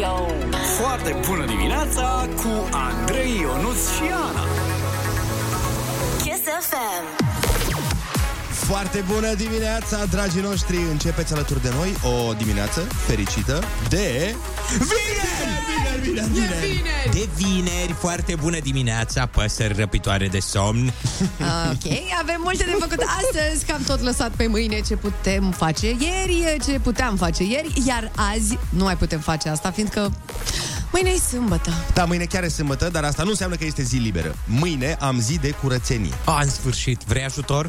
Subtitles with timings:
[0.00, 0.26] Radio.
[0.80, 4.44] Foarte bună dimineața cu Andrei Ionuț și Ana.
[6.22, 7.24] Kiss FM.
[8.66, 10.76] Foarte bună dimineața, dragii noștri!
[10.90, 14.34] Începeți alături de noi o dimineață fericită de...
[14.78, 15.79] Vineri!
[16.02, 17.10] Vineri, vineri, vineri!
[17.12, 20.92] De vineri, foarte bună dimineața, păsări răpitoare de somn.
[21.70, 25.86] Ok, avem multe de făcut astăzi, că am tot lăsat pe mâine ce putem face
[25.86, 30.12] ieri, ce puteam face ieri, iar azi nu mai putem face asta, fiindcă
[30.92, 31.70] mâine e sâmbătă.
[31.94, 34.36] Da, mâine chiar e sâmbătă, dar asta nu înseamnă că este zi liberă.
[34.44, 36.12] Mâine am zi de curățenie.
[36.24, 37.66] A, în sfârșit, vrei ajutor?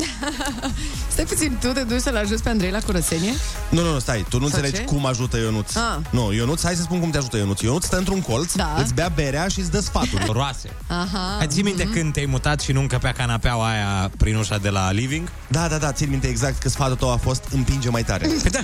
[1.12, 3.32] Stai puțin, tu te duci să-l ajuți pe Andrei la curățenie?
[3.70, 4.94] Nu, nu, nu, stai, tu nu Sau înțelegi ce?
[4.94, 5.76] cum ajută Ionuț.
[5.76, 5.98] Ah.
[6.10, 7.62] Nu, Ionuț, hai să spun cum te ajută Ionuț.
[7.62, 8.76] Ionuț stă într-un colț, Da.
[8.80, 10.30] îți bea berea și îți dă sfaturi.
[10.34, 10.70] Roase.
[10.88, 11.38] Aha.
[11.40, 14.92] Ai ții minte când te-ai mutat și nu încăpea canapeaua aia prin ușa de la
[14.92, 15.32] living?
[15.48, 18.28] Da, da, da, țin minte exact că sfatul tău a fost împinge mai tare.
[18.42, 18.60] Păi da,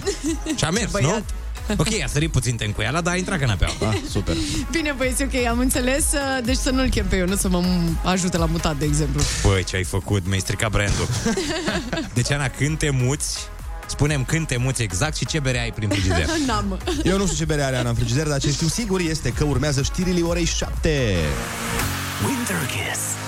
[0.56, 1.24] și a mers, nu?
[1.76, 1.94] Băiat.
[1.94, 3.90] Ok, a sărit puțin tencuiala, dar a intrat canapeaua.
[3.90, 4.36] Ah, super.
[4.72, 7.64] Bine, băieți, ok, am înțeles, uh, deci să nu-l chem pe Ionut să mă
[8.04, 9.22] ajute la mutat, de exemplu.
[9.44, 10.26] Băi, ce ai făcut?
[10.28, 11.08] Mi-ai stricat brandul.
[12.14, 13.38] Deci, Ana, când te muți,
[13.88, 16.26] spunem când te muți exact și ce bere ai prin frigider.
[16.48, 16.80] N-am.
[17.04, 19.44] Eu nu știu ce bere are Ana în frigider, dar ce știu sigur este că
[19.44, 21.16] urmează știrile orei 7.
[22.26, 23.27] Winter Kiss.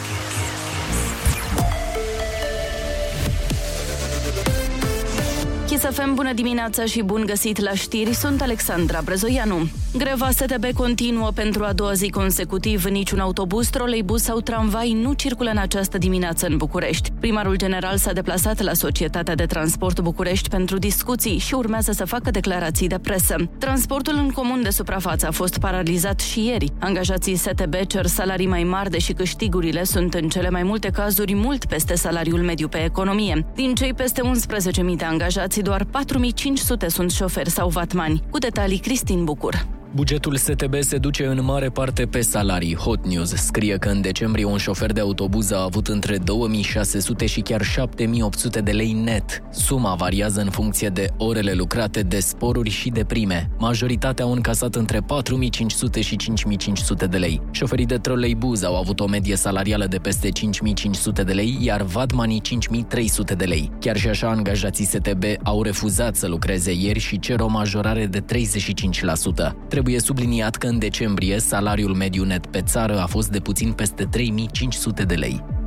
[5.80, 9.69] Kiss FM, bună dimineața și bun găsit la știri, sunt Alexandra Brezoianu.
[9.97, 12.86] Greva STB continuă pentru a doua zi consecutiv.
[12.86, 17.11] Niciun autobuz, troleibuz sau tramvai nu circulă în această dimineață în București.
[17.19, 22.31] Primarul general s-a deplasat la Societatea de Transport București pentru discuții și urmează să facă
[22.31, 23.36] declarații de presă.
[23.58, 26.71] Transportul în comun de suprafață a fost paralizat și ieri.
[26.80, 31.66] Angajații STB cer salarii mai mari, deși câștigurile sunt în cele mai multe cazuri mult
[31.66, 33.45] peste salariul mediu pe economie.
[33.55, 38.23] Din cei peste 11.000 de angajați, doar 4.500 sunt șoferi sau vatmani.
[38.29, 39.67] Cu detalii, Cristin Bucur.
[39.93, 42.75] Bugetul STB se duce în mare parte pe salarii.
[42.75, 47.41] Hot News scrie că în decembrie un șofer de autobuz a avut între 2600 și
[47.41, 49.43] chiar 7800 de lei net.
[49.52, 53.49] Suma variază în funcție de orele lucrate, de sporuri și de prime.
[53.58, 57.41] Majoritatea au încasat între 4500 și 5500 de lei.
[57.52, 62.41] Șoferii de troleibuz au avut o medie salarială de peste 5500 de lei, iar vadmanii
[62.41, 63.71] 5300 de lei.
[63.80, 68.21] Chiar și așa, angajații STB au refuzat să lucreze ieri și cer o majorare de
[68.21, 69.55] 35%.
[69.79, 74.03] Trebuie subliniat că în decembrie salariul mediu net pe țară a fost de puțin peste
[74.03, 75.58] 3500 de lei.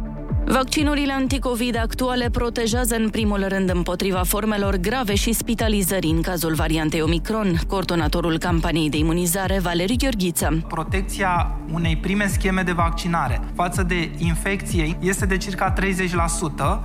[0.52, 7.00] Vaccinurile anticovid actuale protejează în primul rând împotriva formelor grave și spitalizării în cazul variantei
[7.00, 7.60] Omicron.
[7.66, 10.64] Coordonatorul campaniei de imunizare, Valeriu Gheorghiță.
[10.68, 15.72] Protecția unei prime scheme de vaccinare față de infecție este de circa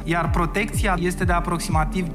[0.01, 2.11] 30%, iar protecția este de aproximativ 50%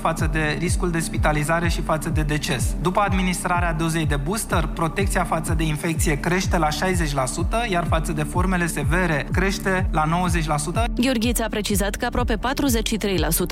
[0.00, 2.74] față de riscul de spitalizare și față de deces.
[2.82, 8.22] După administrarea dozei de booster, protecția față de infecție crește la 60%, iar față de
[8.22, 10.28] formele severe crește la
[10.58, 10.61] 90%.
[10.96, 12.38] Gheorghiță a precizat că aproape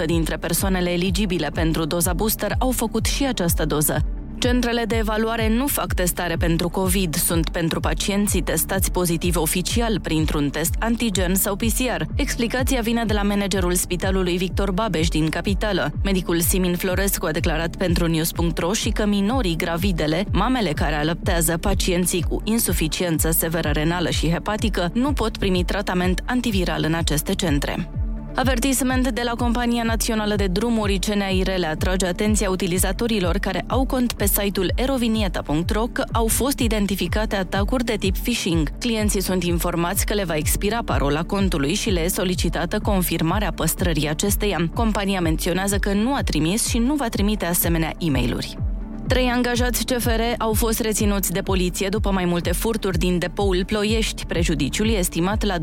[0.03, 4.20] 43% dintre persoanele eligibile pentru doza booster au făcut și această doză.
[4.41, 10.51] Centrele de evaluare nu fac testare pentru COVID, sunt pentru pacienții testați pozitiv oficial printr-un
[10.51, 12.03] test antigen sau PCR.
[12.15, 15.93] Explicația vine de la managerul spitalului Victor Babeș din capitală.
[16.05, 22.25] Medicul Simin Florescu a declarat pentru News.ro și că minorii gravidele, mamele care alăptează, pacienții
[22.29, 27.91] cu insuficiență severă renală și hepatică, nu pot primi tratament antiviral în aceste centre.
[28.35, 34.27] Avertisment de la Compania Națională de Drumuri CNAIRL atrage atenția utilizatorilor care au cont pe
[34.27, 38.69] site-ul erovinieta.ro că au fost identificate atacuri de tip phishing.
[38.79, 44.09] Clienții sunt informați că le va expira parola contului și le e solicitată confirmarea păstrării
[44.09, 44.71] acesteia.
[44.75, 48.70] Compania menționează că nu a trimis și nu va trimite asemenea e-mailuri.
[49.11, 54.27] Trei angajați CFR au fost reținuți de poliție după mai multe furturi din depoul Ploiești.
[54.27, 55.63] Prejudiciul e estimat la 25.000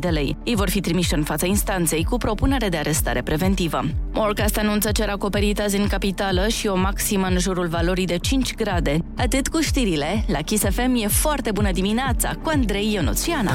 [0.00, 0.36] de lei.
[0.44, 3.84] Ei vor fi trimiși în fața instanței cu propunere de arestare preventivă.
[4.12, 8.54] Morcast anunță cer acoperit azi în capitală și o maximă în jurul valorii de 5
[8.54, 8.98] grade.
[9.16, 10.24] Atât cu știrile.
[10.26, 13.52] La Kiss FM e foarte bună dimineața cu Andrei Ionuțiana.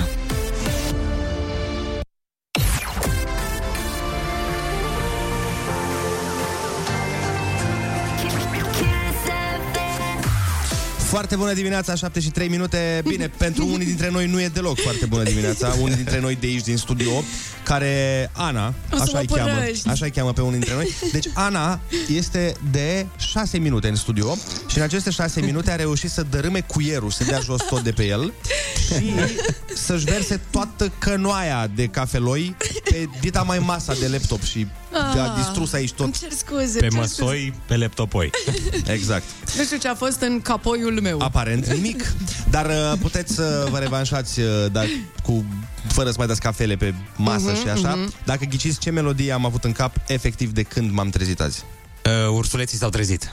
[11.18, 13.02] Foarte bună dimineața, 7 și 3 minute.
[13.08, 15.75] Bine, pentru unii dintre noi nu e deloc foarte bună dimineața.
[15.81, 17.24] Unii dintre noi de aici din studio,
[17.64, 19.90] care Ana, O să așa mă îi cheamă, părăști.
[19.90, 20.96] așa îi cheamă pe unii dintre noi.
[21.12, 24.38] Deci Ana este de 6 minute în studio
[24.68, 27.92] și în aceste 6 minute a reușit să dărâme cuierul, să dea jos tot de
[27.92, 28.34] pe el
[28.88, 29.13] și
[29.75, 35.34] să-și verse toată cănoaia de cafeloi pe dita mai masa de laptop și a Ah,
[35.36, 36.06] distrus aici tot.
[36.06, 36.80] Îmi cer scuze.
[36.80, 38.30] Pe cer măsoi, pe laptopoi.
[38.86, 39.24] Exact.
[39.44, 39.57] scuze.
[39.57, 41.22] Nu știu ce a fost în capoiul meu.
[41.22, 42.13] Aparent nimic.
[42.50, 44.81] Dar uh, puteți să vă revanșați uh, da,
[45.24, 45.45] cu,
[45.88, 47.95] fără să mai dați cafele pe masă Mhm, și așa.
[47.95, 48.13] mhm.
[48.25, 51.63] Dacă ghiciți ce melodie am avut în cap, efectiv de când m-am trezit azi.
[52.06, 53.31] Uh, ursuleții s-au trezit.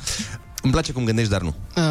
[0.63, 1.55] Îmi place cum gândești, dar nu.
[1.77, 1.83] Uh,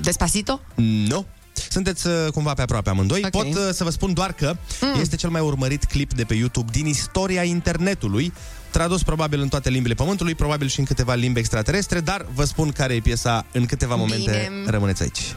[0.00, 0.60] Despacito?
[0.74, 1.26] Nu.
[1.68, 3.20] Sunteți uh, cumva pe aproape amândoi.
[3.24, 3.30] Ok.
[3.30, 5.00] Pot uh, să vă spun doar că mm.
[5.00, 8.32] este cel mai urmărit clip de pe YouTube din istoria internetului,
[8.70, 12.70] tradus probabil în toate limbile pământului, probabil și în câteva limbi extraterestre, dar vă spun
[12.70, 14.50] care e piesa în câteva momente.
[14.50, 14.70] Bine.
[14.70, 15.36] Rămâneți aici.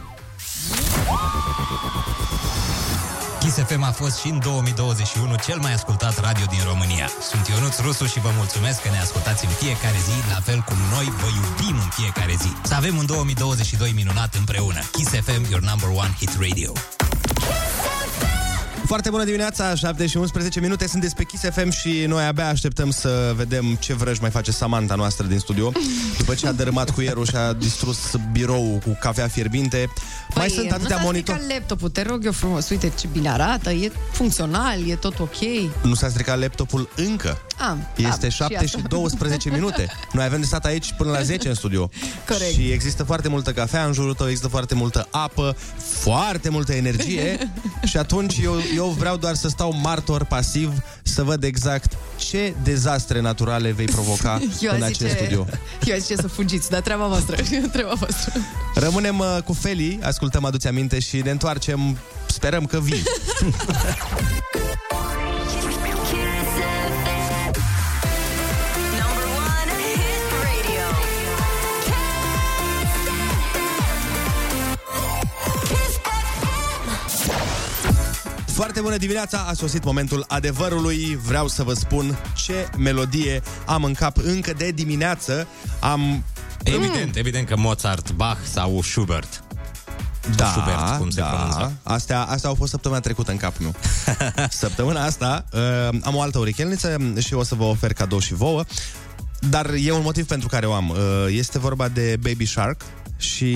[3.48, 7.08] Kiss FM a fost și în 2021 cel mai ascultat radio din România.
[7.30, 10.76] Sunt Ionuț Rusu și vă mulțumesc că ne ascultați în fiecare zi, la fel cum
[10.92, 12.52] noi vă iubim în fiecare zi.
[12.62, 14.80] Să avem un 2022 minunat împreună.
[14.92, 16.72] Kiss FM, your number one hit radio.
[18.88, 22.90] Foarte bună dimineața, 7 și 11 minute, sunteți pe Kiss FM și noi abia așteptăm
[22.90, 25.72] să vedem ce vrăj mai face Samantha noastră din studio.
[26.18, 27.98] După ce a dărâmat cuierul și a distrus
[28.32, 29.90] biroul cu cafea fierbinte.
[30.34, 31.38] mai Păi, sunt atâtea nu s-a monitori.
[31.38, 32.68] stricat laptopul, te rog eu frumos.
[32.68, 35.40] Uite ce bine arată, e funcțional, e tot ok.
[35.82, 37.38] Nu s-a stricat laptopul încă.
[37.58, 38.88] Ah, Este da, 7 și, asta.
[38.88, 39.86] 12 minute.
[40.12, 41.90] Noi avem de stat aici până la 10 în studio.
[42.28, 42.52] Corect.
[42.52, 47.52] Și există foarte multă cafea în jurul tău, există foarte multă apă, foarte multă energie
[47.84, 50.72] și atunci eu, eu vreau doar să stau martor pasiv
[51.02, 55.46] să văd exact ce dezastre naturale vei provoca Eu în aș acest zice, studio.
[55.84, 57.36] eu aș zice să fugiți, dar treaba voastră,
[57.72, 58.32] treaba voastră.
[58.74, 63.02] Rămânem uh, cu Feli, ascultăm Aduți Aminte și ne întoarcem, sperăm că vii.
[78.58, 81.18] Foarte bună dimineața, a sosit momentul adevărului.
[81.24, 85.46] Vreau să vă spun ce melodie am în cap încă de dimineață.
[85.80, 86.24] Am
[86.62, 89.42] Evident, evident că Mozart, Bach sau Schubert.
[90.36, 91.26] Da, Schubert, cum se da.
[91.26, 91.72] pronunță.
[91.82, 93.74] Astea, astea au fost săptămâna trecută în capul meu.
[94.50, 98.64] Săptămâna asta uh, am o altă urichelniță și o să vă ofer cadou și vouă.
[99.40, 100.88] Dar e un motiv pentru care o am.
[100.88, 100.96] Uh,
[101.28, 102.80] este vorba de Baby Shark
[103.18, 103.54] și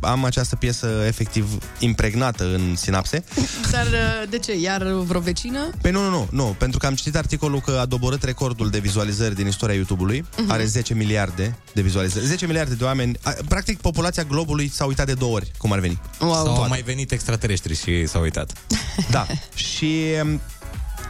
[0.00, 3.24] am această piesă efectiv impregnată în sinapse.
[3.70, 4.58] Dar uh, de ce?
[4.58, 5.70] Iar vreo vecină?
[5.80, 8.78] Păi nu, nu, nu, nu, pentru că am citit articolul că a doborât recordul de
[8.78, 10.24] vizualizări din istoria YouTube-ului.
[10.36, 10.50] Mhm.
[10.50, 12.26] Are 10 miliarde de vizualizări.
[12.26, 13.16] 10 miliarde de oameni.
[13.22, 16.00] A, Practic, populația globului s-a uitat de două ori, cum ar veni.
[16.20, 16.32] Wow.
[16.32, 16.68] Sau au Toate.
[16.68, 18.52] mai venit extraterestri și s-au uitat.
[19.10, 19.26] Da.
[19.54, 19.96] și,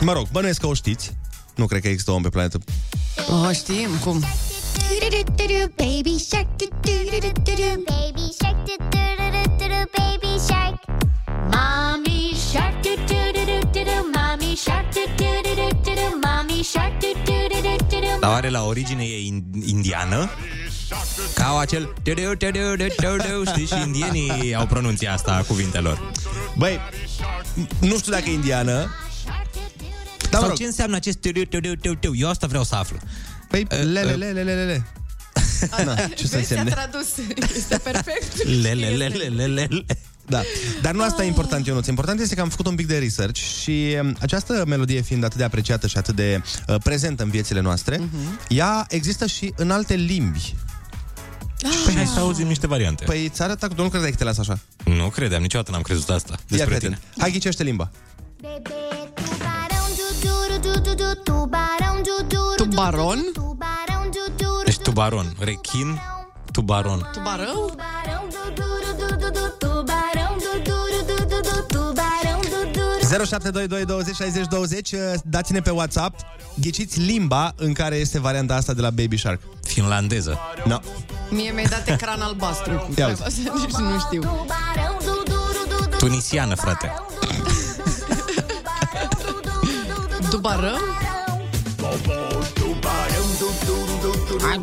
[0.00, 1.16] mă rog, bănuiesc că o știți.
[1.54, 2.58] Nu cred că există om pe planetă.
[3.28, 4.24] Oh, știm cum.
[4.88, 7.84] Baby shark, do do do do do do.
[7.84, 9.80] Baby shark, do do do do do do.
[9.96, 10.80] Baby shark.
[11.52, 13.96] Mommy shark, do do do do do do.
[14.14, 16.20] Mommy shark, do do do do do do.
[16.24, 18.18] Mommy shark, do do do do do do.
[18.20, 20.30] Dar oare la origine e in- indiană?
[21.34, 21.92] Ca au acel...
[22.02, 23.66] tu-du, tu-du, tu-du, Știi?
[23.66, 26.12] Și indienii au pronunția asta a cuvintelor.
[26.56, 26.78] Băi,
[27.80, 28.72] nu știu dacă e indiană.
[30.30, 30.56] Dar mă Sau rog.
[30.56, 32.14] ce înseamnă acest tu-du, tu-du, tu-du?
[32.16, 32.96] Eu asta vreau să aflu.
[33.48, 34.16] Păi, Uh, lele, uh.
[34.18, 34.86] lele, lele, lele.
[35.84, 36.70] Na, ce să Versia însemne?
[36.70, 37.06] tradus
[37.56, 38.44] este perfect.
[38.62, 39.84] Le, le, le, le, le, le, le.
[40.26, 40.42] Da.
[40.82, 41.86] Dar nu asta e important, Ionuț.
[41.86, 45.38] Important este că am făcut un pic de research și um, această melodie fiind atât
[45.38, 48.40] de apreciată și atât de uh, prezentă în viețile noastre, Mhm.
[48.48, 50.54] ea există și în alte limbi.
[51.84, 53.04] Păi hai să auzim niște variante.
[53.04, 54.58] Păi îți arăt, nu credeai că te las așa.
[54.84, 56.94] Nu credeam, niciodată n-am crezut asta Ia despre fii tine.
[57.02, 57.20] atent.
[57.20, 57.90] Hai ghicește limba.
[58.40, 58.70] Baby,
[59.14, 59.57] tubarão,
[62.78, 62.94] do do do.
[62.94, 63.32] Tubaron?
[63.32, 64.84] Tubarão, do do do Deci do.
[64.84, 65.98] tubaron, rechin,
[66.52, 67.00] tubaron.
[67.12, 67.70] Tubarău?
[67.70, 68.68] Tubarão, do do
[68.98, 69.44] do do do do.
[69.58, 71.62] Tubarão, do do do do do do.
[71.74, 73.26] Tubarão, do do do.
[73.26, 76.20] 0722 20 60 20 uh, Dați-ne pe WhatsApp
[76.60, 80.38] Ghiciți limba în care este varianta asta de la Baby Shark Finlandeză.
[80.64, 80.78] No.
[81.30, 84.20] Mie mi-ai dat ecran albastru cu Ia treaba asta, deci nu știu.
[84.22, 85.96] Tubarão, do do do do do.
[85.96, 86.92] Tunisiană, frate.
[90.30, 90.80] Tubarăm?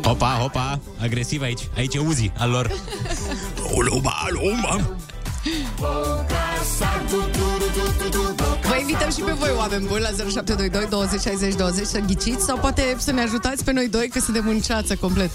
[0.02, 1.60] Hopa, hopa, agresiv aici.
[1.76, 2.70] Aici e Uzi al lor.
[3.76, 4.80] Oluma, oluma.
[8.62, 12.58] Vă invităm și pe voi, oameni buni, la 0722 20 60 20 să ghiciți sau
[12.58, 15.30] poate să ne ajutați pe noi doi că suntem în ceață complet.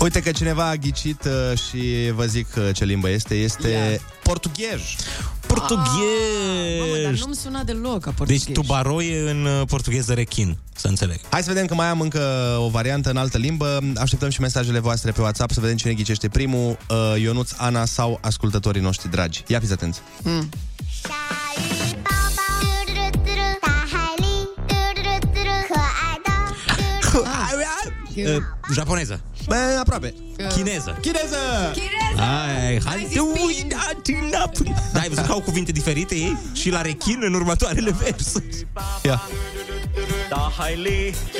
[0.00, 4.00] Uite că cineva a ghicit uh, și vă zic uh, ce limbă este Este Ia.
[4.22, 4.80] portughez
[5.54, 5.76] Mamă, dar
[6.88, 7.20] Portughez.
[7.20, 8.44] nu-mi suna deloc ca Deci portughez.
[8.52, 11.20] tubaro e în uh, portugheză rechin, să înțeleg.
[11.30, 12.20] Hai să vedem că mai am încă
[12.58, 16.28] o variantă în altă limbă Așteptăm și mesajele voastre pe WhatsApp Să vedem cine ghicește
[16.28, 20.48] primul uh, Ionuț, Ana sau ascultătorii noștri dragi Ia fiți atenți Mm.
[28.26, 29.20] Uh, japoneză.
[29.46, 30.14] Bă, aproape.
[30.36, 30.98] Chineză.
[31.00, 31.36] Chineză!
[31.72, 32.20] Chineză!
[32.20, 33.44] Ai, hai zis să bine.
[33.44, 34.12] uitați
[34.92, 36.36] Da, ai văzut că au cuvinte diferite ei?
[36.52, 38.66] Și la rechin în următoarele versuri.
[39.02, 39.22] Ia.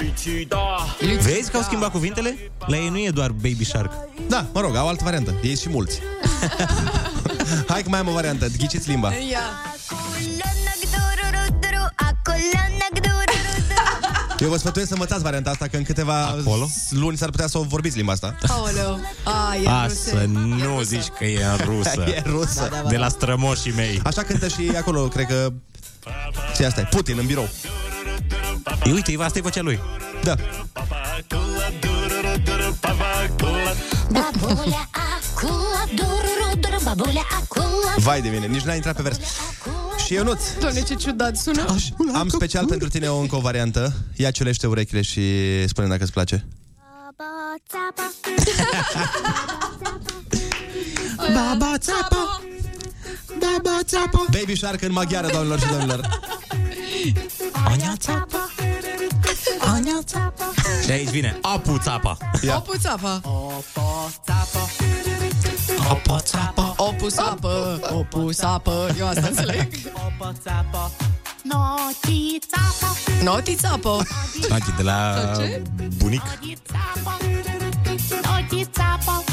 [1.22, 2.36] Vezi că au schimbat cuvintele?
[2.66, 3.92] La ei nu e doar Baby Shark.
[4.28, 5.34] Da, mă rog, au altă variantă.
[5.42, 6.00] Ei și mulți.
[7.68, 8.46] Hai că mai am o variantă.
[8.58, 9.12] Ghiciți limba.
[9.12, 9.40] Ia.
[14.40, 16.68] Eu vă sfătuiesc să învățați varianta asta, că în câteva Acolo?
[16.90, 18.36] luni s-ar putea să o vorbiți limba asta.
[18.48, 22.04] Aoleu, a, e a, să nu e zici că e în rusă.
[22.14, 22.60] e rusă.
[22.60, 24.00] Da, da, da, De la strămoșii mei.
[24.04, 25.52] Așa cântă și acolo, cred că...
[26.56, 26.86] Ce asta e?
[26.90, 27.48] Putin în birou.
[28.84, 29.80] E, uite, asta e vocea lui.
[30.22, 30.34] Da.
[37.96, 39.18] Vai de mine, nici n-a intrat pe vers.
[40.06, 41.64] Și Ionuț, Doamne, ce ciudat sună.
[42.12, 43.92] am special pentru tine o încă o variantă.
[44.16, 45.22] Ia ciulește urechile și
[45.68, 46.46] spune dacă îți place.
[51.18, 52.40] Baba Baba țapa, țapa
[53.38, 56.08] Baba țapa Baby Shark în maghiară, doamnelor și domnilor.
[57.66, 58.50] Ania țapa
[59.58, 60.52] Ania țapa
[60.84, 62.56] Și aici vine Apu țapa Ia.
[62.56, 63.08] O puțapă.
[63.08, 64.68] Apu țapa
[65.90, 65.94] O
[66.96, 67.80] pusapă.
[67.90, 68.94] O pusapă.
[68.98, 69.68] Eu asta înțeleg.
[71.42, 72.90] notiț țapa,
[73.22, 74.02] Notițapă.
[74.50, 75.62] Adi de la Ce?
[75.96, 77.16] bunic notiț țapa,
[78.22, 79.24] notiț țapa.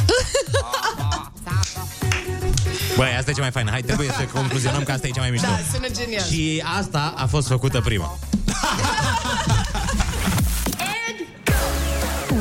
[2.96, 5.30] Băi, asta e cea mai faină Hai, trebuie să concluzionăm că asta e cea mai
[5.30, 6.26] mișto Da, sună genial.
[6.26, 8.18] Și asta a fost făcută prima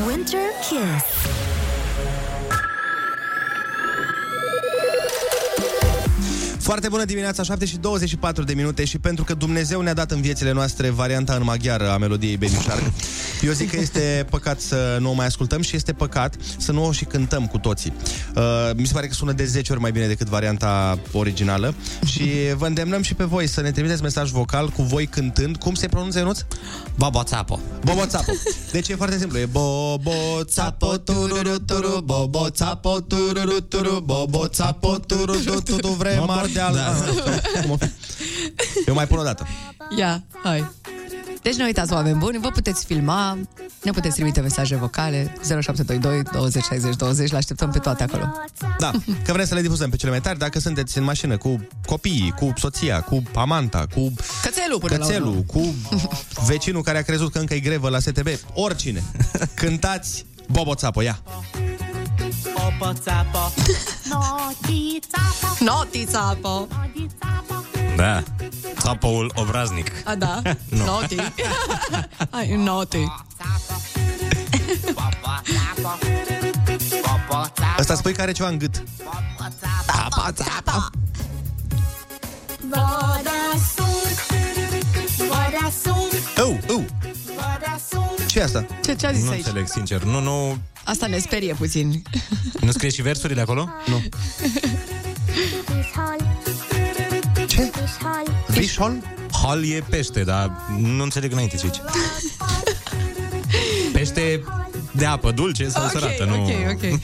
[0.06, 1.04] Winter Kiss.
[6.62, 10.20] Foarte bună dimineața, 7 și 24 de minute și pentru că Dumnezeu ne-a dat în
[10.20, 12.82] viețile noastre varianta în maghiară a melodiei Baby Shark,
[13.40, 16.84] eu zic că este păcat să nu o mai ascultăm și este păcat să nu
[16.84, 17.92] o și cântăm cu toții.
[18.36, 18.42] Uh,
[18.76, 22.24] mi se pare că sună de 10 ori mai bine decât varianta originală și
[22.56, 25.56] vă îndemnăm și pe voi să ne trimiteți mesaj vocal cu voi cântând.
[25.56, 26.40] Cum se pronunță, Ionuț?
[26.96, 28.32] Baba țapă Bobo Țapo.
[28.72, 29.38] Deci e foarte simplu.
[29.38, 35.96] E Bobo Țapo, tururu, turu, Bobo Țapo, tururu, turu, Bobo Țapo, tururu, tu, tu,
[36.52, 37.14] vrem ardeal.
[37.24, 37.60] Da.
[37.60, 37.90] Cum o fi?
[38.86, 39.46] Eu mai pun o dată.
[39.96, 40.70] Ia, hai.
[41.42, 43.38] Deci nu uitați, oameni buni, vă puteți filma,
[43.82, 48.34] ne puteți trimite mesaje vocale 0722 20 60 20, le așteptăm pe toate acolo.
[48.78, 48.90] Da,
[49.24, 50.38] că vrem să le difuzăm pe cele mai tari.
[50.38, 55.16] Dacă sunteți în mașină cu copiii, cu soția, cu amanta, cu Cățelul până la urmă.
[55.18, 55.74] cățelul, cu
[56.46, 59.02] vecinul care a crezut că încă e grevă la STB, oricine.
[59.54, 61.22] Cântați Bobo Țapo, ia.
[62.22, 63.52] Noti țapa,
[64.08, 65.56] Notițapă.
[65.60, 66.66] noti țapa.
[67.96, 68.22] Da
[68.78, 70.42] Țapăul obraznic A, da.
[70.84, 71.16] Noti.
[72.30, 73.04] Hai, noti.
[77.78, 78.82] Asta spui că are ceva în gât.
[79.86, 80.90] Țapa, țapa
[82.68, 83.40] Voda
[83.74, 84.18] sunt,
[85.18, 86.92] voda sunt, Oh, oh, voda sunt.
[88.26, 88.66] Ce e asta?
[88.84, 89.44] Ce, ce a zis Nu aici?
[89.46, 92.02] înțeleg, sincer Nu, nu Asta ne sperie puțin.
[92.60, 93.68] Nu scrie și versurile acolo?
[93.86, 94.02] Nu
[95.66, 96.16] Bishol,
[97.48, 97.70] Ce?
[97.70, 98.96] bishol, Vishol?
[99.42, 101.80] Hal e pește, dar nu înțeleg înainte ce aici.
[103.92, 104.42] Pește
[104.92, 106.42] de apă dulce sau sărată, nu...
[106.42, 106.98] ok, ok.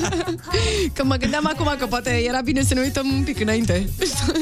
[0.94, 3.88] că mă gândeam acum că poate era bine să ne uităm un pic înainte.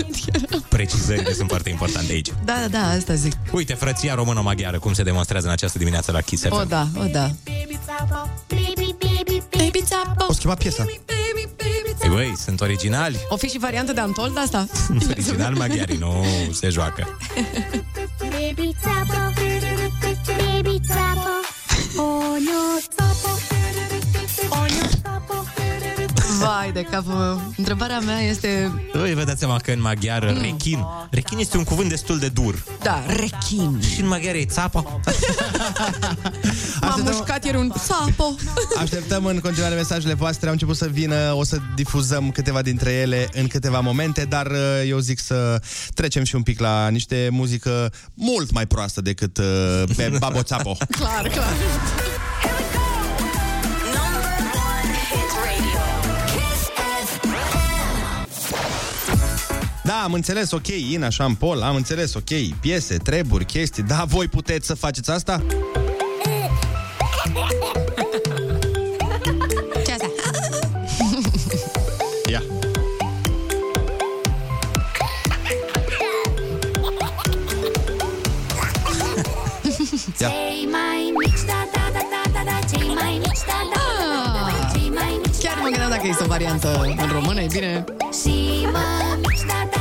[0.69, 2.29] Precizările sunt foarte importante aici.
[2.45, 3.33] da, da, da, asta zic.
[3.53, 6.53] Uite, frăția română-maghiară, cum se demonstrează în această dimineață la Kiss FM.
[6.53, 7.31] O, da, o, da.
[7.45, 10.25] baby țapa, baby, baby, Baby țapă.
[10.29, 10.85] O schimba piesa.
[10.85, 13.17] Baby, baby Ei, băi, sunt originali.
[13.29, 14.67] O fi și variantă de Antol de asta?
[15.11, 17.19] Original maghiarii, nu se joacă.
[18.19, 19.33] baby țapa,
[20.27, 20.81] baby
[21.95, 22.03] țapa.
[22.03, 23.60] Onio țapa, onio țapa.
[26.41, 27.53] Vai de capul meu.
[27.57, 28.73] Întrebarea mea este...
[28.93, 30.87] Voi vă dați seama că în maghiară rechin.
[31.11, 32.65] Rechin este un cuvânt destul de dur.
[32.83, 33.81] Da, rechin.
[33.95, 34.83] Și în maghiară e țapa.
[36.81, 38.35] M-am mușcat ieri un sapo.
[38.79, 40.47] Așteptăm în continuare mesajele voastre.
[40.47, 44.57] Au început să vină, o să difuzăm câteva dintre ele în câteva momente, dar uh,
[44.87, 45.63] eu zic să
[45.95, 50.77] trecem și un pic la niște muzică mult mai proastă decât uh, pe Babo Țapo.
[50.99, 51.53] clar, clar.
[59.91, 64.67] Da, am înțeles, ok, Ina Șampol, am înțeles, ok, piese, treburi, chestii, da, voi puteți
[64.67, 65.43] să faceți asta?
[69.87, 70.07] Ce asta?
[72.31, 72.43] Ia.
[80.19, 84.33] Cei mai mici, da, da, da, da, da, da, cei mai mici, da, da, da,
[84.33, 87.47] da, da, cei mai mici, Chiar mă gândeam dacă este o variantă în română, e
[87.53, 87.85] bine.
[88.23, 89.80] și mămici, da, da, da, da, da, da, și mămici,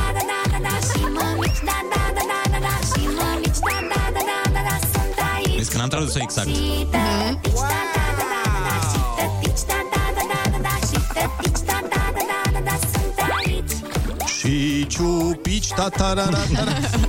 [1.68, 5.16] da, da, da, da, da, da, și mămici, da, da, da, da, da, da, sunt
[5.34, 5.56] aici.
[5.56, 6.48] Vezi că n-am tradus-o exact.
[6.48, 6.86] Și
[15.60, 16.38] ciupici, tatarara.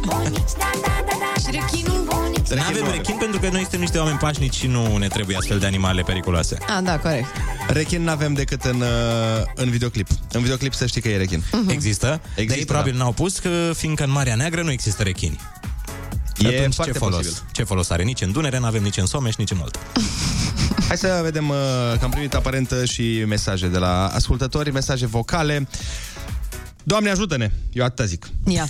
[0.05, 2.03] Bunici, da, da, da, da, Și rechinul?
[2.09, 5.37] bunici, Nu avem rechin pentru că noi suntem niște oameni pașnici și nu ne trebuie
[5.37, 6.57] astfel de animale periculoase.
[6.67, 7.25] Ah, da, corect.
[7.67, 8.87] Rechin n-avem decât în, uh,
[9.55, 10.07] în videoclip.
[10.31, 11.43] În videoclip să știi că e rechin.
[11.67, 12.97] Există, dar ei Există, probabil da.
[12.97, 15.39] n-au pus că fiindcă în Marea Neagră nu există rechini.
[16.37, 17.15] E Atunci foarte ce folos?
[17.17, 17.41] posibil.
[17.51, 18.03] Ce folos are?
[18.03, 19.79] Nici în Dunăre, n-avem nici în Someș, nici în Oltă.
[20.87, 21.55] Hai să vedem uh,
[21.99, 25.67] că am primit aparent uh, și mesaje de la ascultători, mesaje vocale.
[26.83, 27.51] Doamne, ajută-ne!
[27.73, 28.27] Eu atâta zic.
[28.47, 28.67] Ia.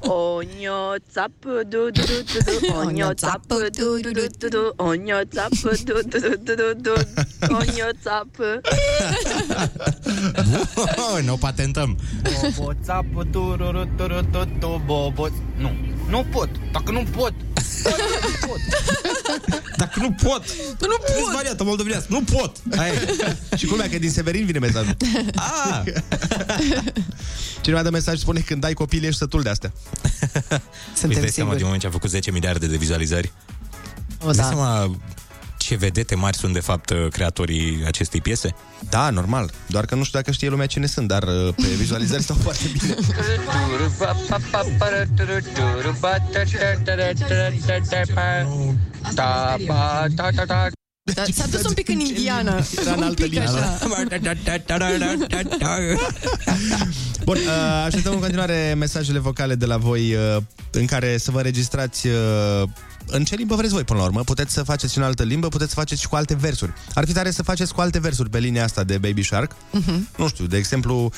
[0.00, 6.72] Onioțap, du du du du Onioțap, du du du du Onioțap, du du du du
[6.80, 6.92] du
[7.54, 8.28] Onioțap.
[10.74, 11.98] Bun, o patentăm.
[12.56, 15.32] Boboțap, du du du du du Boboț...
[15.58, 15.70] Nu
[16.08, 16.48] nu pot.
[16.72, 17.32] Dacă nu pot,
[19.76, 20.44] Dacă nu pot!
[20.80, 21.34] Nu pot!
[21.34, 22.56] varianta moldovenească, nu pot!
[22.76, 22.90] Hai.
[23.56, 24.96] și culmea că din Severin vine mesajul.
[25.34, 25.82] Ah,
[27.60, 29.72] Cineva dă mesaj spune când dai copil ești sătul de astea.
[30.96, 31.56] Suntem Îți dai seama siguri.
[31.56, 33.32] din moment ce a făcut 10 miliarde de vizualizări?
[34.24, 34.54] O, Îți dai da.
[34.54, 34.96] seama
[35.64, 38.54] ce vedete mari sunt de fapt creatorii acestei piese?
[38.90, 39.50] Da, normal.
[39.66, 42.64] Doar că nu știu dacă știe lumea cine sunt, dar uh, pe vizualizări stau foarte
[42.72, 42.94] bine.
[49.14, 50.66] da, ba, da, da, da.
[51.14, 52.64] Da, s-a dus un pic în indiană.
[52.80, 53.48] Era în un altă pic linie.
[53.48, 53.78] așa.
[57.24, 60.36] Bun, uh, așteptăm în continuare mesajele vocale de la voi uh,
[60.70, 62.68] în care să vă registrați uh,
[63.06, 64.22] în ce limbă vreți voi până la urmă.
[64.22, 66.72] Puteți să faceți și în altă limbă, puteți să faceți și cu alte versuri.
[66.94, 69.52] Ar fi tare să faceți cu alte versuri pe linia asta de Baby Shark.
[69.52, 70.16] Uh-huh.
[70.16, 71.12] Nu știu, de exemplu,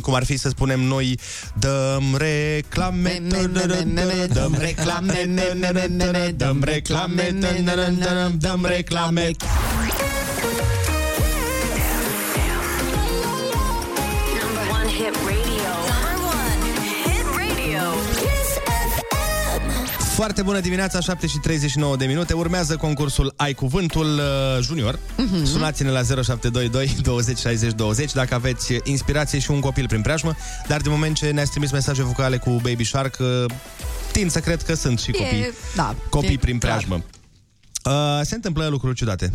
[0.00, 1.18] cum ar fi să spunem noi
[1.58, 6.62] dăm reclame, Me, me, me, me, me, dăm reclame, me, me, me, me, me, dăm
[6.62, 7.36] reclame,
[8.38, 9.30] dăm reclame.
[20.20, 22.32] Foarte bună dimineața, 7 și 39 de minute.
[22.32, 24.94] Urmează concursul Ai Cuvântul uh, Junior.
[24.96, 25.44] Uh-huh.
[25.44, 30.36] Sunați-ne la 0722 20 60 20 dacă aveți inspirație și un copil prin preajmă.
[30.66, 33.44] Dar de moment ce ne-ați trimis mesaje vocale cu Baby Shark, uh,
[34.12, 36.72] tind să cred că sunt și copii, E, da, copii e prin clar.
[36.72, 37.04] preajmă.
[37.84, 39.32] Uh, se întâmplă lucruri ciudate.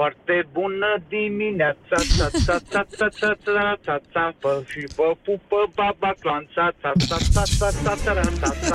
[0.00, 5.60] Foarte bună dimineața, ța, ța, ța, ța, ța, ța, ța, ța, pă, și vă pupă
[5.78, 8.74] baba clanța, ța, ța, ța, ța, ța, ța, ța, ța, ța.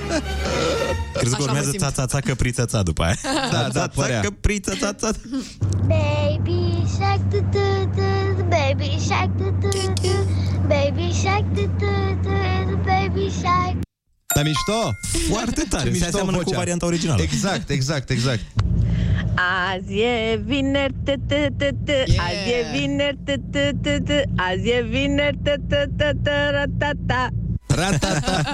[1.13, 1.81] Crezi că Așa mă urmează simt.
[1.83, 3.15] ța-ța-ța căprița-ța după aia.
[3.51, 4.19] Da, da, părea.
[4.19, 5.09] căprița-ța-ța.
[5.93, 6.62] Baby
[6.95, 9.69] shark, du, du, du, baby shark, du, du,
[10.01, 10.13] du,
[10.71, 13.83] baby shark, du, du, du, baby shark.
[14.34, 14.96] La mișto?
[15.30, 16.58] Foarte tare, Ce se mișto aseamănă cu vocea.
[16.58, 17.22] varianta originală.
[17.22, 18.39] Exact, exact, exact.
[19.74, 24.69] Azi e vineri t t t t Azi e vineri t t t t Azi
[24.69, 27.28] e vineri t t t t ra ta ta
[27.76, 28.41] Ratata.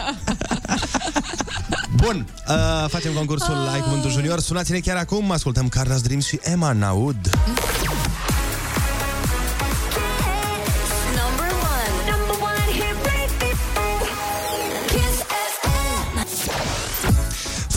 [2.02, 4.40] Bun, uh, facem concursul Ai Cuvântul Junior.
[4.40, 7.30] Sunați-ne chiar acum, ascultăm Carla's Dreams și Emma Naud.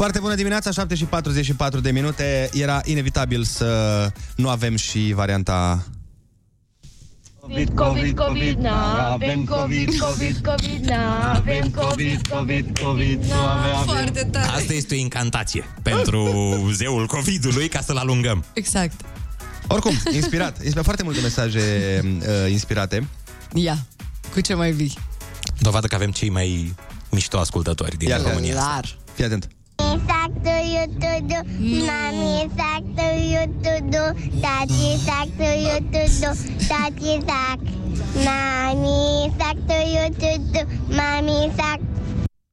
[0.03, 2.51] Foarte bună dimineața, 7 și 44 de minute.
[2.53, 5.87] Era inevitabil să nu avem și varianta...
[7.41, 13.85] Covid, Covid, Covid, n-avem Covid, Covid, Covid, n-avem Covid, Covid, Covid, n-avem.
[13.85, 14.47] Foarte tare.
[14.49, 16.23] Asta este o incantație pentru
[16.73, 18.45] zeul COVID-ului ca să-l alungăm.
[18.53, 19.01] Exact.
[19.67, 20.61] Oricum, inspirat.
[20.63, 21.61] Este foarte multe mesaje
[22.05, 23.09] uh, inspirate.
[23.55, 23.87] Ia.
[24.33, 24.99] Cu ce mai vii?
[25.59, 26.75] Dovadă că avem cei mai
[27.11, 28.53] mișto ascultători din Ia că- România.
[28.53, 28.97] Clar.
[29.15, 29.49] Fii atent.
[30.45, 31.39] Exact, you to do,
[31.87, 32.99] mami, exact,
[33.33, 34.05] you to do,
[34.41, 36.31] tati, exact, you to do,
[36.69, 37.65] tati, exact,
[38.27, 41.81] mami, exact, you to do, mami, exact.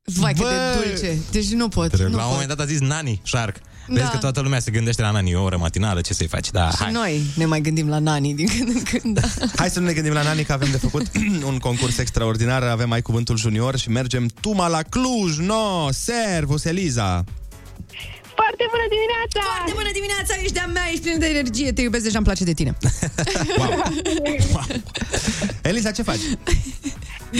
[0.03, 0.49] Vai, cât Bă!
[0.49, 1.17] de dulce.
[1.31, 1.97] Deci nu pot.
[1.97, 2.31] Nu La un pot.
[2.31, 3.55] moment dat a zis Nani Shark.
[3.87, 4.09] Vezi Da.
[4.09, 6.51] că toată lumea se gândește la Nani, o oră matinală, ce să-i faci?
[6.51, 6.91] Da, Și hai.
[6.91, 9.19] noi ne mai gândim la nani din când în când.
[9.19, 9.27] Da.
[9.55, 11.05] Hai să nu ne gândim la Nani că avem de făcut
[11.51, 12.63] un concurs extraordinar.
[12.63, 15.37] Avem Ai Cuvântul Junior și mergem tuma la Cluj.
[15.37, 17.23] No, servus, Eliza.
[18.41, 19.39] Foarte bună dimineața!
[19.53, 22.43] Foarte bună dimineața, ești de-a mea, ești plină de energie, te iubesc, deja îmi place
[22.51, 22.71] de tine.
[23.59, 23.71] Wow.
[24.53, 24.65] wow.
[25.69, 26.23] Eliza, ce faci?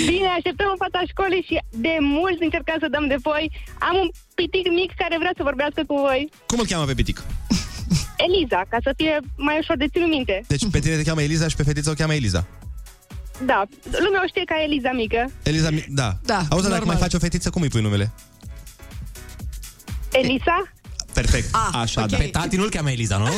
[0.10, 3.44] Bine, așteptăm în fața școlii și de mult încercăm să dăm de voi.
[3.90, 4.08] Am un
[4.40, 6.22] pitic mic care vrea să vorbească cu voi.
[6.50, 7.18] Cum îl cheamă pe pitic?
[8.26, 9.16] Eliza, ca să fie
[9.48, 10.36] mai ușor de ținut minte.
[10.54, 12.42] Deci pe tine te cheamă Eliza și pe fetița o cheamă Eliza.
[13.52, 13.60] Da,
[14.06, 15.22] lumea o știe ca Eliza mică.
[15.52, 16.10] Eliza, mi- da.
[16.32, 16.86] Da, Auzi, dacă normal.
[16.94, 18.12] mai faci o fetiță, cum îi pui numele?
[20.12, 20.58] Elisa?
[21.22, 21.50] Perfect.
[21.56, 22.08] Ah, Așa, ok.
[22.10, 22.18] da.
[22.18, 23.28] Pe tati nu-l cheamă Eliza, nu?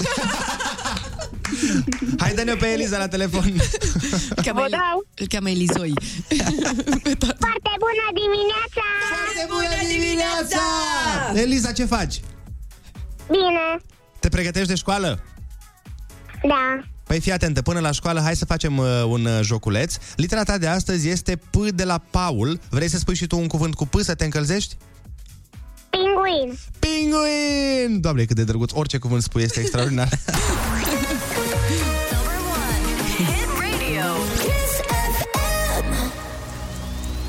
[2.19, 3.43] Hai, dă-ne pe Eliza la telefon.
[4.35, 5.05] Îl cheamă, Vă El- dau.
[5.15, 5.93] îl cheamă Elizoi.
[7.45, 8.85] Foarte bună dimineața!
[9.47, 10.61] Bună dimineața!
[11.41, 12.19] Eliza, ce faci?
[13.27, 13.83] Bine,
[14.19, 15.23] Te pregătești de școală?
[16.47, 16.83] da.
[17.03, 19.95] Păi fii atentă, până la școală hai să facem uh, un uh, joculeț.
[20.15, 22.59] Litera ta de astăzi este P de la Paul.
[22.69, 24.75] Vrei să spui și tu un cuvânt cu P să te încălzești?
[25.91, 26.57] Pinguin.
[26.79, 28.01] Pinguin!
[28.01, 28.71] Doamne, cât de drăguț.
[28.73, 30.09] Orice cuvânt spui este extraordinar.
[32.11, 32.85] Number one.
[33.17, 34.07] Hit radio.
[34.35, 34.73] Kiss
[35.17, 36.11] FM.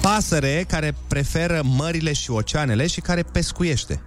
[0.01, 4.03] Pasăre care preferă mările și oceanele și care pescuiește.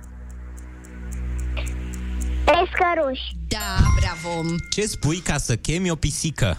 [2.45, 3.19] Pescăruș.
[3.47, 4.45] Da, bravo.
[4.69, 6.57] Ce spui ca să chemi o pisică?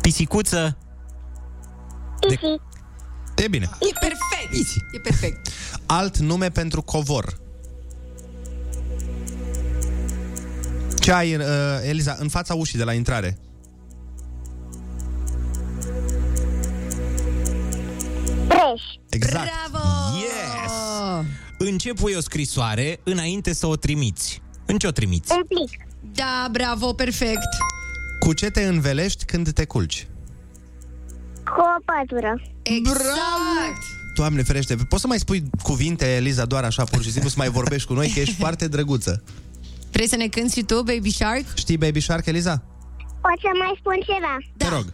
[0.00, 0.76] Pisicuță?
[2.20, 2.62] Pisic.
[3.42, 3.68] E bine.
[3.80, 4.84] E perfect.
[4.92, 5.48] E perfect.
[5.86, 7.38] Alt nume pentru covor.
[10.98, 11.44] Ce ai, uh,
[11.82, 13.38] Eliza, în fața ușii de la intrare?
[18.48, 18.82] Preș.
[19.08, 19.50] Exact.
[19.70, 19.84] Bravo!
[20.16, 20.72] Yes!
[21.58, 24.42] În ce pui o scrisoare înainte să o trimiți?
[24.66, 25.32] În ce o trimiți?
[25.32, 25.86] Un plic.
[26.14, 27.48] Da, bravo, perfect.
[28.18, 30.06] Cu ce te învelești când te culci?
[31.54, 32.40] Cu o pătură.
[32.62, 33.82] Exact.
[34.14, 37.48] Doamne ferește, poți să mai spui cuvinte, Eliza, doar așa, pur și simplu, să mai
[37.48, 39.22] vorbești cu noi, că ești foarte drăguță.
[39.92, 41.44] Vrei să ne cânti și tu, Baby Shark?
[41.54, 42.62] Știi Baby Shark, Eliza?
[43.22, 44.36] O să mai spun ceva.
[44.56, 44.84] Te rog.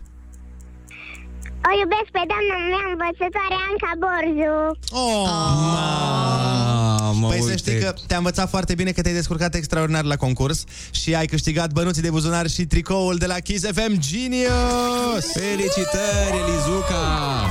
[1.68, 4.54] O iubesc pe doamna mea învățătoare Anca Borzu.
[4.90, 6.75] Oh,
[7.20, 7.56] Mamă, Păi să uite.
[7.56, 11.72] știi că te-a învățat foarte bine că te-ai descurcat extraordinar la concurs și ai câștigat
[11.72, 15.24] bănuții de buzunar și tricoul de la Kiss FM Genius!
[15.32, 17.46] Felicitări, Elizuca!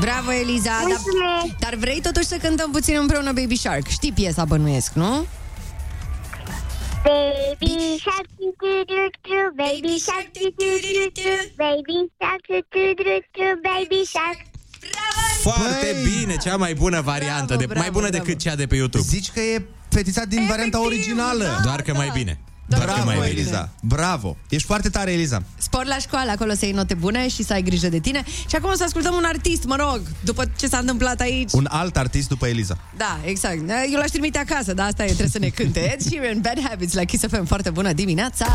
[0.00, 0.62] Bravo, Eliza.
[0.70, 1.58] Dar, Mulțumesc.
[1.58, 3.86] dar vrei totuși să cântăm puțin împreună Baby Shark?
[3.88, 5.26] Știi piesa, bănuiesc, nu?
[7.04, 11.30] Baby shark, do do do do, baby shark, do do do do,
[11.62, 14.38] baby shark, do do do do, baby shark.
[15.40, 16.12] Foarte Băi!
[16.18, 18.24] bine, cea mai bună variantă, Bravo, de, bravo, mai bună bravo.
[18.24, 19.04] decât cea de pe YouTube.
[19.08, 21.60] Zici că e fetița din varianta originală.
[21.64, 22.38] Doar că mai bine.
[22.68, 23.28] Doar că Bravo, mai bine.
[23.30, 23.68] Eliza.
[23.82, 24.36] Bravo.
[24.48, 25.42] Ești foarte tare, Eliza.
[25.58, 28.22] Spor la școală, acolo să iei note bune și să ai grijă de tine.
[28.48, 31.52] Și acum o să ascultăm un artist, mă rog, după ce s-a întâmplat aici.
[31.52, 32.78] Un alt artist după Eliza.
[32.96, 33.58] Da, exact.
[33.92, 35.92] Eu l-aș trimite acasă, dar asta e, trebuie să ne cânte.
[35.92, 37.44] Ed Sheeran, Bad Habits la Kiss FM.
[37.44, 38.46] Foarte bună dimineața!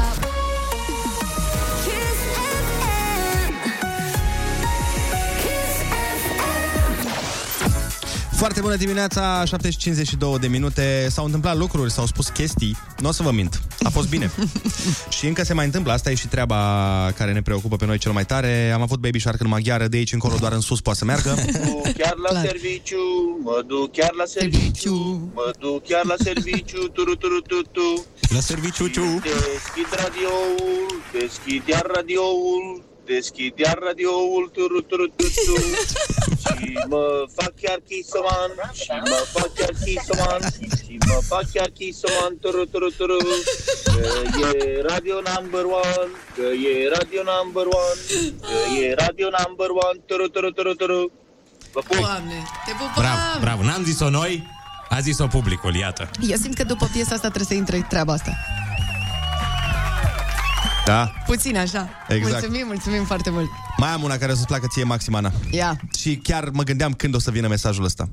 [8.42, 9.44] Foarte bună dimineața,
[10.36, 11.08] 7.52 de minute.
[11.10, 12.78] S-au întâmplat lucruri, s-au spus chestii.
[13.00, 13.62] Nu o să vă mint.
[13.84, 14.32] A fost bine.
[15.18, 15.92] și încă se mai întâmplă.
[15.92, 16.58] Asta e și treaba
[17.18, 18.72] care ne preocupă pe noi cel mai tare.
[18.72, 21.36] Am avut Baby Shark în maghiară, de aici încolo doar în sus poate să meargă.
[21.64, 22.46] duc chiar la Clar.
[22.46, 22.98] serviciu,
[23.44, 28.06] mă duc chiar la serviciu, mă duc chiar la serviciu, turu turu tu tu.
[28.34, 29.02] La serviciu, ciu.
[29.02, 32.84] Deschid radioul, deschid iar radioul,
[33.15, 35.56] deschid iar radioul, turu turu tu tu.
[36.43, 37.04] Și mă
[37.38, 40.41] fac chiar chisoman, și mă fac chiar chisoman,
[40.86, 43.19] și mă fac chiar chisoman, turu turu turu.
[43.95, 48.00] Că e radio number one, că e radio number one,
[48.47, 51.00] că e radio number one, turu turu turu turu.
[51.74, 51.97] Vă pup!
[51.97, 53.02] Doamne, te pupăm!
[53.04, 53.62] Bravo, bravo.
[53.63, 54.34] N-am zis-o noi,
[54.89, 56.10] a zis-o publicul, iată.
[56.34, 58.32] Eu simt că după piesa asta trebuie să intre treaba asta.
[60.86, 61.12] Da.
[61.26, 61.89] Puțin așa.
[62.08, 62.32] Exact.
[62.32, 63.50] Mulțumim, mulțumim foarte mult.
[63.78, 65.32] Mai am una care o să-ți placă ție, Maximana.
[65.52, 65.80] Ia.
[66.00, 68.08] Și chiar mă gândeam când o să vină mesajul ăsta.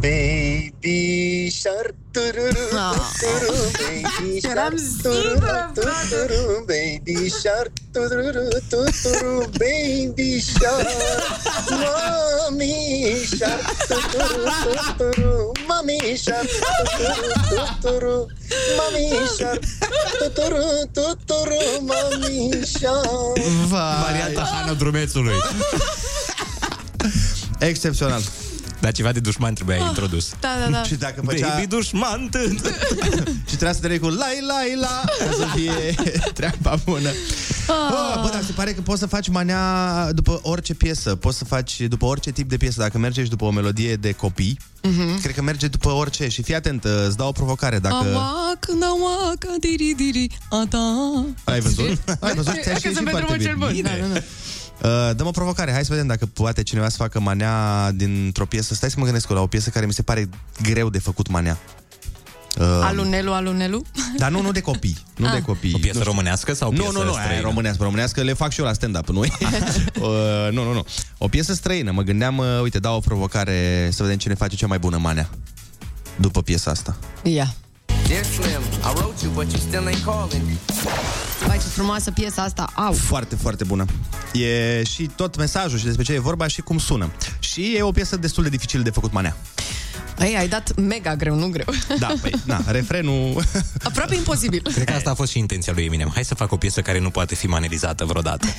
[0.00, 2.94] Baby shark, tururu, Ah.
[3.20, 10.88] tururu, baby Eram shark, sigură, tururu, tururu, baby shark, tururu, tururu, baby shark,
[11.80, 14.50] mommy shark, tururu,
[14.96, 16.48] tururu, mommy shark,
[16.96, 18.26] tururu, tururu,
[18.76, 19.06] mommy
[19.38, 19.62] shark,
[20.34, 23.38] tururu, tururu, mommy shark.
[24.02, 25.34] Varianta Hano Drumețului.
[27.70, 28.22] Excepțional.
[28.82, 30.30] Dar ceva de dușman trebuia introdus.
[30.40, 30.82] Da, da, da.
[30.82, 31.48] Și dacă făcea...
[31.48, 32.60] Baby dușman tânt.
[33.48, 35.94] Și trebuia să te cu lai, lai, la Ca să fie
[36.38, 37.08] treaba bună
[37.68, 41.44] oh, Bă, dar se pare că poți să faci manea După orice piesă Poți să
[41.44, 45.20] faci după orice tip de piesă Dacă mergi după o melodie de copii Mhm.
[45.20, 49.44] Cred că merge după orice Și fii atent, îți dau o provocare Dacă Amac, nawac,
[49.60, 50.78] diri, diri, a ta.
[51.44, 54.00] ai văzut Ai văzut, ți-a Că și sunt ieșit pe foarte drumul cel bine bun.
[54.00, 54.20] Da, da, da.
[54.82, 58.74] Uh, dăm o provocare, hai să vedem dacă poate cineva să facă manea dintr-o piesă.
[58.74, 60.28] Stai să mă gândesc eu la o piesă care mi se pare
[60.62, 61.58] greu de făcut manea.
[62.58, 63.82] Uh, Alunelu, alunelu?
[64.16, 64.96] dar nu, nu de copii.
[65.16, 65.32] Nu Ah.
[65.32, 65.72] de copii.
[65.74, 66.10] O piesă Nu știu.
[66.12, 67.46] românească sau o Nu, piesă nu, nu, aia e străină?
[67.46, 69.18] românească, românească, le fac și eu la stand-up, nu?
[69.20, 69.26] uh,
[70.50, 70.84] nu, nu, nu.
[71.18, 74.66] O piesă străină, mă gândeam, uh, uite, dau o provocare să vedem cine face cea
[74.66, 75.28] mai bună manea
[76.16, 76.96] după piesa asta.
[77.22, 77.54] Ia.
[78.08, 80.42] Dear Slim, I wrote you, but you still ain't calling.
[81.52, 82.70] Vai, ce frumoasă piesa asta.
[82.74, 82.92] Au.
[82.92, 83.84] Foarte, foarte bună.
[84.32, 87.10] E și tot mesajul și despre ce e vorba și cum sună.
[87.38, 89.36] Și e o piesă destul de dificil de făcut manea.
[90.24, 91.66] Ei, ai dat mega greu, nu greu.
[91.98, 93.42] Da, păi, na, refrenul...
[93.88, 94.62] Aproape imposibil.
[94.74, 96.10] Cred că asta a fost și intenția lui Eminem.
[96.14, 98.46] Hai să fac o piesă care nu poate fi manelizată vreodată.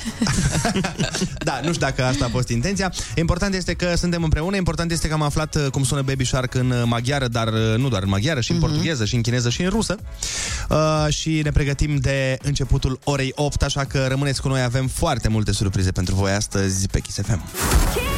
[1.38, 2.92] Da, nu știu dacă asta a fost intenția.
[3.16, 6.54] Important este că suntem împreună, important este că am aflat uh, cum sună Baby Shark
[6.54, 8.66] în uh, maghiară, dar uh, nu doar în maghiară, și în Mhm.
[8.66, 9.96] portugheză, și în chineză, și în rusă.
[10.68, 15.28] Uh, și ne pregătim de începutul orei 8, așa că rămâneți cu noi, avem foarte
[15.28, 17.42] multe surprize pentru voi astăzi pe Kiss FM.
[17.94, 18.13] Number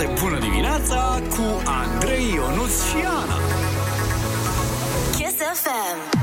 [0.00, 3.36] Foarte bună dimineața cu Andrei Ionuț și Ana.
[5.16, 6.18] Kiss FM.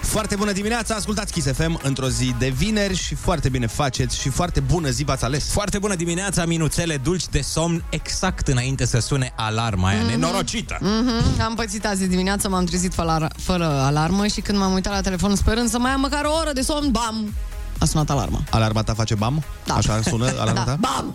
[0.00, 4.28] Foarte bună dimineața, ascultați Kiss FM într-o zi de vineri și foarte bine faceți și
[4.28, 5.50] foarte bună zi v-ați ales.
[5.50, 10.78] Foarte bună dimineața, minuțele dulci de somn, exact înainte să sune alarma aia nenorocită.
[10.78, 11.40] Mm-hmm.
[11.44, 15.36] Am pățit azi dimineața, m-am trezit fără, fără alarmă și când m-am uitat la telefon
[15.36, 17.34] sperând să mai am măcar o oră de somn, bam!
[17.78, 18.42] A sunat alarma.
[18.50, 19.42] Alarma ta face bam?
[19.64, 19.74] Da.
[19.74, 20.64] Așa sună alarma da.
[20.64, 20.76] ta?
[20.80, 21.14] Bam!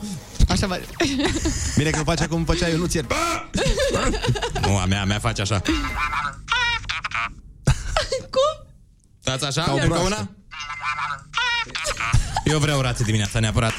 [0.54, 0.80] Așa va...
[1.78, 3.00] Bine că nu face cum făcea eu, nu ți
[4.62, 5.62] Nu, a mea, a mea face așa.
[8.36, 8.68] Cum?
[9.24, 9.64] Dați așa?
[9.64, 10.06] Ca o Încă broască.
[10.06, 10.30] una?
[12.46, 13.74] Eu vreau rață dimineața, neapărat.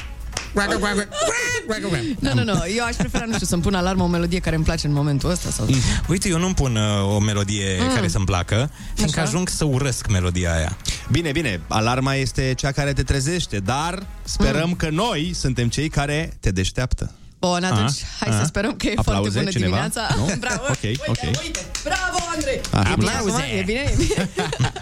[2.19, 4.65] Nu, nu, nu, eu aș prefera, nu știu, să-mi pun alarmă o melodie care îmi
[4.65, 5.67] place în momentul ăsta sau...
[6.09, 7.93] Uite, eu nu-mi pun uh, o melodie Mm.
[7.93, 9.29] care să-mi placă, fiindcă Așa.
[9.29, 10.77] ajung să urăsc melodia aia.
[11.11, 14.75] Bine, bine, alarma este cea care te trezește, dar sperăm Mm.
[14.75, 17.11] că noi suntem cei care te deșteaptă.
[17.39, 18.39] Bun, atunci, A, hai a.
[18.39, 19.69] să sperăm că e Aplauze, foarte bună cineva?
[19.69, 20.15] dimineața.
[20.17, 20.25] Nu?
[20.45, 20.61] Bravo!
[20.69, 21.17] Ok, uite, ok.
[21.43, 21.59] uite!
[21.83, 22.61] Bravo, Andrei!
[22.73, 23.41] Așa, e bine aplauze.
[23.41, 23.57] acum?
[23.59, 23.79] E bine?
[23.79, 24.29] E bine?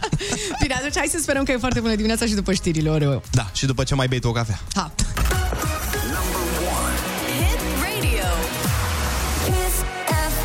[0.62, 3.22] bine, atunci hai să sperăm că e foarte bună dimineața și după știrile ore.
[3.32, 4.60] Da, și după ce mai bei tu o cafea.
[4.74, 4.92] Ha!
[7.38, 8.28] Hit radio.
[9.46, 9.76] Kiss
[10.34, 10.42] FM.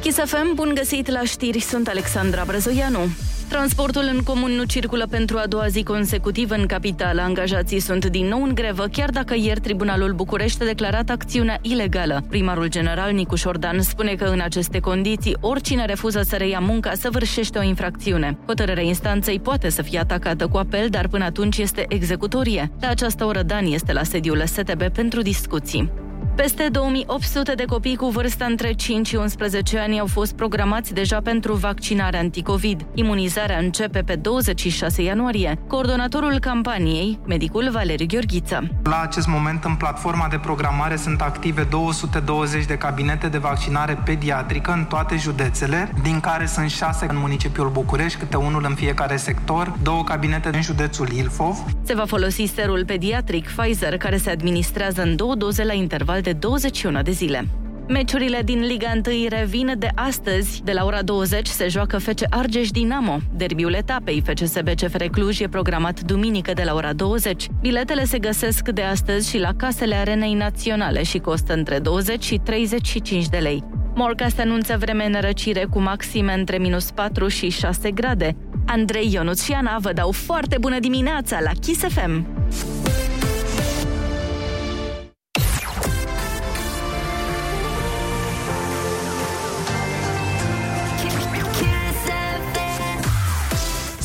[0.00, 3.08] Kiss FM, bun găsit la știri, sunt Alexandra Brezoianu.
[3.50, 7.20] Transportul în comun nu circulă pentru a doua zi consecutivă în capitală.
[7.20, 12.24] Angajații sunt din nou în grevă, chiar dacă ieri Tribunalul București a declarat acțiunea ilegală.
[12.28, 17.58] Primarul general Nicu Șordan spune că în aceste condiții, oricine refuză să reia munca săvârșește
[17.58, 18.38] o infracțiune.
[18.46, 22.70] Hotărârea instanței poate să fie atacată cu apel, dar până atunci este executorie.
[22.80, 26.09] La această oră Dan este la sediul STB pentru discuții.
[26.40, 31.20] Peste 2800 de copii cu vârsta între 5 și 11 ani au fost programați deja
[31.20, 32.86] pentru vaccinare anticovid.
[32.94, 35.58] Imunizarea începe pe 26 ianuarie.
[35.66, 38.68] Coordonatorul campaniei, medicul Valeriu Gheorghiță.
[38.82, 44.72] La acest moment, în platforma de programare sunt active 220 de cabinete de vaccinare pediatrică
[44.72, 49.72] în toate județele, din care sunt 6 în municipiul București, câte unul în fiecare sector,
[49.82, 55.16] două cabinete în județul Ilfov, Se va folosi serul pediatric Pfizer, care se administrează în
[55.16, 57.48] două doze la interval de 21 de zile.
[57.88, 60.62] Meciurile din Liga 1 revin de astăzi.
[60.64, 63.18] De la ora 20 se joacă FC Argeș Dinamo.
[63.36, 67.46] Derbiul etapei FCSB CFR Cluj e programat duminică de la ora 20.
[67.60, 72.40] Biletele se găsesc de astăzi și la casele Arenei Naționale și costă între 20 și
[72.44, 73.64] 35 de lei.
[73.94, 78.36] Morcast anunță vreme în răcire cu maxime între minus 4 și 6 grade.
[78.66, 82.39] Andrei Ionuț și Ana vă dau foarte bună dimineața la Kiss FM!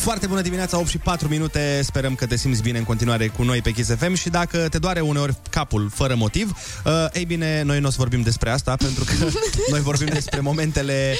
[0.05, 1.81] Foarte bună dimineața, 8 și 4 minute.
[1.83, 4.77] Sperăm că te simți bine în continuare cu noi pe Kiss FM și dacă te
[4.77, 8.75] doare uneori capul fără motiv, uh, ei bine, noi nu o să vorbim despre asta,
[8.75, 9.11] pentru că
[9.71, 11.15] noi vorbim despre momentele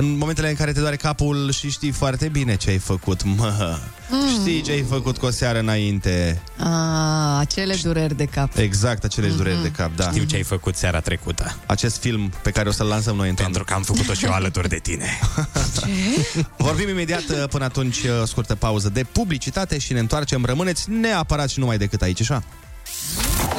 [0.00, 3.78] în momentele în care te doare capul și știi foarte bine ce ai făcut, mă.
[4.10, 4.28] Mm.
[4.40, 6.42] Știi ce ai făcut cu o seară înainte.
[6.58, 8.56] A, acele dureri de cap.
[8.56, 9.36] Exact, acele mm-hmm.
[9.36, 10.10] dureri de cap, da.
[10.10, 11.56] Știu ce ai făcut seara trecută.
[11.66, 14.32] Acest film pe care o să-l lansăm noi în Pentru că am făcut-o și eu
[14.32, 15.18] alături de tine.
[16.56, 20.44] Vorbim imediat uh, până atunci uh, scurtă pauză de publicitate și ne întoarcem.
[20.44, 22.42] Rămâneți neapărat și numai decât aici, așa?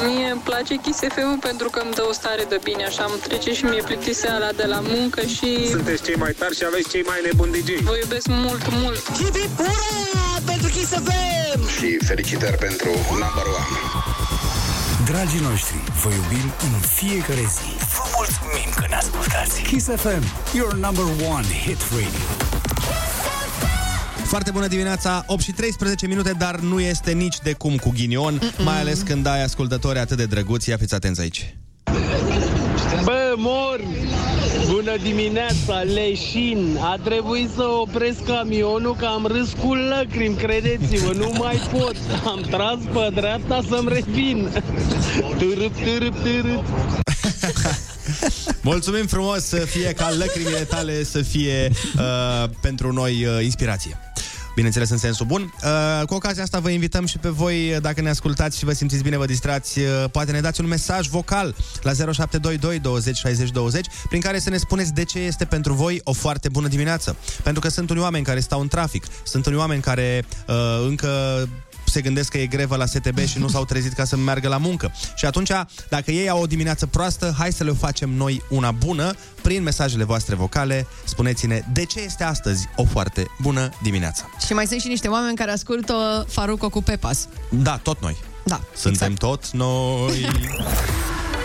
[0.06, 3.20] Mie îmi place Kiss FM pentru că îmi dă o stare de bine, așa îmi
[3.26, 5.68] trece și mie plictiseala de la muncă și...
[5.70, 7.70] Sunteți cei mai tari și aveți cei mai nebuni DJ.
[7.82, 9.02] Vă iubesc mult, mult!
[9.20, 9.92] Hip hip ura
[10.50, 11.60] pentru Kiss FM!
[11.76, 12.90] Și felicitări pentru
[13.24, 13.76] number one.
[15.10, 17.70] Dragii noștri, vă iubim în fiecare zi.
[17.94, 19.62] Vă mulțumim că ne ascultați.
[19.62, 20.24] Kiss FM,
[20.58, 22.24] your number one hit radio.
[24.32, 28.40] Foarte bună dimineața, 8 și 13 minute, dar nu este nici de cum cu ghinion,
[28.42, 28.64] Mm-mm.
[28.64, 30.68] mai ales când ai ascultători atât de drăguți.
[30.68, 31.56] Ia fiți atenți aici.
[33.04, 33.80] Bă, mor!
[34.70, 36.78] Bună dimineața, leșin!
[36.80, 41.96] A trebuit să opresc camionul că am râs cu lacrimi, credeți-mă, nu mai pot.
[42.24, 44.48] Am tras pe dreapta să-mi revin.
[45.38, 46.64] Târâp, târâp, târâp.
[48.60, 53.98] Mulțumim frumos să fie ca lăcrimile tale să fie uh, pentru noi uh, inspirație.
[54.54, 55.54] Bineînțeles, în sensul bun.
[55.64, 59.02] Uh, cu ocazia asta vă invităm și pe voi, dacă ne ascultați și vă simțiți
[59.02, 63.86] bine, vă distrați, uh, poate ne dați un mesaj vocal la 0722 20 60 20,
[64.08, 67.16] prin care să ne spuneți de ce este pentru voi o foarte bună dimineață.
[67.42, 70.54] Pentru că sunt unii oameni care stau în trafic, sunt unii oameni care uh,
[70.86, 71.08] încă
[71.92, 74.56] se gândesc că e grevă la STB și nu s-au trezit ca să meargă la
[74.56, 74.92] muncă.
[75.16, 75.50] Și atunci,
[75.88, 80.04] dacă ei au o dimineață proastă, hai să le facem noi una bună prin mesajele
[80.04, 80.86] voastre vocale.
[81.04, 84.30] Spuneți-ne de ce este astăzi o foarte bună dimineață.
[84.46, 87.28] Și mai sunt și niște oameni care ascultă Faruco cu Pepas.
[87.50, 88.16] Da, tot noi.
[88.44, 90.26] Da, Suntem toți noi.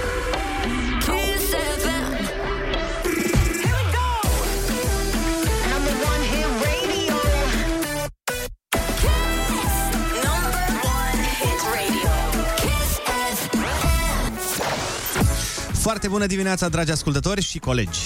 [15.87, 17.99] Foarte bună dimineața, dragi ascultători și colegi.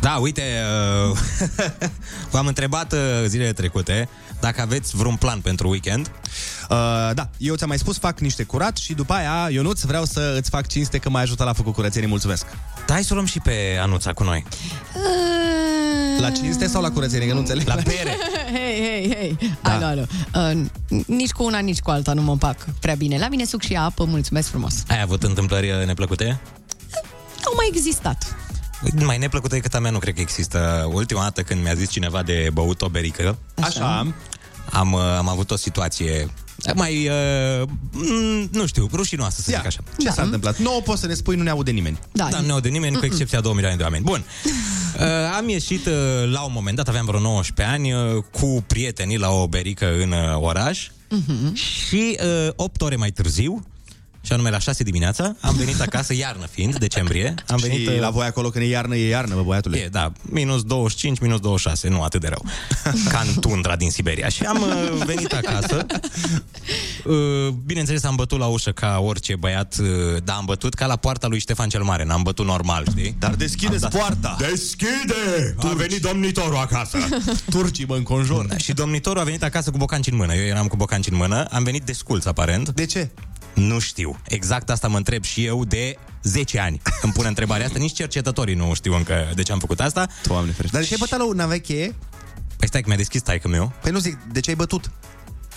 [0.00, 0.42] Da, uite,
[1.10, 1.18] uh,
[2.32, 4.08] v-am întrebat uh, zilele trecute
[4.40, 6.06] dacă aveți vreun plan pentru weekend.
[6.06, 6.76] Uh,
[7.14, 10.50] da, eu ți-am mai spus, fac niște curat și după aia, Ionuț, vreau să îți
[10.50, 12.08] fac cinste că m-ai ajutat la făcut curățenie.
[12.08, 12.46] Mulțumesc!
[12.86, 14.44] Da, hai să o luăm și pe Anuța cu noi.
[16.18, 17.26] La cinste sau la curățenie?
[17.26, 17.66] Că nu înțeleg.
[17.66, 18.16] La bere.
[18.56, 19.54] Hei, hei, hei.
[19.62, 19.74] Da.
[19.74, 20.04] Alo, alo.
[20.34, 23.18] Uh, nici cu una, nici cu alta nu mă împac prea bine.
[23.18, 24.74] La mine suc și apă, mulțumesc frumos.
[24.88, 26.40] Ai avut întâmplări uh, neplăcute?
[27.44, 28.36] Au mai existat.
[29.04, 30.88] Mai neplăcută decât a mea nu cred că există.
[30.92, 34.06] Ultima dată când mi-a zis cineva de băut o berică, Așa.
[34.70, 36.30] am, uh, am avut o situație
[36.74, 39.80] mai, uh, m, nu știu, rușinoasă să Ia, zic așa.
[39.98, 40.58] Ce s-a întâmplat?
[40.58, 41.98] Nu poți să ne spui, nu ne aude nimeni.
[42.12, 44.04] Da, Da, nu de nimeni, cu excepția 2 milioane de oameni.
[44.04, 44.24] Bun.
[44.96, 45.00] Uh,
[45.36, 45.92] am ieșit uh,
[46.32, 50.10] la un moment dat, aveam vreo 19 ani, uh, cu prietenii la o berică în
[50.12, 51.54] uh, oraș Mhm.
[51.54, 53.66] și uh, 8 ore mai târziu,
[54.24, 57.34] și anume la 6 dimineața, am venit acasă, iarnă fiind, decembrie.
[57.46, 59.78] Am și venit, uh, la voi acolo când e iarnă, e iarnă, bă, băiatule.
[59.78, 62.44] E, da, minus 25, minus 26, nu atât de rău.
[63.08, 64.28] Ca în tundra din Siberia.
[64.28, 65.86] Și am uh, venit acasă.
[67.04, 69.86] Uh, bineînțeles, am bătut la ușă ca orice băiat, uh,
[70.24, 72.04] dar am bătut ca la poarta lui Ștefan cel Mare.
[72.04, 73.16] N-am bătut normal, știi?
[73.18, 74.36] Dar deschideți Am dat- poarta!
[74.50, 75.54] Deschide!
[75.56, 76.98] A venit domnitorul acasă.
[77.50, 78.46] Turcii mă înconjur.
[78.46, 80.34] Da, și domnitorul a venit acasă cu bocanci în mână.
[80.34, 81.44] Eu eram cu bocanci în mână.
[81.44, 82.68] Am venit desculț, aparent.
[82.68, 83.10] De ce?
[83.54, 84.20] Nu știu.
[84.28, 86.80] Exact asta mă întreb și eu de 10 ani.
[87.02, 87.78] Îmi pun întrebarea asta.
[87.78, 90.08] Nici cercetătorii nu știu încă de ce am făcut asta.
[90.22, 90.76] Doamne ferește.
[90.76, 91.94] Dar de ce ai bătat la un aveai cheie?
[92.56, 93.72] Păi stai că mi-a deschis taică meu.
[93.82, 94.90] Păi nu zic, de ce ai bătut?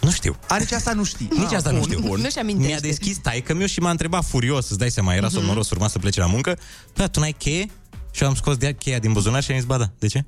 [0.01, 0.35] Nu știu.
[0.47, 1.27] A, nici asta nu știi.
[1.37, 1.99] Nici asta nu bun, știu.
[1.99, 2.19] Bun.
[2.21, 2.67] Nu-și amintește.
[2.71, 5.35] Mi-a deschis taică meu și m-a întrebat furios, îți dai seama, era Mhm.
[5.35, 6.57] somnoros, urma să plece la muncă.
[6.93, 7.69] Da, tu n-ai cheie?
[8.11, 10.25] Și eu am scos de cheia din buzunar și am zis, ba da, de ce?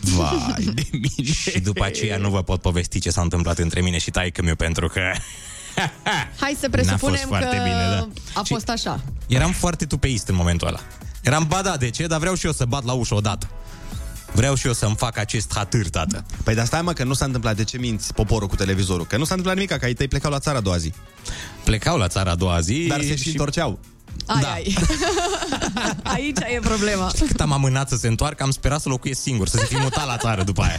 [0.00, 1.32] Vai de mine.
[1.32, 4.54] Și după aceea nu vă pot povesti ce s-a întâmplat între mine și taică meu
[4.54, 5.00] pentru că
[6.40, 8.08] Hai să N-a fost presupunem foarte că bine, da.
[8.40, 9.00] a fost așa.
[9.26, 10.80] eram foarte tupeist în momentul ăla.
[11.22, 12.06] Eram, ba da, de ce?
[12.06, 13.48] Dar vreau și eu să bat la ușă odată.
[14.32, 16.24] Vreau și eu să-mi fac acest hatâr, tată.
[16.44, 17.56] Păi dar stai mă, că nu s-a întâmplat.
[17.56, 19.06] De ce minți poporul cu televizorul?
[19.06, 20.92] Că nu s-a întâmplat nimic, că ai tăi plecau la țara a doua zi.
[21.64, 23.78] Plecau la țara a doua zi Dar se și întorceau.
[24.26, 24.50] Ai, Da.
[24.52, 24.76] ai.
[26.14, 27.10] Aici e problema.
[27.26, 30.06] Cât am amânat să se întoarcă, am sperat să locuiesc singur, să se fi mutat
[30.06, 30.78] la țară după aia.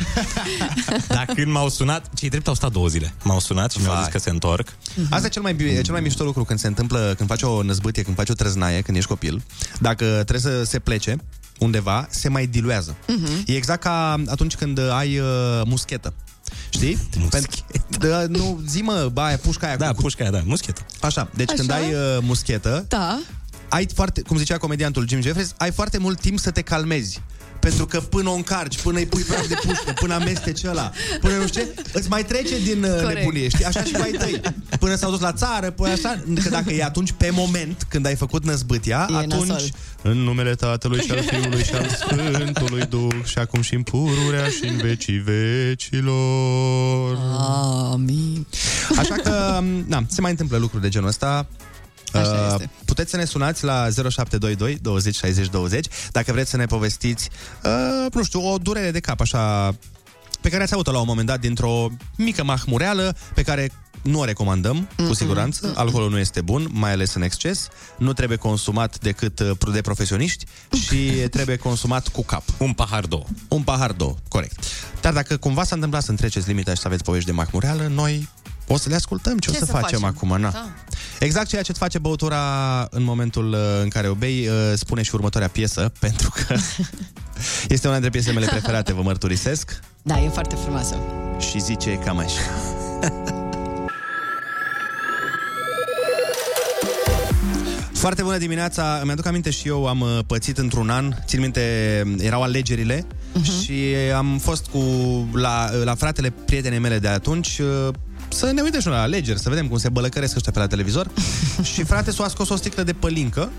[1.07, 3.13] Dar când m-au sunat, cei drept au stat două zile.
[3.23, 4.67] M-au sunat și mi-au zis că se întorc.
[5.09, 7.61] Asta e cel mai, bi- cel mai mișto lucru când se întâmplă, când faci o
[7.63, 9.41] năzbâtie, când faci o trăznaie, când ești copil.
[9.79, 11.15] Dacă trebuie să se plece
[11.59, 12.95] undeva, se mai diluează.
[13.07, 13.43] Mhm.
[13.45, 15.25] E exact ca atunci când ai uh,
[15.65, 16.13] muschetă.
[16.69, 16.97] Știi?
[17.29, 17.49] Pentru,
[17.99, 19.77] da, nu, zi mă, ba, aia, pușca aia.
[19.77, 20.85] Da, cu, pușca aia, da, muschetă.
[21.01, 21.57] Așa, deci Așa?
[21.57, 23.19] când ai uh, muschetă, Da.
[23.69, 27.21] ai foarte, cum zicea comediantul Jim Jeffries, ai foarte mult timp să te calmezi.
[27.61, 30.91] Pentru că până o încarci, până îi pui praf de pușcă, până amesteci ăla,
[31.21, 33.17] până nu știu ce, îți mai trece din uh, Corect.
[33.19, 33.65] nebunie, știi?
[33.65, 34.41] Așa și cu ai tăi.
[34.79, 38.15] Până s-au dus la țară, până așa, că dacă e atunci pe moment, când ai
[38.15, 39.69] făcut năzbâtia, E atunci, nasol.
[40.01, 44.45] în numele Tatălui și al Fiului și al Sfântului Duh, și acum și în pururea
[44.45, 47.17] și în vecii vecilor.
[47.93, 48.45] Amin.
[48.97, 51.47] Așa că, na, se mai întâmplă lucruri de genul ăsta.
[52.13, 52.69] Așa Uh, este.
[52.85, 57.29] puteți să ne sunați la 0722 20 60 20 dacă vreți să ne povestiți,
[57.63, 59.75] uh, nu știu, o durere de cap, așa,
[60.41, 64.23] pe care ați avut-o la un moment dat dintr-o mică mahmureală pe care nu o
[64.25, 65.73] recomandăm, cu siguranță.
[65.75, 67.67] Alcoolul nu este bun, mai ales în exces.
[67.97, 70.45] Nu trebuie consumat decât uh, de profesioniști
[70.85, 70.95] și
[71.31, 72.43] trebuie consumat cu cap.
[72.57, 73.23] Un pahar două.
[73.47, 74.59] Un pahar două, corect.
[75.01, 78.29] Dar dacă cumva s-a întâmplat să întreceți limita și să aveți povești de mahmureală, noi
[78.71, 80.03] o să le ascultăm ce, Ce o să, să facem, facem?
[80.15, 80.41] acum.
[80.41, 80.49] Na.
[80.51, 80.69] Da.
[81.19, 82.41] Exact ceea ce îți face băutura
[82.91, 86.55] în momentul uh, în care o bei, uh, spune și următoarea piesă, pentru că
[87.75, 90.95] este una dintre piesele mele preferate, vă mărturisesc, Da, e foarte frumoasă.
[91.39, 92.41] și zice cam așa.
[97.93, 101.61] Foarte bună dimineața, mi-aduc aminte și eu am uh, pățit într-un an, țin minte,
[102.19, 103.63] erau alegerile uh-huh.
[103.63, 103.73] și
[104.15, 104.79] am fost cu
[105.33, 107.93] la, la fratele prietenei mele de atunci uh,
[108.31, 110.67] să ne uităm și noi la alegeri, să vedem cum se bălăcăresc ăștia pe la
[110.67, 111.11] televizor
[111.73, 113.51] și frate s-a scos o sticlă de pălincă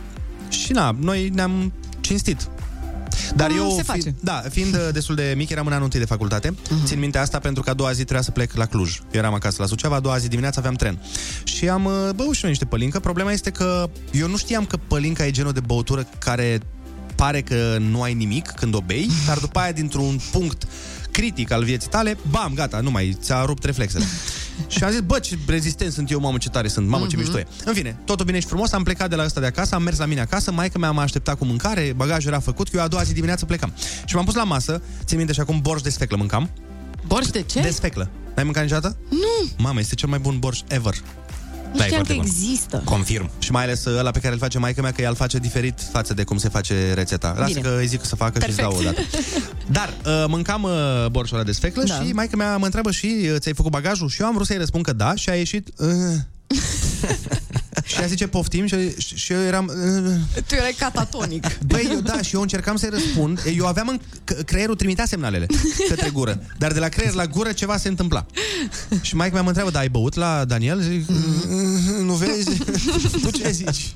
[0.48, 2.48] și na, noi ne-am cinstit.
[3.34, 4.14] Dar Cum eu, se fi, face?
[4.20, 6.50] da, fiind uh, destul de mic, eram în anul întâi de facultate.
[6.50, 6.84] Uh-huh.
[6.84, 8.98] Țin minte asta pentru că a doua zi trebuia să plec la Cluj.
[8.98, 10.98] Eu eram acasă la Suceava, a doua zi dimineața aveam tren.
[11.44, 13.00] Și am uh, băut și noi niște pălincă.
[13.00, 16.60] Problema este că eu nu știam că pălinca e genul de băutură care
[17.14, 20.66] pare că nu ai nimic când o bei, dar după aia dintr-un punct
[21.10, 24.04] critic al vieții tale, bam, gata, nu mai, ți-a rupt reflexele.
[24.66, 27.24] și am zis, bă, ce rezistent sunt eu, mamă, ce tare sunt, mamă, ce Mhm.
[27.24, 27.46] mișto e.
[27.64, 29.98] În fine, totul bine și frumos, am plecat de la ăsta de acasă, am mers
[29.98, 32.88] la mine acasă, maica mea m-a așteptat cu mâncare, bagajul era făcut, că eu a
[32.88, 33.72] doua zi dimineață plecam.
[34.04, 36.50] Și m-am pus la masă, țin minte și acum borș de sfeclă mâncam.
[37.06, 37.60] Borș de ce?
[37.60, 38.10] De sfeclă.
[38.34, 38.96] N-ai mâncat niciodată?
[39.08, 39.48] Nu.
[39.58, 40.94] Mamă, este cel mai bun borș ever.
[41.72, 42.24] Nu Da, e știam că foarte bun.
[42.24, 42.82] există.
[42.84, 43.30] Confirm.
[43.38, 45.78] Și mai ales ăla pe care îl face maica mea, că ea îl face diferit
[45.92, 47.34] față de cum se face rețeta.
[47.38, 47.60] Lasă Bine.
[47.68, 49.10] că îi zic să facă și îți dau o Perfect.
[49.12, 49.26] dată.
[49.70, 51.94] Dar uh, mâncam uh, borșul ăla de sfeclă Da.
[51.98, 52.04] da.
[52.04, 54.08] și maica mea mă întreabă și uh, ți-ai făcut bagajul?
[54.08, 55.68] Și eu am vrut să-i răspund că da și a ieșit...
[55.76, 55.88] Uh,
[57.84, 59.66] și ea zice poftim și, și, și eu eram...
[60.36, 61.58] Uh, Tu erai catatonic.
[61.66, 63.42] Băi, eu da, și eu încercam să-i răspund.
[63.56, 65.46] Eu aveam în c- creierul trimitea semnalele
[65.88, 66.42] către gură.
[66.58, 68.26] Dar de la creier la gură ceva se întâmpla.
[69.00, 70.80] Și maica mea mă întreabă, da, ai băut la Daniel?
[70.80, 72.56] Zic, "Mm, nu vezi?
[73.22, 73.94] tu ce zici?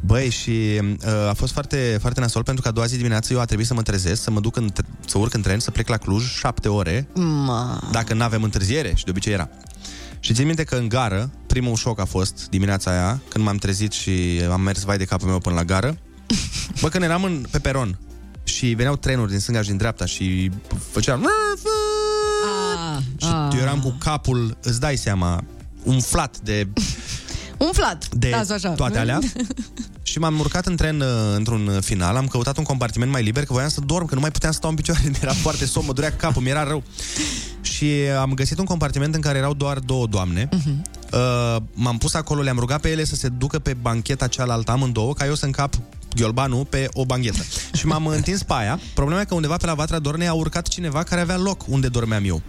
[0.00, 3.40] Băi, și uh, a fost foarte, foarte nasol pentru că a doua zi dimineață eu
[3.40, 5.70] a trebuit să mă trezesc, să mă duc în, t- să urc în tren, să
[5.70, 7.88] plec la Cluj, șapte ore, Ma.
[7.92, 9.48] dacă nu avem întârziere, și de obicei era.
[10.20, 13.92] Și țin minte că în gară, primul șoc a fost dimineața aia, când m-am trezit
[13.92, 15.98] și am mers vai de capul meu până la gară.
[16.80, 17.98] Bă, când eram în, pe peron
[18.44, 20.50] și veneau trenuri din stânga și din dreapta și
[20.90, 21.26] făceam...
[22.44, 25.44] Ah, Și eu eram cu capul, îți dai seama,
[25.82, 26.68] umflat de,
[27.66, 28.08] Umflat.
[28.08, 28.70] de Las așa.
[28.70, 29.18] toate alea.
[30.02, 31.06] Și m-am urcat în tren uh,
[31.36, 34.30] într-un final, am căutat un compartiment mai liber, că voiam să dorm, că nu mai
[34.30, 36.82] puteam stau în picioare, mi-era foarte somn, mă durea capul, mi-era rău.
[37.60, 37.86] Și
[38.20, 40.48] am găsit un compartiment în care erau doar două doamne.
[41.12, 45.14] Uh, m-am pus acolo, le-am rugat pe ele să se ducă pe bancheta cealaltă, amândouă,
[45.14, 45.74] ca eu să încap
[46.16, 47.42] ghiolbanul pe o banchetă.
[47.78, 48.80] și m-am întins pe aia.
[48.94, 51.88] Problema e că undeva pe la Vatra Dornei a urcat cineva care avea loc unde
[51.88, 52.42] dormeam eu.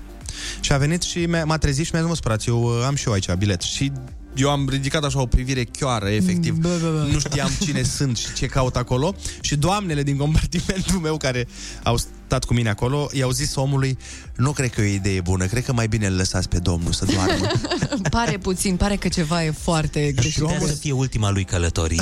[0.60, 2.96] Și a venit și mi-a, m-a trezit și mi-a zis, mă, spărați, eu uh, am
[2.96, 3.62] și eu aici bilet.
[3.62, 3.92] Și
[4.36, 6.56] eu am ridicat așa o privire chioară, efectiv.
[6.56, 7.08] Bă, bă, bă.
[7.12, 9.16] Nu știam cine sunt și ce caut acolo.
[9.42, 11.48] Și doamnele din compartimentul meu care
[11.84, 11.98] au
[12.32, 13.98] stat cu mine acolo, i-au zis omului,
[14.36, 16.92] nu cred că e o idee bună, cred că mai bine îl lăsați pe domnul
[16.92, 17.48] să doarmă.
[18.10, 20.42] Pare puțin, pare că ceva e foarte greșit.
[20.42, 22.02] Putea să fie ultima lui călătorie.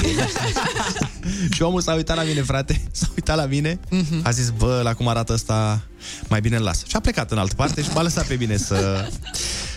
[1.55, 4.19] și omul s-a uitat la mine, frate, s-a uitat la mine, Mhm.
[4.23, 5.81] a zis, bă, la cum arată ăsta,
[6.27, 6.83] mai bine îl las.
[6.87, 9.09] Și a plecat în altă parte și m-a lăsat pe mine să,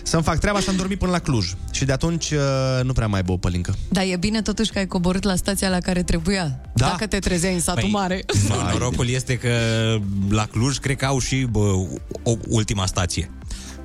[0.03, 1.53] să-mi fac treaba și am dormit până la Cluj.
[1.71, 2.39] Și de atunci uh,
[2.83, 3.75] nu prea mai bău pălincă.
[3.89, 6.61] Dar e bine totuși că ai coborât la stația la care trebuia.
[6.75, 6.87] Da.
[6.87, 8.25] Dacă te trezeai în satul Păi, mare.
[8.49, 9.49] Nu, norocul este că
[10.29, 11.59] la Cluj cred că au și bă,
[12.23, 13.31] o ultima stație.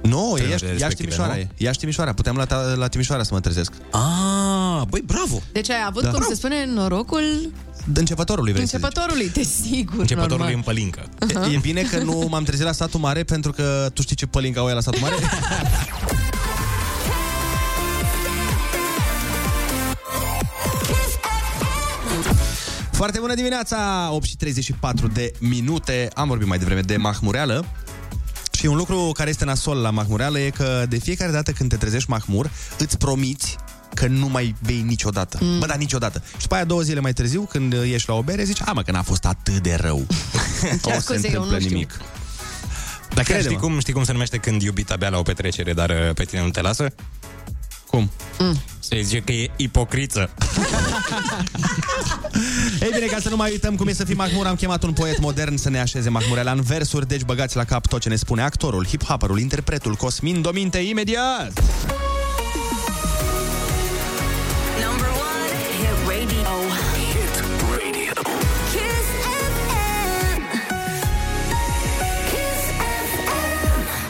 [0.02, 1.40] Nu, e Trenurile Iași, Iași respective, Timișoara nu?
[1.40, 1.48] e.
[1.58, 3.72] Iași Timișoara, puteam la, ta- la Timișoara să mă trezesc.
[3.92, 5.42] Ah, băi, bravo!
[5.52, 6.10] Deci ai avut, Da.
[6.10, 7.52] cum se spune, norocul
[7.86, 8.84] De începătorului, vrei să zici.
[8.86, 10.54] începătorului, de sigur, Începătorului normal.
[10.56, 11.10] în pălincă.
[11.50, 14.26] E, e bine că nu m-am trezit la satul mare pentru că tu știi ce
[14.26, 15.16] pălinca au ea la satul mare?
[22.98, 26.10] Foarte bună dimineața, 8 și 34 de minute.
[26.14, 27.66] Am vorbit mai devreme de mahmureală.
[28.52, 31.76] Și un lucru care este nasol la mahmureală e că de fiecare dată când te
[31.76, 33.56] trezești mahmur, îți promiți
[33.94, 35.38] că nu mai bei niciodată.
[35.42, 35.60] Mm.
[35.60, 36.24] Bă, dar niciodată.
[36.32, 38.82] Și după aia două zile mai târziu, când ieși la o bere, zici, a, mă,
[38.82, 40.06] că n-a fost atât de rău.
[40.82, 41.74] Chiar o se scuze, eu întâmplă nu știu.
[41.74, 41.98] nimic.
[41.98, 43.50] Dar chiar Crede-mă.
[43.50, 46.24] știi cum, știi cum se numește când iubita bea la o petrecere, dar uh, pe
[46.24, 46.88] tine nu te lasă?
[47.88, 48.12] Cum?
[48.40, 48.62] Mm.
[48.90, 50.30] Se zice că e ipocriță.
[52.82, 54.94] Ei bine, ca să nu mai uităm cum e să fii mahmur, am chemat un
[54.94, 58.16] poet modern să ne așeze mahmureala în versuri, deci băgați la cap tot ce ne
[58.16, 61.64] spune actorul, hip-hopperul, interpretul Cosmin Dominte imediat!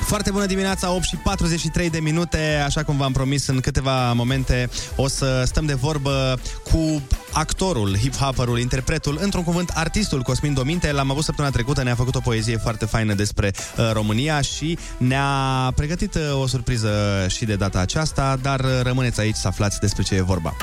[0.08, 4.70] Foarte bună dimineața, 8 și 43 de minute, așa cum v-am promis în câteva momente
[4.96, 6.40] o să stăm de vorbă
[6.72, 7.02] cu
[7.32, 10.92] actorul, hip-hopperul, interpretul, într-un cuvânt, artistul Cosmin Dominte.
[10.92, 15.72] L-am avut săptămâna trecută, ne-a făcut o poezie foarte faină despre uh, România și ne-a
[15.76, 20.04] pregătit uh, o surpriză și de data aceasta, dar uh, rămâneți aici să aflați despre
[20.04, 20.56] ce e vorba.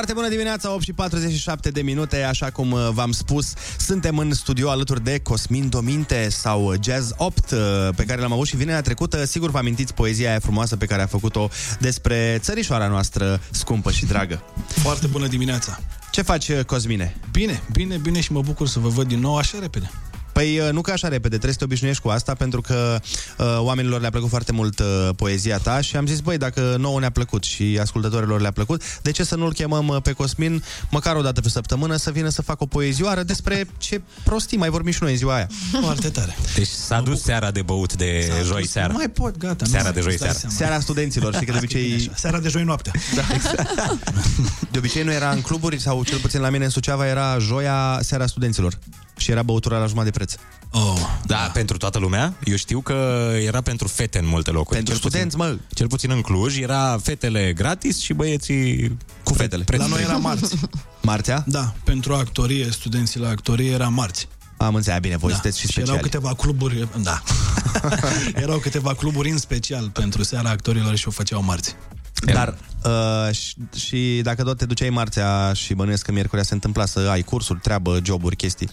[0.00, 4.32] Foarte bună dimineața, 8 și 47 de minute, așa cum uh, v-am spus, suntem în
[4.32, 7.58] studio alături de Cosmin Dominte sau Jazz 8, uh,
[7.96, 9.24] pe care l-am avut și vinerea trecută.
[9.24, 11.48] Sigur vă amintiți poezia aia frumoasă pe care a făcut-o
[11.78, 14.42] despre țărișoara noastră scumpă și dragă.
[14.66, 15.80] Foarte bună dimineața!
[16.10, 17.16] Ce faci, uh, Cosmine?
[17.32, 19.90] Bine, bine, bine și mă bucur să vă văd din nou așa repede.
[20.32, 23.00] Păi uh, nu ca așa repede, trebuie să te obișnuiești cu asta pentru că
[23.38, 27.00] uh, oamenilor le-a plăcut foarte mult uh, poezia ta și am zis, băi, dacă nouă
[27.00, 31.16] ne-a plăcut și ascultătorilor le-a plăcut, de ce să nu-l chemăm uh, pe Cosmin măcar
[31.16, 34.92] o dată pe săptămână să vină să facă o poezioară despre ce prostii mai vorbim
[34.92, 35.48] și noi în ziua aia.
[35.82, 36.36] Foarte tare.
[36.54, 38.88] Deci s-a dus seara de băut de joi seara.
[38.92, 39.64] Nu mai pot, gata.
[39.64, 40.38] nu Seara mai de joi îți dai seara.
[40.38, 40.54] seama.
[40.54, 42.10] Seara studenților, știi că de obicei...
[42.14, 42.92] Seara de joi noaptea.
[43.14, 43.68] Da, exact.
[44.70, 47.98] De obicei nu era în cluburi sau cel puțin la mine în Suceava era joia
[48.02, 48.78] seara studenților
[49.16, 50.34] și era băutura la jumătate de preț.
[50.70, 52.34] Oh, da, da, pentru toată lumea.
[52.44, 54.74] Eu știu că era pentru fete în multe locuri.
[54.74, 55.58] Pentru cel studenți, puțin, mă.
[55.74, 59.64] Cel puțin în Cluj era fetele gratis și băieții cu fetele.
[59.66, 60.54] La noi era marți.
[61.02, 61.44] Marțea?
[61.46, 64.28] Da, pentru actorie, studenții la actorie era marți.
[64.56, 66.10] Am înțeles, bine, voi sunteți și și erau speciali.
[66.10, 67.22] câteva cluburi, da.
[68.44, 71.76] erau câteva cluburi în special pentru seara actorilor și o făceau marți.
[72.24, 76.86] Dar uh, și, și dacă tot te duceai marțea și bănuiesc că miercurea se întâmpla
[76.86, 78.68] să ai cursuri, treabă, joburi, chestii,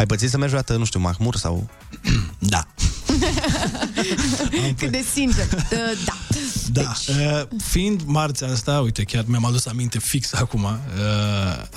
[0.00, 1.68] ai pățit să mergi o dată, nu știu, Mahmur sau...
[2.38, 2.66] Da.
[4.78, 5.46] Cât de sincer.
[5.52, 5.78] Uh,
[6.08, 6.16] da.
[6.72, 7.16] Da, deci...
[7.16, 10.70] uh, fiind marțea asta, uite, chiar mi-am adus aminte fix acum, uh,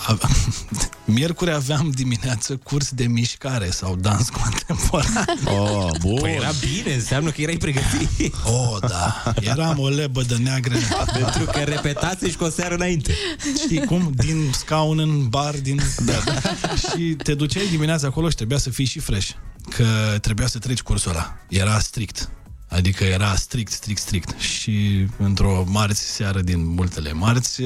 [0.08, 0.18] a,
[1.06, 5.26] miercuri aveam dimineață curs de mișcare sau dans contemporan.
[5.46, 6.20] Oh, bun.
[6.20, 8.34] Păi era bine, înseamnă că erai pregătit.
[8.46, 9.34] Oh, da.
[9.40, 10.76] Eram o lebădă neagră.
[11.14, 13.14] Pentru că repetați și cu o seară înainte.
[13.64, 14.12] Știi cum?
[14.16, 15.82] Din scaun în bar, din...
[16.06, 16.14] Da.
[16.78, 19.30] și te duceai dimineața acolo și trebuia să fii și fresh.
[19.70, 21.38] Că trebuia să treci cursul ăla.
[21.50, 22.30] Era strict.
[22.74, 24.40] Adică era strict, strict, strict.
[24.40, 27.62] Și într-o marți seară din multele marți,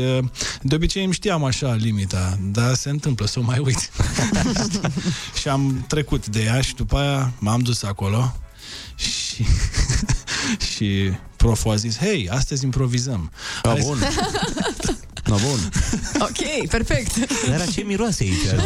[0.61, 3.89] de obicei îmi știam așa limita, dar se întâmplă să o mai uit.
[5.41, 8.35] și am trecut de ea și după aia m-am dus acolo
[8.95, 9.45] și,
[10.75, 13.31] și proful a zis, hei, astăzi improvizăm.
[13.63, 13.97] Ah, Hai bun.
[13.99, 14.95] să-
[15.25, 15.71] No, bun.
[16.19, 17.17] Ok, perfect.
[17.49, 18.61] Dar ce miroase aici?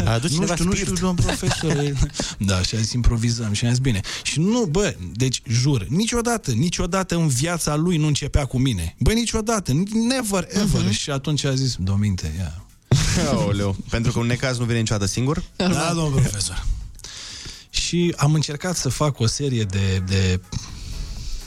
[0.06, 0.94] A adus nu cineva știu, nu spirit.
[0.94, 1.92] știu, domn profesor.
[2.50, 3.52] da, și a zis improvizăm.
[3.52, 4.00] Și am zis, bine.
[4.22, 8.96] Și nu, bă, deci jur, niciodată, niciodată în viața lui nu începea cu mine.
[8.98, 10.88] Bă, niciodată, never, ever.
[10.88, 10.98] Uh-huh.
[10.98, 12.62] Și atunci a zis, dominte, ia.
[13.32, 13.76] Aoleu.
[13.90, 15.42] Pentru că un necaz nu vine niciodată singur?
[15.56, 16.66] Da, domn profesor.
[17.70, 20.40] Și am încercat să fac o serie de, de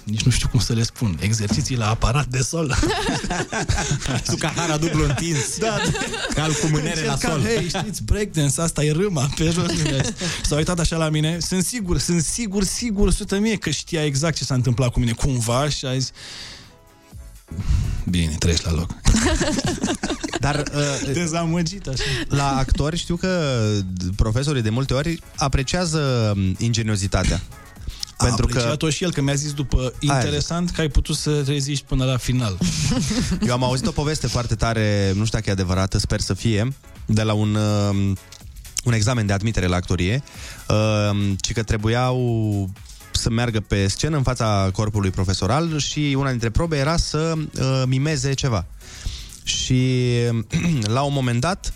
[0.04, 2.76] nici nu știu cum să le spun, exerciții la aparat de sol.
[4.28, 5.58] Cu Kahara dublu întins.
[5.60, 5.78] Da,
[6.34, 7.49] Cal cu mânere la Încercam, sol.
[7.49, 9.72] Hei, știți, breakdance, asta e râma pe jos.
[10.43, 11.38] S-a uitat așa la mine.
[11.39, 15.12] Sunt sigur, sunt sigur, sigur, 100 mie că știa exact ce s-a întâmplat cu mine
[15.12, 16.12] cumva și a zis
[18.10, 18.95] Bine, treci la loc.
[20.39, 22.04] Dar uh, Dezamăgit așa.
[22.28, 23.62] la actori știu că
[24.16, 27.41] profesorii de multe ori apreciază um, ingeniozitatea.
[28.22, 31.41] A Pentru că apreciat-o și el, că mi-a zis după interesant că ai putut să
[31.41, 32.57] reziști până la final.
[33.47, 36.74] eu am auzit o poveste foarte tare, nu știu dacă e adevărată, sper să fie,
[37.05, 38.13] de la un, uh,
[38.84, 40.24] un examen de admitere la actorie,
[40.69, 42.69] uh, ci că trebuiau
[43.11, 47.84] să meargă pe scenă în fața corpului profesoral și una dintre probe era să uh,
[47.86, 48.65] mimeze ceva.
[49.43, 50.09] Și
[50.95, 51.74] la un moment dat,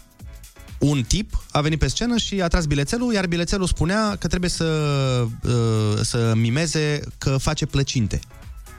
[0.77, 4.49] un tip a venit pe scenă și a tras bilețelul, iar bilețelul spunea că trebuie
[4.49, 4.65] să,
[5.43, 8.19] uh, să mimeze că face plăcinte.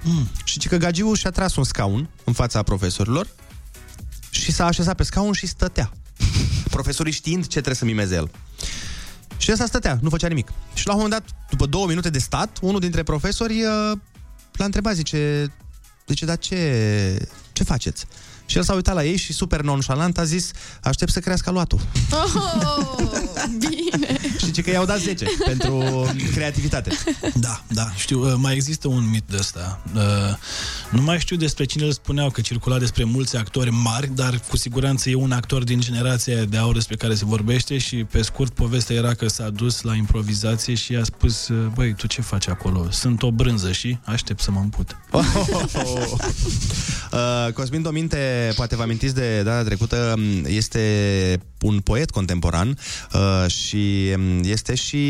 [0.03, 0.29] Mm.
[0.45, 3.29] Și ci că Gagiu și-a tras un scaun în fața profesorilor
[4.31, 5.93] și s-a așezat pe scaun și stătea.
[6.71, 8.31] Profesorii știind ce trebuie să mimeze el.
[9.37, 10.53] Și ăsta stătea, nu făcea nimic.
[10.75, 13.99] Și la un moment dat, după două minute de stat, unul dintre profesori uh,
[14.53, 15.53] l-a întrebat, zice,
[16.07, 18.07] zice, dar ce, ce faceți?
[18.47, 20.51] Și el s-a uitat la ei și super nonșalant a zis,
[20.83, 21.81] aștept să crească aluatul.
[22.13, 22.33] Oh,
[23.59, 24.19] bine.
[24.39, 25.85] Și zice că i-au dat 10 pentru
[26.35, 26.91] creativitate.
[27.35, 29.81] Da, da, știu, uh, mai există un mit de ăsta.
[29.95, 30.01] Uh,
[30.91, 34.57] Nu mai știu despre cine îl spuneau, că circula despre mulți actori mari, dar cu
[34.57, 38.55] siguranță e un actor din generația de aur despre care se vorbește și pe scurt
[38.55, 42.49] povestea era că s-a dus la improvizație și i-a spus, uh, băi, tu ce faci
[42.49, 42.87] acolo?
[42.91, 44.97] Sunt o brânză și aștept să mă împut.
[47.13, 50.81] Uh, Cosmin Dominte, poate vă amintiți de data trecută, m, este
[51.61, 52.79] un poet contemporan
[53.13, 55.03] uh, și m, este și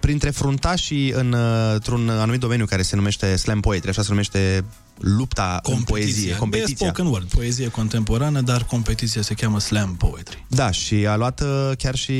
[0.00, 4.64] printre fruntașii în, uh, într-un anumit domeniu care se numește slam poetry, așa se numește
[4.98, 6.76] lupta în poezie, E competiția.
[6.86, 10.46] spoken word, poezie contemporană, dar competiția se cheamă slam poetry.
[10.48, 12.14] Da, și a luat uh, chiar și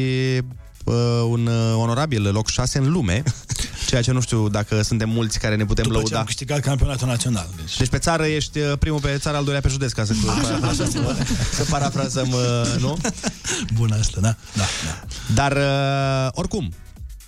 [0.84, 0.94] uh,
[1.28, 3.22] un uh, onorabil loc 6 în lume,
[3.88, 6.18] ceea ce nu știu dacă suntem mulți care ne putem După ce lăuda.
[6.18, 7.48] am câștigat campionatul național.
[7.56, 7.76] Deci.
[7.76, 11.04] Deci pe țară ești uh, primul pe țară, al doilea pe județ, ca să parafrazăm,
[11.04, 11.16] uh,
[11.58, 12.96] să parafrazăm uh, nu?
[13.78, 14.36] Bună asta, da?
[14.54, 15.04] Da, da.
[15.34, 16.72] Dar, uh, oricum,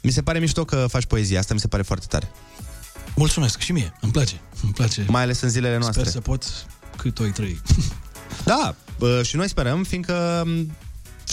[0.03, 2.31] mi se pare mișto că faci poezie, asta mi se pare foarte tare.
[3.15, 4.41] Mulțumesc și mie, îmi place.
[4.63, 5.05] Îmi place.
[5.09, 6.01] Mai ales în zilele noastre.
[6.01, 6.45] Sper să pot
[6.97, 7.61] cât o trăi.
[8.45, 10.77] Da, uh, și noi sperăm, fiindcă m,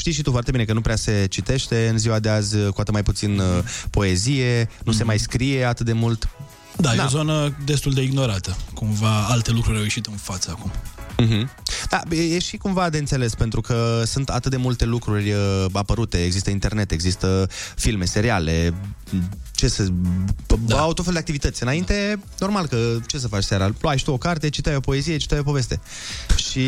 [0.04, 2.74] știi și tu foarte bine că nu prea se citește în ziua de azi, uh,
[2.74, 3.45] cu atât mai puțin uh,
[3.89, 6.30] poezie, nu se mai scrie atât de mult.
[6.78, 8.58] Da, e o zonă destul de ignorată.
[8.74, 10.72] Cumva alte lucruri au ieșit în față acum.
[11.18, 11.49] Mhm.
[11.89, 15.66] Da, e e și cumva de înțeles, pentru că sunt atât de multe lucruri uh,
[15.72, 16.24] apărute.
[16.24, 18.74] Există internet, există filme, seriale,
[19.51, 19.88] ce să...
[20.66, 20.80] Da.
[20.80, 21.64] Au tot fel de activități.
[21.64, 23.72] Înainte, normal că ce să faci seara?
[23.82, 25.80] Luai și tu o carte, citeai o poezie, citeai o poveste.
[26.36, 26.61] Și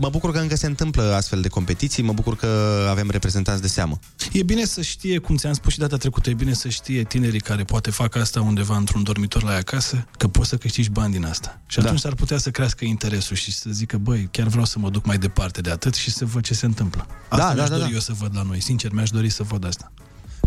[0.00, 3.68] mă bucur că încă se întâmplă astfel de competiții, mă bucur că avem reprezentanți de
[3.68, 3.98] seamă.
[4.32, 7.40] E bine să știe, cum ți-am spus și data trecută, e bine să știe tinerii
[7.40, 11.12] care poate fac asta undeva într-un dormitor la ei acasă, că poți să câștigi bani
[11.12, 11.60] din asta.
[11.66, 12.00] Și atunci Da.
[12.00, 15.18] s-ar putea să crească interesul și să zică, băi, chiar vreau să mă duc mai
[15.18, 17.06] departe de atât și să văd ce se întâmplă.
[17.28, 17.94] Asta Da, mi-aș da, da, dori da.
[17.94, 18.60] eu să văd la noi.
[18.60, 19.92] Sincer, mi-aș dori să văd asta.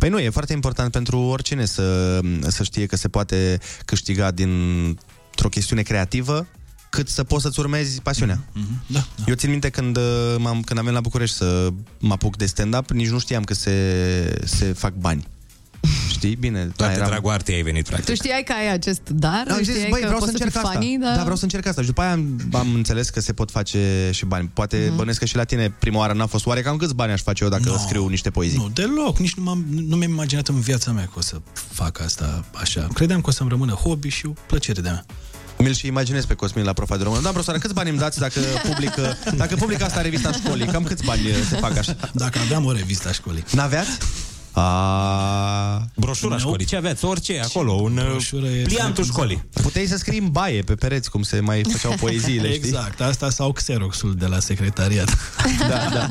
[0.02, 5.50] Păi nu, e foarte important pentru oricine să, să știe că se poate câștiga dintr-o
[5.50, 6.48] chestiune creativă
[6.90, 8.38] cât să poți să-ți urmezi pasiunea.
[8.38, 8.88] Mm-hmm.
[8.88, 9.24] Da, da.
[9.28, 12.46] Eu țin minte când, uh, m-am, când am venit la București să mă apuc de
[12.46, 15.28] stand-up, nici nu știam că se, se fac bani.
[16.22, 16.36] Știi?
[16.36, 16.72] Bine.
[16.76, 18.06] Toate eram- dragul artei ai venit, practic.
[18.08, 19.44] Tu știai că ai acest dar?
[19.50, 20.72] Am zis, știai băi, că vreau să poți încerc fii asta.
[20.72, 21.82] funny, Da, vreau să încerc asta.
[21.82, 24.50] Și după aia am, am înțeles că se pot face și bani.
[24.54, 24.92] Poate Mhm.
[24.94, 24.96] mm-hmm.
[24.96, 26.46] bănesc că și la tine prima oară n-a fost.
[26.46, 27.78] Oare cam câți bani aș face eu dacă No.
[27.78, 28.58] scriu niște poezii?
[28.58, 29.18] Nu, deloc.
[29.20, 32.88] Nici nu, m-am, nu mi-am imaginat în viața mea că o să fac asta așa.
[32.94, 35.06] Credeam că o să-mi rămână hobby și o plăcere de-a mea.
[35.58, 37.22] Mi-l și imaginez pe Cosmin la profa de română.
[37.22, 38.92] Da, profesoară, câți bani îmi dați dacă public,
[39.36, 40.66] dacă public asta revista școlii?
[40.66, 41.96] Cam câți bani uh, se fac așa?
[42.14, 43.44] Dacă aveam o revistă a școlii.
[43.52, 43.90] N-aveați?
[44.54, 45.86] A...
[45.96, 47.06] Broșura școlii, ce aveți?
[47.06, 49.44] Orice, acolo, un Broșură e- pliantul școlii.
[49.62, 52.68] Puteai să scrii în baie pe pereți, cum se mai făceau poeziile, știi?
[52.68, 55.10] Exact, asta sau Xeroxul de la secretariat.
[55.70, 56.08] Da, da.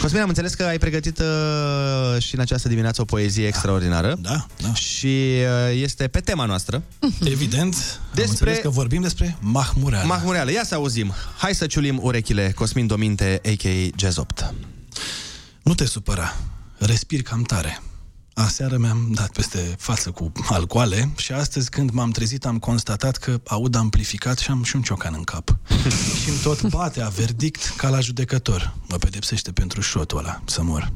[0.00, 4.16] Cosmin, am înțeles că ai pregătit uh, și în această dimineață o poezie extraordinară.
[4.20, 4.74] Da, da.
[4.74, 6.82] Și uh, este pe tema noastră.
[7.24, 10.06] Evident, Despre- am înțeles că vorbim despre mahmureală.
[10.06, 11.12] Mahmureală, ia să auzim.
[11.36, 12.52] Hai să ciulim urechile.
[12.54, 13.90] Cosmin Dominte, a.k.a.
[13.96, 14.54] Jazz 8.
[15.62, 16.36] Nu te supăra,
[16.78, 17.82] respiri cam tare.
[18.34, 23.40] Aseară mi-am dat peste față cu alcoale și astăzi când m-am trezit am constatat că
[23.46, 25.56] aud amplificat și am și un ciocan în cap.
[26.22, 28.74] și îmi tot bate a verdict ca la judecător.
[28.88, 30.92] Mă pedepsește pentru șotul ăla, să mor.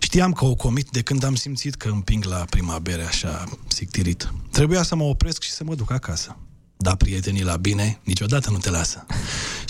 [0.00, 4.32] Știam că o comit de când am simțit că împing la prima bere așa sictirit.
[4.50, 6.36] Trebuia să mă opresc și să mă duc acasă.
[6.76, 9.06] Da, prietenii la bine, niciodată nu te lasă.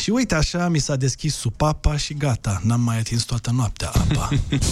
[0.06, 4.28] Și uite așa, mi s-a deschis supapa și gata, n-am mai atins toată noaptea apa.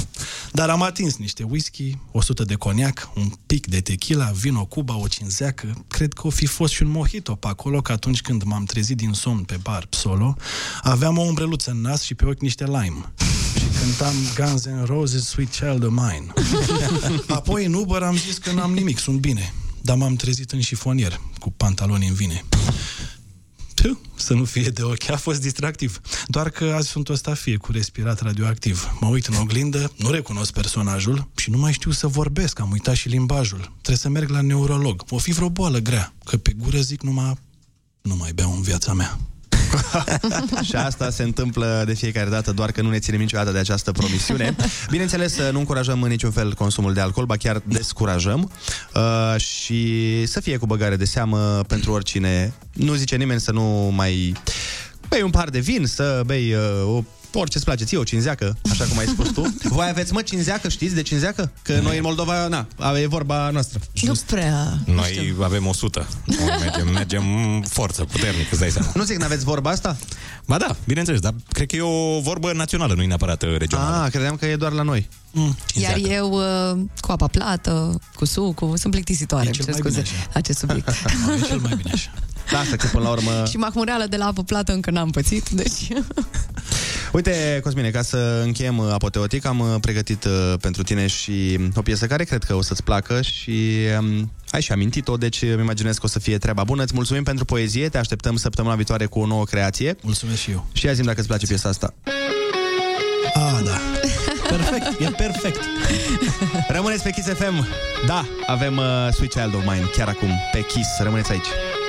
[0.59, 5.07] Dar am atins niște whisky, 100 de coniac, un pic de tequila, vino Cuba, o
[5.07, 5.85] cinzeacă.
[5.89, 8.97] Cred că o fi fost și un mojito pe acolo, că atunci când m-am trezit
[8.97, 10.37] din somn pe bar solo,
[10.83, 13.13] aveam o umbreluță în nas și pe ochi niște lime.
[13.59, 16.27] Și cântam Guns N' Roses, Sweet Child of Mine.
[17.39, 19.55] Apoi în Uber am zis că n-am nimic, sunt bine.
[19.81, 22.45] Dar m-am trezit în șifonier, cu pantaloni în vine.
[23.85, 26.01] Tu, să nu fie de ochi, a fost distractiv.
[26.27, 28.97] Doar că azi sunt o stafie cu respirat radioactiv.
[29.01, 32.95] Mă uit în oglindă, nu recunosc personajul și nu mai știu să vorbesc, am uitat
[32.95, 33.59] și limbajul.
[33.59, 35.05] Trebuie să merg la neurolog.
[35.09, 37.35] O fi vreo boală grea, că pe gură zic numai
[38.03, 39.19] nu mai beau în viața mea.
[40.69, 43.93] și asta se întâmplă de fiecare dată, doar că nu ne ținem niciodată de această
[43.93, 44.57] promisiune.
[44.91, 48.51] Bineînțeles, nu încurajăm în niciun fel consumul de alcool, ba chiar descurajăm
[48.95, 52.53] uh, și să fie cu băgare de seamă pentru oricine.
[52.73, 54.33] Nu zice nimeni să nu mai
[55.09, 57.03] bei un par de vin, să bei uh, o
[57.39, 59.55] orice îți place, ție o cinzeacă, așa cum ai spus tu.
[59.63, 61.53] Voi aveți, mă, cinzeacă, știți de cinzeacă?
[61.63, 62.67] Că noi în Moldova, na,
[63.03, 63.81] e vorba noastră.
[64.03, 64.79] Nu prea.
[64.85, 66.09] Noi avem 100.
[66.25, 67.25] Noi mergem, mergem
[67.69, 68.91] forță, puternic, îți dai seama.
[68.95, 69.97] Nu zic, n-aveți vorba asta?
[70.47, 74.05] Ba da, bineînțeles, dar cred că e o vorbă națională, nu e neapărat uh, regională.
[74.05, 75.09] Ah, credeam că e doar la noi.
[75.31, 79.75] Mm, Iar eu uh, cu apa plată, cu sucul, sunt plictisitoare, E îmi cel cer
[79.83, 80.89] mai bine scuze, acest subiect.
[81.43, 82.11] E cel mai bine așa.
[82.51, 83.31] Da, asta că până la urmă...
[83.51, 85.89] și mahmureală de la apă plată încă n-am pățit, deci...
[87.13, 91.83] Uite, Cosmine, ca să încheiem uh, apoteotic, am uh, pregătit uh, pentru tine și o
[91.83, 95.95] piesă care cred că o să-ți placă și um, ai și amintit-o, deci îmi imaginez
[95.97, 96.83] că o să fie treaba bună.
[96.83, 99.97] Îți mulțumim pentru poezie, te așteptăm săptămâna viitoare cu o nouă creație.
[100.03, 100.67] Mulțumesc și eu.
[100.73, 101.95] Și azi dacă îți place piesa asta.
[103.35, 103.81] Ah, da.
[104.49, 105.61] Perfect, e perfect.
[106.77, 107.67] Rămâneți pe Kiss FM.
[108.07, 110.89] Da, avem uh, Sweet Child of Mine chiar acum pe Kiss.
[110.99, 111.47] Rămâneți aici.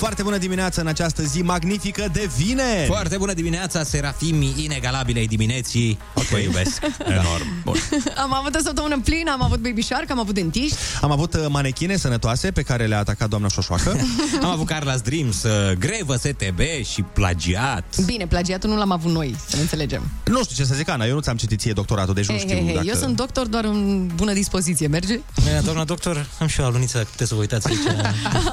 [0.00, 2.86] Foarte bună dimineața în această zi magnifică de vineri.
[2.86, 5.98] Foarte bună dimineața, serafimii inegalabilei dimineții.
[6.30, 6.82] Vă iubesc
[7.18, 7.46] enorm.
[7.64, 7.74] Bun.
[8.24, 10.76] am avut o săptămână plină, am avut baby shark, am avut dentiști.
[11.00, 13.96] Am avut uh, manechine sănătoase pe care le-a atacat doamna Șoșoacă.
[14.42, 16.60] Am avut Carla's Dreams, uh, grevă STB
[16.92, 18.00] și plagiat.
[18.04, 20.02] Bine, plagiatul nu l-am avut noi, să ne înțelegem.
[20.24, 22.42] nu știu ce să zic, Ana, eu nu ți-am citit ție doctoratul, deci nu Hei,
[22.42, 22.86] știu hei, hei, dacă...
[22.86, 25.12] eu sunt doctor doar în bună dispoziție, merge?
[25.14, 27.78] Eh, Doamna doctor, am și eu aluniță, puteți să vă uitați aici.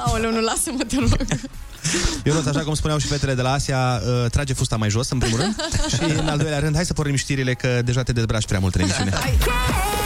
[0.06, 1.16] Aoleu, nu lasă-mă, te rog.
[2.24, 5.18] Ionuț, așa cum spuneau și fetele de la Asia, uh, trage fusta mai jos, în
[5.18, 5.56] primul rând.
[5.94, 8.74] și în al doilea rând, hai să pornim știrile, că deja te dezbraci prea mult
[8.74, 9.10] în emisiune.
[9.10, 9.97] Number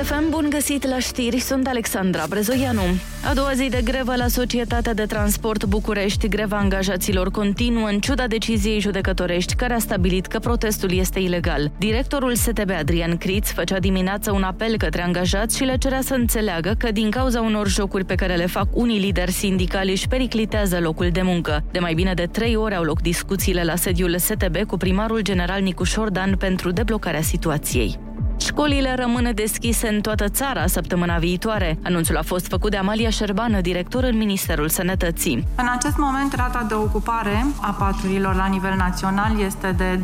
[0.00, 2.82] Kiss FM, bun găsit la știri, sunt Alexandra Brezoianu.
[3.28, 8.26] A doua zi de grevă la Societatea de Transport București, greva angajaților continuă în ciuda
[8.26, 11.70] deciziei judecătorești care a stabilit că protestul este ilegal.
[11.78, 16.74] Directorul STB Adrian Criț făcea dimineață un apel către angajați și le cerea să înțeleagă
[16.78, 21.08] că din cauza unor jocuri pe care le fac unii lideri sindicali își periclitează locul
[21.12, 21.64] de muncă.
[21.70, 25.62] De mai bine de trei ore au loc discuțiile la sediul STB cu primarul general
[25.62, 28.08] Nicu Șordan pentru deblocarea situației.
[28.44, 31.78] Școlile rămân deschise în toată țara săptămâna viitoare.
[31.84, 35.46] Anunțul a fost făcut de Amalia Șerbană, director în Ministerul Sănătății.
[35.56, 40.00] În acest moment, rata de ocupare a paturilor la nivel național este de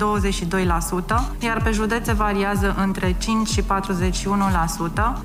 [1.38, 3.64] 22%, iar pe județe variază între 5 și 41%,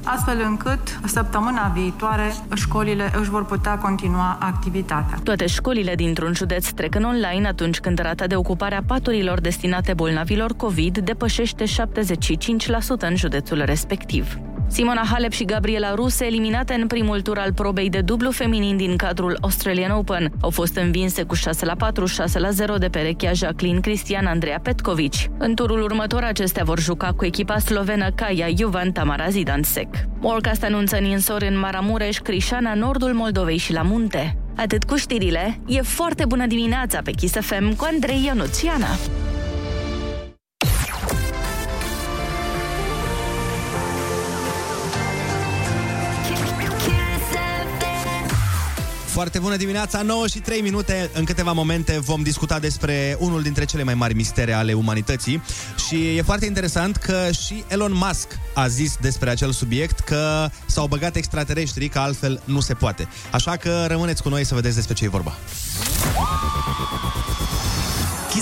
[0.03, 5.19] astfel încât săptămâna viitoare școlile își vor putea continua activitatea.
[5.23, 9.93] Toate școlile dintr-un județ trec în online atunci când rata de ocupare a paturilor destinate
[9.93, 14.39] bolnavilor COVID depășește 75% în județul respectiv.
[14.71, 18.95] Simona Halep și Gabriela Ruse, eliminate în primul tur al probei de dublu feminin din
[18.95, 23.33] cadrul Australian Open, au fost învinse cu 6 la 4, 6 la 0 de perechea
[23.33, 25.29] Jacqueline Cristian Andreea Petkovici.
[25.37, 29.87] În turul următor, acestea vor juca cu echipa slovenă Kaia Juvan Tamara Zidansek.
[30.19, 34.37] Morcast anunță ninsori în Maramureș, Crișana, nordul Moldovei și la munte.
[34.55, 38.87] Atât cu știrile, e foarte bună dimineața pe Kiss FM cu Andrei Ionuțiana.
[49.11, 51.09] Foarte bună dimineața, 9 și 3 minute.
[51.13, 55.41] În câteva momente vom discuta despre unul dintre cele mai mari mistere ale umanității
[55.87, 60.87] și e foarte interesant că și Elon Musk a zis despre acel subiect că s-au
[60.87, 63.07] băgat extraterestrii, că altfel nu se poate.
[63.31, 65.37] Așa că rămâneți cu noi să vedeți despre ce e vorba.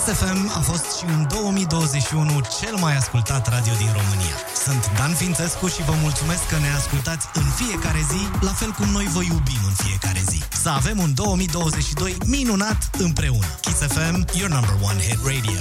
[0.09, 4.35] Kiss FM a fost și în 2021 cel mai ascultat radio din România.
[4.65, 8.89] Sunt Dan Fințescu și vă mulțumesc că ne ascultați în fiecare zi, la fel cum
[8.89, 10.39] noi vă iubim în fiecare zi.
[10.63, 13.45] Să avem un 2022 minunat împreună.
[13.61, 15.59] Kiss FM, your number one hit radio.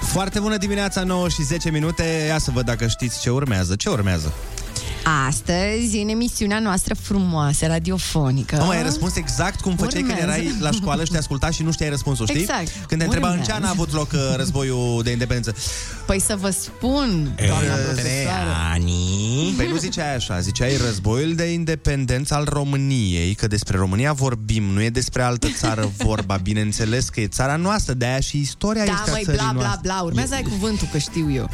[0.00, 2.24] Foarte bună dimineața, 9 și 10 minute.
[2.28, 3.76] Ia să văd dacă știți ce urmează.
[3.76, 4.32] Ce urmează?
[5.28, 8.60] Astăzi, în emisiunea noastră frumoasă, radiofonică...
[8.60, 10.40] Am mai răspuns exact cum făceai când Urmează.
[10.40, 12.40] erai la școală și te asculta și nu știai răspunsul, știi?
[12.40, 12.68] Exact.
[12.86, 13.74] Când te întreba în ce an a Urmează.
[13.80, 15.54] avut loc uh, războiul de independență.
[16.06, 18.56] Păi să vă spun, doamna profesoară.
[18.72, 19.54] ani.
[19.56, 24.82] Păi nu ziceai așa, ziceai războiul de independență al României, că despre România vorbim, nu
[24.82, 28.92] e despre altă țară vorba, bineînțeles că e țara noastră, de aia și istoria Da,
[28.92, 29.80] este a măi, țării bla, bla, noastre.
[29.82, 30.00] bla.
[30.00, 31.50] Urmează ai cuvântul, că știu eu.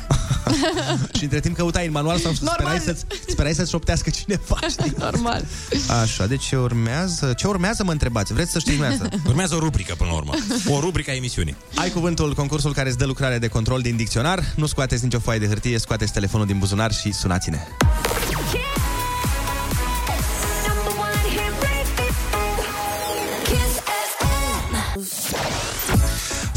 [1.16, 2.96] Și între timp căutai în manual sau sperai, să
[3.28, 4.92] sperai să-ți șoptească cineva, știi?
[5.10, 5.44] Normal.
[6.02, 7.32] Așa, deci ce urmează?
[7.36, 8.32] Ce urmează, mă întrebați?
[8.32, 9.20] Vreți să știți dumneavoastră?
[9.26, 10.32] Urmează o rubrică până la urmă.
[10.66, 11.56] O rubrică a emisiunii.
[11.74, 14.41] Ai cuvântul, concursul care îți dă lucrare de control din dicționar.
[14.56, 17.58] Nu scoateți nicio foaie de hârtie, scoateți telefonul din buzunar și sunați-ne.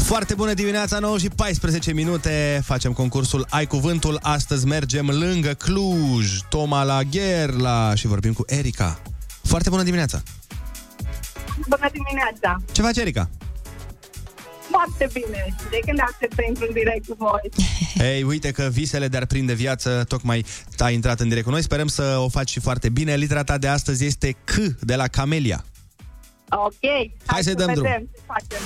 [0.06, 2.60] Foarte bună dimineața, 9 și 14 minute.
[2.64, 4.18] Facem concursul Ai Cuvântul.
[4.22, 8.98] Astăzi mergem lângă Cluj, Toma la Gherla și vorbim cu Erica.
[9.42, 10.22] Foarte bună dimineața!
[11.68, 12.56] Bună dimineața!
[12.72, 13.28] Ce faci, Erica?
[14.70, 15.54] Foarte bine!
[15.70, 17.50] De când aștept să intru în direct cu voi?
[18.14, 20.44] Ei, uite că visele de-ar prinde viață tocmai
[20.78, 21.62] a intrat în direct cu noi.
[21.62, 23.14] Sperăm să o faci și foarte bine.
[23.14, 25.64] Litera ta de astăzi este C de la Camelia.
[26.50, 28.08] Ok, hai, Hai să-i dăm vedem drum.
[28.14, 28.58] ce facem.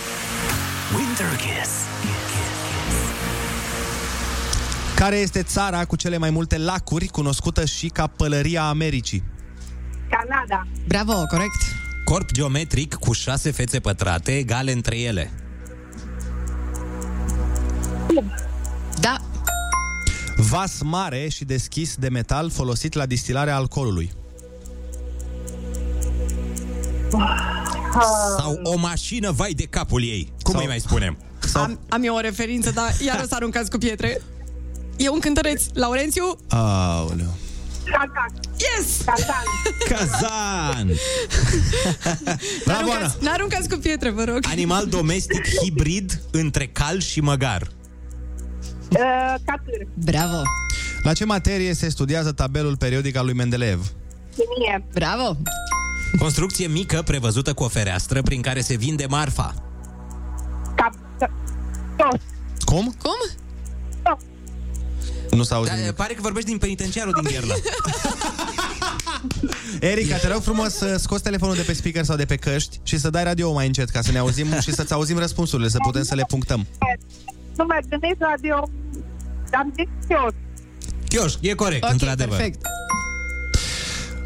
[0.96, 1.70] Winter Kiss.
[4.96, 9.22] Care este țara cu cele mai multe lacuri, cunoscută și ca Pălăria Americii?
[10.10, 10.66] Canada.
[10.86, 11.62] Bravo, corect.
[12.04, 15.30] Corp geometric cu șase fețe pătrate egale între ele.
[19.00, 19.16] Da.
[20.36, 24.10] Vas mare și deschis de metal folosit la distilarea alcoolului.
[28.38, 30.32] Sau o mașină vai de capul ei.
[30.42, 30.62] Cum Sau...
[30.62, 31.16] îi mai spunem?
[31.52, 34.20] Am, am eu o referință, dar iar o să aruncați cu pietre.
[34.96, 35.64] E un cântăreț.
[35.72, 36.38] Laurențiu?
[36.48, 37.34] Aoleu.
[37.84, 38.40] Kazan.
[38.58, 38.96] Yes!
[39.04, 39.44] Kazan.
[39.88, 40.88] Kazan!
[42.64, 42.98] Bravo, Ana!
[42.98, 44.38] N-aruncați, n-aruncați cu pietre, vă rog.
[44.42, 47.70] Animal domestic hibrid între cal și măgar.
[49.00, 49.86] Uh, Catâr.
[49.94, 50.42] Bravo.
[51.02, 53.92] La ce materie se studiază tabelul periodic al lui Mendeleev?
[54.36, 54.84] Chimie.
[54.92, 55.36] Bravo.
[56.18, 59.54] Construcție mică prevăzută cu o fereastră prin care se vinde marfa.
[60.74, 60.92] Cap.
[61.96, 62.20] Tos.
[62.64, 62.94] Cum?
[63.02, 63.38] Cum?
[65.30, 65.92] Nu s-a auzit Da, nimic.
[65.94, 67.54] pare că vorbești din penitenciarul din Gherla.
[69.90, 72.98] Erica, te rog frumos să scoți telefonul de pe speaker sau de pe căști și
[72.98, 76.02] să dai radio mai încet ca să ne auzim și să-ți auzim răspunsurile, să putem
[76.02, 76.66] să le punctăm.
[77.60, 78.68] Nu merge nici radio.
[79.52, 80.28] Am zis eu.
[81.08, 82.36] Chioș, e corect, Ok, într-adevăr.
[82.36, 82.62] perfect.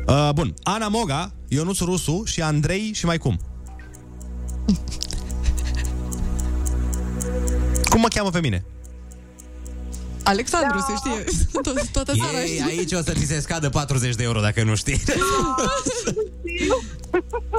[0.06, 3.38] Uh, bun, Ana Moga, Ionuț Rusu și Andrei și mai cum?
[7.90, 8.64] Cum mă cheamă pe mine?
[10.24, 11.24] Alexandru, se știe.
[11.62, 12.62] Tot, toată țara Ei, știe.
[12.64, 15.02] aici o să ți se scadă 40 de euro dacă nu știi.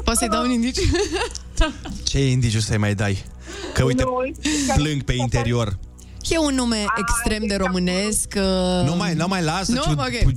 [0.05, 0.81] Poți să-i dau un indiciu?
[2.03, 3.23] Ce indiciu să-i mai dai?
[3.73, 4.03] Că uite,
[4.75, 5.77] plâng pe interior.
[6.29, 8.33] E un nume extrem de românesc.
[8.35, 9.71] uh, Nu mai, nu mai lasă.
[9.71, 9.81] Nu?
[9.81, 10.31] ci- Ok.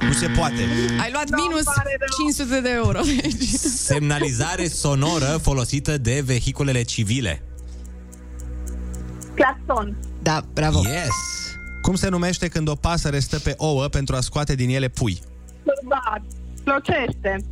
[0.00, 0.68] Nu se poate.
[1.00, 1.64] Ai luat minus
[2.18, 3.00] 500 de euro.
[3.76, 7.42] Semnalizare sonoră folosită de vehiculele civile.
[9.34, 9.96] Clason.
[10.22, 10.78] Da, bravo.
[10.78, 11.08] Yes!
[11.82, 15.20] Cum se numește când o pasăre stă pe ouă pentru a scoate din ele pui?
[15.64, 16.22] Bărbat.
[16.64, 17.44] Clocește.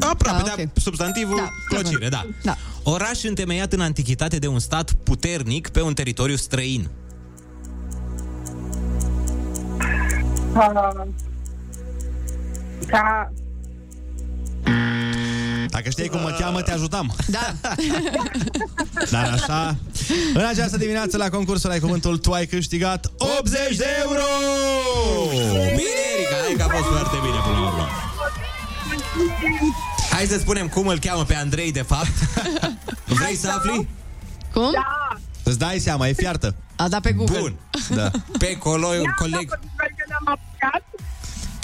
[0.00, 0.68] Aproape, Da, da, ok.
[0.74, 2.26] substantivul Da, clocire, da.
[2.42, 2.56] Da.
[2.82, 6.90] Oraș întemeiat în antichitate de un stat puternic pe un teritoriu străin.
[10.54, 11.06] Uh,
[12.86, 13.32] ca...
[15.70, 17.14] Dacă știai cum mă cheamă, te ajutam.
[17.26, 17.54] Da.
[19.10, 19.76] Dar așa,
[20.34, 24.22] în această dimineață la concursul Ai Cuvântul, tu ai câștigat 80 de euro!
[25.50, 27.88] Bine, Erica, hai că a fost foarte bine până la urmă.
[30.10, 32.12] Hai să spunem cum îl cheamă pe Andrei, de fapt.
[33.18, 33.88] Vrei să afli?
[34.52, 34.70] Cum?
[34.72, 35.18] Da.
[35.42, 36.54] Îți dai seama, e fiartă.
[36.76, 37.38] A dat pe Google.
[37.38, 37.54] Bun.
[37.96, 38.10] Da.
[38.38, 39.58] Pe colo, coleg,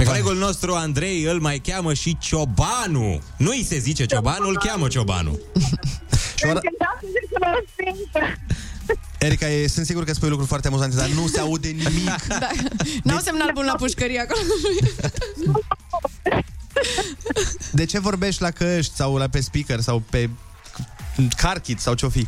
[0.07, 3.23] colegul nostru Andrei îl mai cheamă și Ciobanu.
[3.37, 5.31] Nu îi se zice Ciobanu, îl cheamă Ciobanu.
[6.39, 6.61] Și ora...
[6.63, 8.41] Încercați să zic că răspință.
[9.19, 12.27] Erica, e, sunt sigur că spui lucruri foarte amuzante, dar nu se aude nimic.
[12.39, 12.49] Da.
[13.03, 14.41] N-au semnal bun la pușcărie acolo.
[17.73, 20.31] De ce vorbești la căști sau la pe speaker sau pe
[21.37, 22.27] car kit sau ce-o fi?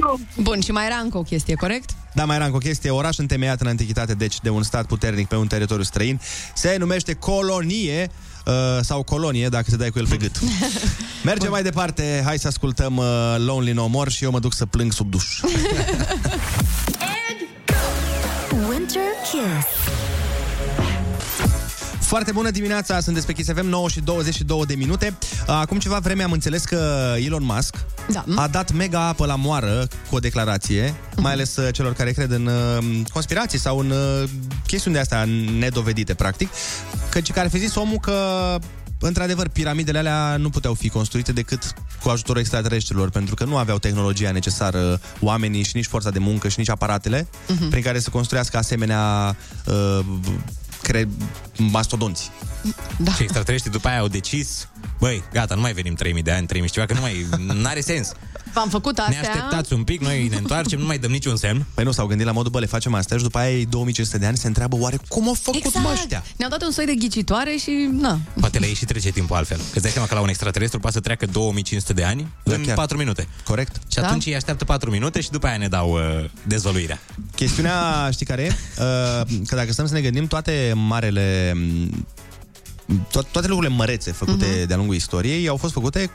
[0.00, 0.20] Nu.
[0.36, 1.90] Bun, și mai era încă o chestie, corect?
[2.14, 2.90] Da, mai era încă o chestie.
[2.90, 6.20] Oraș întemeiat în antichitate, deci de un stat puternic pe un teritoriu străin,
[6.54, 8.10] se numește colonie
[8.46, 10.40] uh, sau colonie, dacă te dai cu el pe gât.
[11.24, 13.04] Mergem mai departe, hai să ascultăm uh,
[13.38, 15.40] Lonely No More și eu mă duc să plâng sub duș.
[18.68, 19.79] Winter Kiss.
[22.10, 25.18] Foarte bună dimineața, sunteți pe Kiss FM 9 și 22 de minute.
[25.46, 27.74] Acum ceva vreme am înțeles că Elon Musk
[28.12, 28.24] Da.
[28.36, 32.30] a dat mega apă la moară cu o declarație, mai ales uh, celor care cred
[32.30, 34.28] în uh, conspirații sau în uh,
[34.66, 35.24] chestiuni de astea
[35.58, 36.48] nedovedite, practic,
[37.10, 38.14] căci care fi zis omul că
[39.02, 43.78] Într-adevăr, piramidele alea nu puteau fi construite decât cu ajutorul extraterestrilor, pentru că nu aveau
[43.78, 47.68] tehnologia necesară oamenii și nici forța de muncă și nici aparatele Mhm.
[47.68, 49.36] prin care să construiască asemenea
[49.66, 49.98] uh,
[50.82, 51.08] cre-
[51.70, 52.30] mastodonți.
[52.96, 53.12] Da.
[53.12, 56.68] Și extraterestrii după aia au decis, băi, gata, nu mai venim 3000 de ani, 3000
[56.68, 57.26] și ceva, că nu mai,
[57.62, 58.12] n-are sens.
[58.52, 59.30] V-am făcut Ne astea.
[59.32, 61.64] așteptați un pic, noi ne întoarcem, nu mai dăm niciun semn.
[61.74, 64.18] Păi nu, s-au gândit la modul, bă, le facem astea și după aia ei 2500
[64.18, 65.84] de ani se întreabă oare cum au făcut Exact.
[65.84, 66.24] mă ăștia?
[66.36, 69.56] Ne-au dat un soi de ghicitoare și, na, Poate le și trece timpul altfel.
[69.56, 72.54] Că îți dai seama că la un extraterestru poate să treacă 2500 de ani Da,
[72.54, 72.74] în chiar.
[72.74, 73.28] 4 minute.
[73.44, 73.76] Corect.
[73.92, 76.00] Și atunci ei așteaptă 4 minute și după aia ne dau uh,
[76.46, 77.00] dezvăluirea.
[77.34, 78.52] Chestiunea, știi care e?
[78.78, 81.49] Uh, Că dacă stăm să ne gândim, toate marele...
[83.10, 84.66] to- toate lucrurile mărețe făcute Mhm.
[84.66, 86.10] de-a lungul istoriei au fost făcute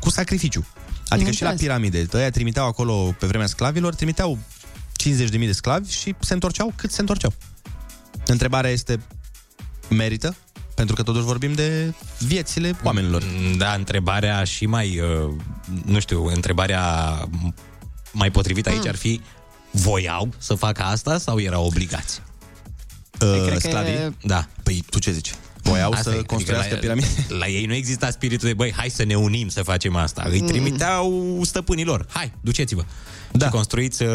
[0.00, 0.66] cu sacrificiu.
[1.08, 1.72] Adică și la Înțeles.
[1.74, 2.06] piramide.
[2.12, 4.38] Ăia trimiteau acolo, pe vremea sclavilor, trimiteau
[4.92, 7.32] 50.000 de sclavi și se întorceau cât se întorceau.
[8.26, 9.00] Întrebarea este,
[9.90, 10.34] merită?
[10.74, 13.22] Pentru că totuși vorbim de viețile oamenilor.
[13.56, 15.32] Da, întrebarea și mai, uh,
[15.84, 16.84] nu știu, întrebarea
[18.12, 18.88] mai potrivită aici Mm.
[18.88, 19.20] ar fi
[19.70, 22.20] voiau să facă asta sau erau obligați?
[23.20, 23.92] Uh, cred că sclavii?
[23.92, 24.48] e- Da.
[24.62, 25.34] Păi tu ce zici?
[25.62, 27.06] Voiau Asta să e, construiască adică piramide?
[27.28, 30.26] La, la ei nu exista spiritul de, băi, hai să ne unim să facem asta.
[30.30, 30.46] Îi Mm.
[30.46, 32.06] trimiteau stăpânilor.
[32.10, 32.84] Hai, duceți-vă.
[33.32, 33.44] Da.
[33.44, 34.08] Și construiți, uh,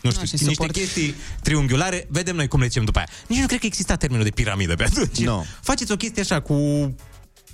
[0.00, 0.72] nu știu, și niște suport.
[0.72, 3.08] chestii triunghiulare, vedem noi cum le zicem după aia.
[3.26, 5.18] Nici nu cred că exista termenul de piramidă pe atunci.
[5.18, 5.42] No.
[5.62, 6.54] Faceți o chestie așa cu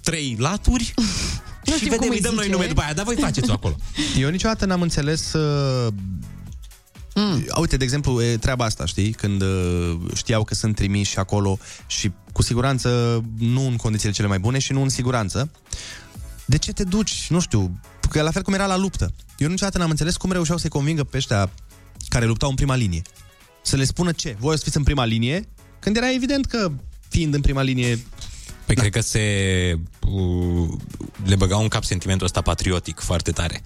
[0.03, 0.85] trei laturi
[1.66, 2.55] și știm vedem, cum îi îi dăm noi zice.
[2.57, 3.76] nume după aia, dar voi faceți-o acolo.
[4.20, 5.93] Eu niciodată n-am înțeles uh,
[7.15, 7.45] mm.
[7.61, 9.13] Uite, de exemplu, e treaba asta, știi?
[9.13, 14.39] Când uh, știau că sunt trimiși acolo și cu siguranță nu în condițiile cele mai
[14.39, 15.51] bune și nu în siguranță.
[16.45, 17.27] De ce te duci?
[17.29, 19.13] Nu știu, că la fel cum era la luptă.
[19.39, 21.51] Eu niciodată n-am înțeles cum reușeau să-i convingă pe ăștia
[22.09, 23.03] care luptau în prima linie.
[23.63, 24.37] Să le spună ce?
[24.39, 25.49] Voi o să fiți în prima linie?
[25.79, 26.73] Când era evident că
[27.09, 27.99] fiind în prima linie
[28.67, 28.81] Păi da.
[28.81, 30.69] cred că se uh,
[31.25, 33.63] le băgau în cap sentimentul ăsta patriotic foarte tare.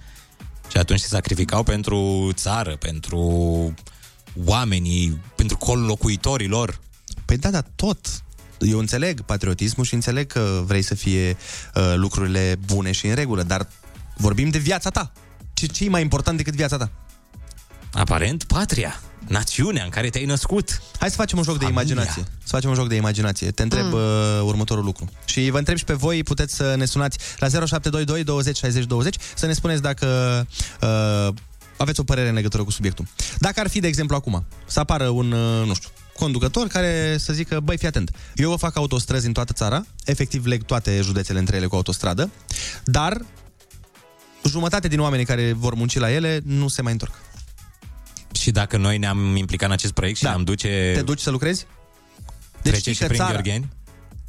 [0.71, 3.73] Și atunci se sacrificau pentru țară, pentru
[4.45, 6.79] oamenii, pentru collocuitorii lor.
[7.25, 8.23] Păi da, da, tot.
[8.59, 11.29] Eu înțeleg patriotismul și înțeleg că vrei să fie
[11.75, 13.67] uh, lucrurile bune și în regulă, dar
[14.17, 15.11] vorbim de viața ta.
[15.53, 16.91] Ce, ce e mai important decât viața ta?
[17.91, 20.81] Aparent, patria, națiunea în care te-ai născut.
[20.99, 21.83] Hai să facem un joc Familia.
[21.83, 22.23] de imaginație.
[22.23, 23.51] Să facem un joc de imaginație.
[23.51, 23.89] Te întreb Mm.
[23.89, 24.39] mm.
[24.39, 25.09] uh, următorul lucru.
[25.25, 29.15] Și vă întreb și pe voi, puteți să ne sunați la 0722 20 60 20
[29.35, 30.07] să ne spuneți dacă
[30.81, 31.33] uh,
[31.77, 33.05] aveți o părere în legătură cu subiectul.
[33.37, 37.33] Dacă ar fi, de exemplu, acum, să apară un, uh, nu știu, conducător care să
[37.33, 41.39] zică, băi, fii atent, eu vă fac autostrăzi în toată țara, efectiv leg toate județele
[41.39, 42.31] între ele cu autostradă,
[42.83, 43.21] dar
[44.43, 47.13] jumătate din oamenii care vor munci la ele nu se mai întorc.
[48.39, 50.29] Și dacă noi ne-am implicat în acest proiect și Da.
[50.29, 50.91] ne-am duce...
[50.95, 51.65] Te duci să lucrezi?
[52.61, 53.69] Trece știi și că prin țara- Gheorgheni?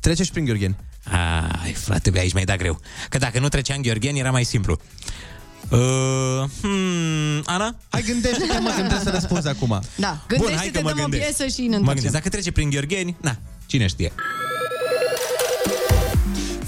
[0.01, 0.77] Trece și prin Gheorgheni.
[1.63, 2.81] Ai, frate, be aici mi-ai dat greu.
[3.09, 4.79] Că dacă nu trecea în Gheorgheni, era mai simplu.
[5.71, 5.79] Uh,
[6.61, 7.77] hmm, Ana?
[7.89, 9.81] Hai, gândește-te, mă, când trebuie să răspunzi acum.
[9.97, 11.23] Da, Bun, gândește-te, hai că mă dăm o gândesc.
[11.37, 11.95] piesă și ne Mă întoarcem.
[12.03, 13.37] gândesc, dacă trece prin Gheorgheni, na,
[13.67, 14.13] cine știe.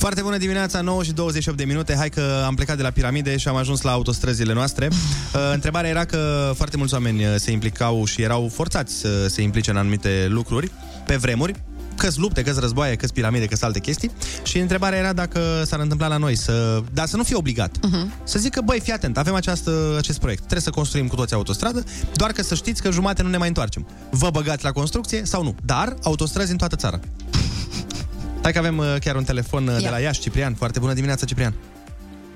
[0.01, 1.95] Foarte bună dimineața, 9 și 28 de minute.
[1.97, 4.89] Hai că am plecat de la piramide și am ajuns la autostrăzile noastre.
[5.35, 9.43] Uh, Întrebarea era că foarte mulți oameni uh, se implicau și erau forțați să se
[9.43, 10.71] implice în anumite lucruri
[11.07, 11.55] pe vremuri,
[11.97, 14.11] că lupte, că războaie, că piramide, că alte chestii.
[14.43, 16.83] Și întrebarea era dacă s-ar întâmpla la noi să...
[16.93, 17.77] Dar să nu fie obligat.
[17.77, 18.25] Uh-huh.
[18.25, 20.41] Să zică, băi, fii atent, avem această, acest proiect.
[20.41, 23.49] Trebuie să construim cu toți autostradă, doar că să știți că jumate nu ne mai
[23.49, 23.87] întoarcem.
[24.11, 25.55] Vă băgați la construcție sau nu?
[25.65, 27.01] Dar autostrăzi în toată țara.
[28.43, 29.91] Hai că avem uh, chiar un telefon uh, de Ia.
[29.91, 30.55] la Iași, Ciprian.
[30.55, 31.55] Foarte bună dimineața, Ciprian.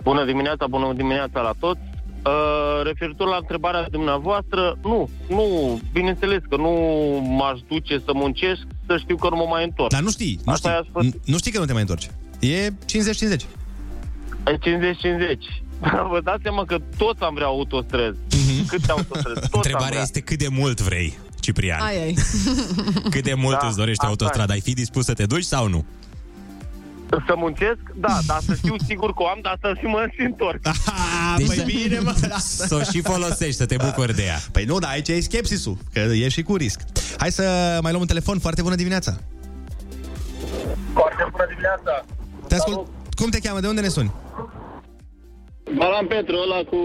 [0.02, 1.80] Bună dimineața, bună dimineața la toți.
[2.26, 6.70] Uh, referitor la întrebarea dumneavoastră, nu, nu, bineînțeles că nu
[7.38, 9.90] m-aș duce să muncesc să știu că nu mă mai întorc.
[9.90, 11.06] Dar nu știi, nu Asta știi, i-a spus.
[11.20, 12.10] n- nu știi că nu te mai întorci.
[12.40, 12.72] E 50-50.
[14.46, 14.60] E 50-50.
[16.12, 18.16] Vă dați seama că toți am vrea autostrăzi.
[18.68, 19.40] Câte autostrăzi?
[19.40, 20.02] Toți am Întrebarea vrea.
[20.02, 21.80] este cât de mult vrei, Ciprian.
[21.80, 22.14] Ai, ai.
[23.14, 24.52] Cât de mult Da, îți dorești asta autostrada?
[24.52, 25.84] Ai fi dispus să te duci sau nu?
[27.26, 27.82] Să muncesc?
[27.94, 30.60] Da, dar să știu sigur că o am, dar să și mă și întorc.
[31.38, 32.14] Deci păi bine, mă,
[32.68, 34.38] Să o și folosești, să te bucuri de ea.
[34.52, 36.80] Păi nu, dar aici e skepsisul, că e și cu risc.
[37.18, 37.42] Hai să
[37.82, 38.38] mai luăm un telefon.
[38.38, 39.18] Foarte bună dimineața.
[40.92, 42.04] Foarte bună dimineața.
[42.48, 42.88] Te ascult.
[43.16, 43.60] Cum te cheamă?
[43.60, 44.12] De unde ne suni?
[45.76, 46.80] Balan Petru ăla cu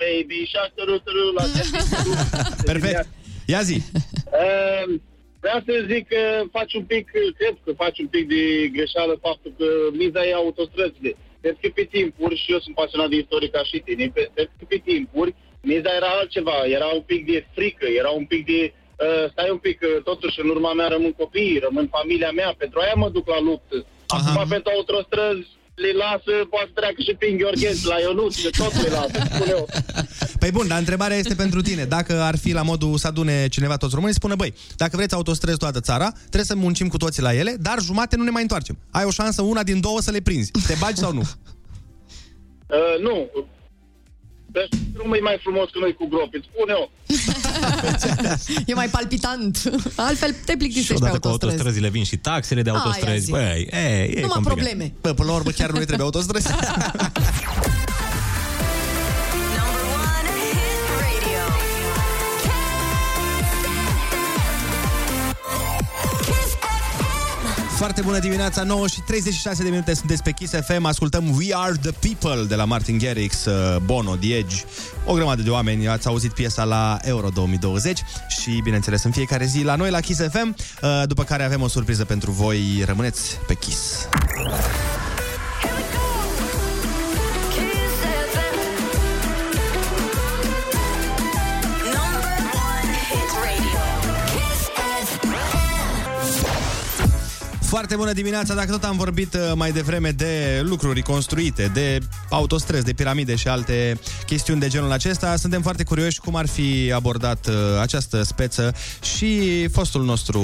[0.00, 1.44] Baby Shark turu, turu, la
[2.64, 3.08] Perfect.
[3.46, 3.76] Ia zi.
[4.32, 5.02] Ehm,
[5.40, 7.04] Vreau să zic că faci un pic,
[7.36, 8.42] cred că faci un pic de
[8.76, 11.16] greșeală faptul că miza e autostrăzile.
[11.40, 14.50] Cred că pe timpuri, și eu sunt pasionat de istorie ca și tine, pe- cred
[14.58, 18.60] că pe timpuri miza era altceva, era un pic de frică, era un pic de
[18.72, 22.78] uh, stai un pic, că totuși în urma mea rămân copiii, rămân familia mea, pentru
[22.80, 23.76] aia mă duc la luptă.
[24.06, 25.46] Acum pentru autostrăzi,
[25.76, 29.68] le lasă, poate treacă și prin Gheorghez la Ionuț, că tot le lasă, spun eu.
[30.40, 31.84] Păi bun, dar întrebarea este pentru tine.
[31.84, 35.58] Dacă ar fi la modul să adune cineva toți românii, spune, băi, dacă vreți autostrăzi
[35.58, 38.78] toată țara, trebuie să muncim cu toții la ele, dar jumate nu ne mai întoarcem.
[38.90, 40.50] Ai o șansă una din două să le prinzi.
[40.66, 41.22] Te bagi sau nu?
[42.68, 43.30] Uh, nu,
[44.56, 46.84] pe drum e mai frumos că noi cu gropi, îți spun eu.
[48.70, 49.52] E mai palpitant.
[49.96, 51.44] Altfel te Și plictisești pe odată cu autostrăzi.
[51.54, 53.24] autostrăzile vin și taxele de Aia autostrăzi.
[53.24, 53.34] zic.
[53.34, 54.42] Băi, e, e Numai complicat.
[54.42, 54.92] probleme.
[55.00, 56.46] Bă, până la urmă chiar nu ne trebuie autostrăzi.
[67.76, 71.74] Foarte bună dimineața, 9 și 36 de minute sunteți pe Kiss FM, ascultăm We Are
[71.82, 74.56] The People de la Martin Garrix, uh, Bono, The Edge,
[75.04, 79.62] o grămadă de oameni, ați auzit piesa la Euro 2020 și, bineînțeles, în fiecare zi
[79.62, 83.54] la noi la Kiss FM, uh, după care avem o surpriză pentru voi, rămâneți pe
[83.54, 84.08] Kiss.
[97.66, 101.98] Foarte bună dimineața, dacă tot am vorbit uh, mai devreme de lucruri construite, de
[102.30, 106.92] autostrăzi, de piramide și alte chestiuni de genul acesta, suntem foarte curioși cum ar fi
[106.94, 110.40] abordat uh, această speță și fostul nostru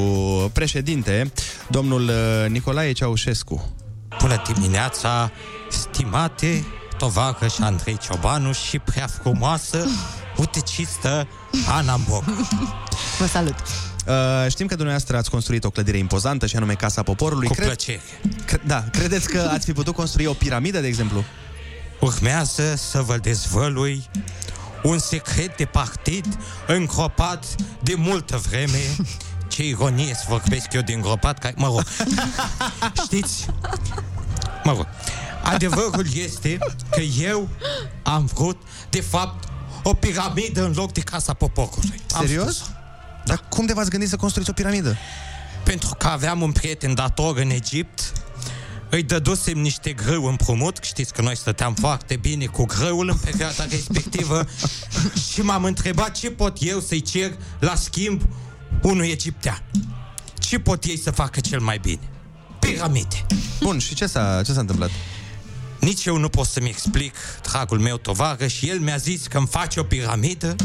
[0.52, 1.32] președinte,
[1.68, 3.74] domnul uh, Nicolae Ceaușescu.
[4.20, 5.32] Bună dimineața,
[5.70, 6.64] stimate
[6.98, 9.86] tovară și Andrei Ciobanu și prea frumoasă
[10.36, 11.28] utecistă
[11.68, 12.24] Ana Boc.
[13.18, 13.91] Vă salut.
[14.06, 17.48] Uh, știm că dumneavoastră ați construit o clădire impozantă și anume Casa Poporului.
[17.48, 18.00] Cu plăcere.
[18.46, 21.24] Cre- da, credeți că ați fi putut construi o piramidă, de exemplu?
[22.00, 24.08] Urmează să vă dezvălui
[24.82, 27.44] un secret de partid îngropat
[27.82, 28.96] de multă vreme.
[29.48, 31.82] Ce ironie să vorbesc eu de îngropat, care, mă rog,
[33.04, 33.46] știți,
[34.64, 34.86] mă rog,
[35.42, 36.58] adevărul este
[36.90, 37.48] că eu
[38.02, 39.48] am vrut, de fapt,
[39.82, 42.00] o piramidă în loc de Casa Poporului.
[42.14, 42.56] Am Serios?
[42.56, 42.81] spus-o.
[43.24, 44.96] Dar cum de v-ați gândit să construiți o piramidă?
[45.64, 48.12] Pentru că aveam un prieten dator în Egipt,
[48.90, 53.64] îi dădusem niște grâu împrumut, știți că noi stăteam foarte bine cu grâul în perioada
[53.70, 54.44] respectivă
[55.32, 58.22] și m-am întrebat ce pot eu să-i cer la schimb
[58.82, 59.62] unui egiptean.
[60.38, 62.10] Ce pot ei să facă cel mai bine?
[62.58, 63.26] Piramide.
[63.60, 64.90] Bun, și ce s-a, ce s-a întâmplat?
[65.82, 67.14] Nici eu nu pot să-mi explic,
[67.50, 70.56] dragul meu tovarăș, și el mi-a zis că îmi face o piramidă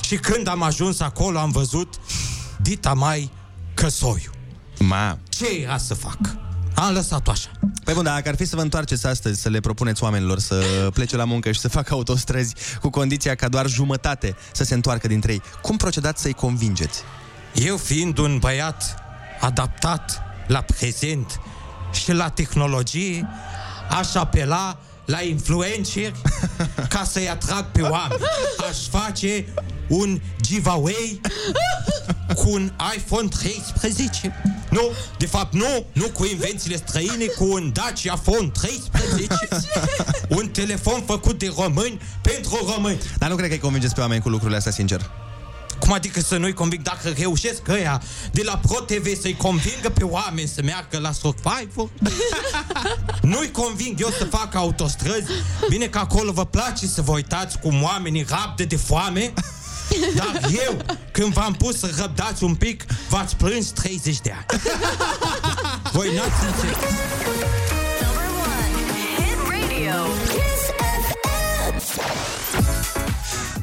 [0.00, 1.94] și când am ajuns acolo am văzut
[2.60, 3.30] dita mai
[3.74, 4.30] căsoiu.
[4.78, 5.18] Ma.
[5.28, 6.18] Ce era să fac?
[6.74, 7.50] Am lăsat-o așa.
[7.84, 10.88] Păi bun, dar dacă ar fi să vă întoarceți astăzi, să le propuneți oamenilor să
[10.92, 15.08] plece la muncă și să facă autostrăzi cu condiția ca doar jumătate să se întoarcă
[15.08, 17.02] dintre ei, cum procedați să-i convingeți?
[17.54, 19.02] Eu fiind un băiat
[19.40, 21.40] adaptat la prezent
[21.92, 23.28] și la tehnologie,
[23.88, 26.20] aș apela la influenceri
[26.94, 28.20] ca să-i atrag pe oameni.
[28.70, 29.46] Aș face
[29.88, 31.20] un giveaway
[32.34, 34.42] cu un iPhone 13.
[34.70, 39.34] Nu, de fapt nu, nu cu invențiile străine, cu un Dacia Phone 13.
[40.38, 42.98] un telefon făcut de români pentru români.
[43.18, 45.10] Dar nu cred că îi convingeți pe oameni cu lucrurile astea, sincer.
[45.80, 48.02] Cum adică să nu-i conving dacă reușesc ăia
[48.32, 51.88] de la Pro TV să-i convingă pe oameni să meargă la Survivor?
[53.32, 55.30] nu-i conving eu să fac autostrăzi?
[55.68, 59.32] Bine că acolo vă place să vă uitați cum oamenii rabdă de foame?
[60.14, 60.76] Dar eu,
[61.10, 64.60] când v-am pus să răbdați un pic, v-ați plâns 30 de ani.
[65.92, 66.76] Voi n-ați înțeles.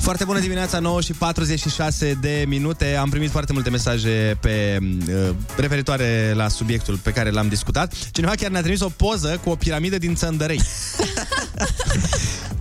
[0.06, 2.95] Foarte bună dimineața, 9 și 46 de minute.
[2.95, 7.93] Am primit foarte multe mesaje pe uh, referitoare la subiectul pe care l-am discutat.
[8.12, 10.62] Cineva chiar ne-a trimis o poză cu o piramidă din Țăndărei.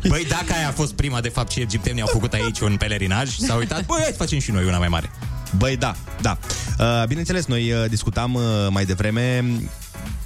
[0.08, 3.30] Băi, dacă aia a fost prima, de fapt, și egiptenii au făcut aici un pelerinaj
[3.30, 5.10] și s-au uitat, băi, hai să facem și noi una mai mare.
[5.58, 6.38] Băi, da, da.
[6.78, 9.44] Uh, bineînțeles, noi uh, discutam uh, mai devreme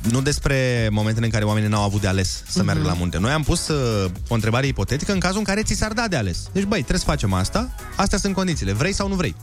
[0.03, 3.18] nu despre momentele în care oamenii n-au avut de ales să meargă la munte.
[3.18, 6.16] Noi am pus uh, o întrebare ipotetică în cazul în care ți s-ar da de
[6.16, 6.49] ales.
[6.53, 9.34] Deci, băi, trebuie să facem asta, astea sunt condițiile, vrei sau nu vrei.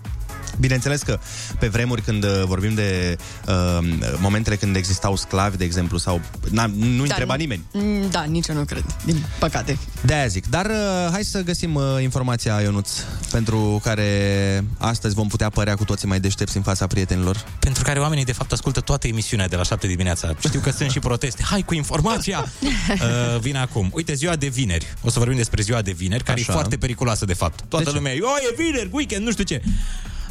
[0.59, 1.19] Bineînțeles că
[1.59, 3.77] pe vremuri când uh, vorbim de uh,
[4.19, 7.63] momentele când existau sclavi, de exemplu, sau na, nu întreba nimeni.
[7.71, 9.77] Mm, Da, nici eu nu cred, din păcate.
[10.01, 10.47] De-aia zic.
[10.49, 12.89] Dar uh, hai să găsim uh, informația, Ionuț,
[13.31, 17.45] pentru care astăzi vom putea părea cu toții mai deștepți în fața prietenilor.
[17.59, 20.33] Pentru care oamenii, de fapt, ascultă toată emisiunea de la 7 dimineața.
[20.47, 21.43] Știu că sunt și proteste.
[21.43, 22.45] Hai cu informația!
[22.61, 23.89] uh, vine acum.
[23.93, 24.93] Uite, ziua de vineri.
[25.01, 26.51] O să vorbim despre ziua de vineri, care Așa.
[26.51, 27.63] e foarte periculoasă, de fapt.
[27.67, 27.95] Toată De ce?
[27.95, 29.61] lumea e, o, e vineri, weekend, nu știu ce.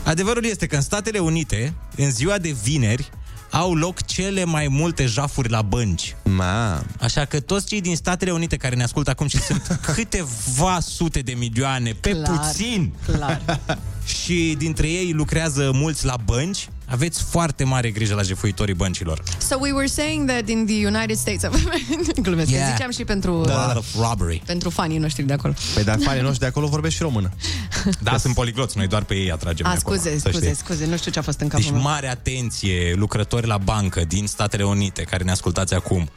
[0.05, 3.11] Adevărul este că în Statele Unite, în ziua de vineri,
[3.51, 6.17] au loc cele mai multe jafuri la bănci.
[6.25, 6.83] Ma.
[7.01, 11.21] Așa că toți cei din Statele Unite care ne ascultă acum și sunt câteva sute
[11.21, 13.61] de milioane, pe Clar, puțin, Clar.
[14.25, 19.23] și dintre ei lucrează mulți la bănci, aveți foarte mare grijă la jefuitorii băncilor.
[19.39, 21.63] So we were saying that in the United States of
[22.23, 22.61] Glumesc, Yeah.
[22.63, 22.73] yeah.
[22.75, 24.43] ziceam și pentru, A lot of robbery.
[24.47, 25.53] pentru fanii noștri de acolo.
[25.75, 27.31] Păi dar fanii noștri de acolo vorbesc și română.
[28.01, 30.59] Da, sunt poligloți, noi doar pe ei atragem A, de acolo, scuze, să scuze, știți.
[30.61, 31.83] scuze, nu știu ce a fost în capul Deci meu.
[31.83, 36.11] mare atenție, lucrători la bancă din Statele Unite care ne ascultați acum.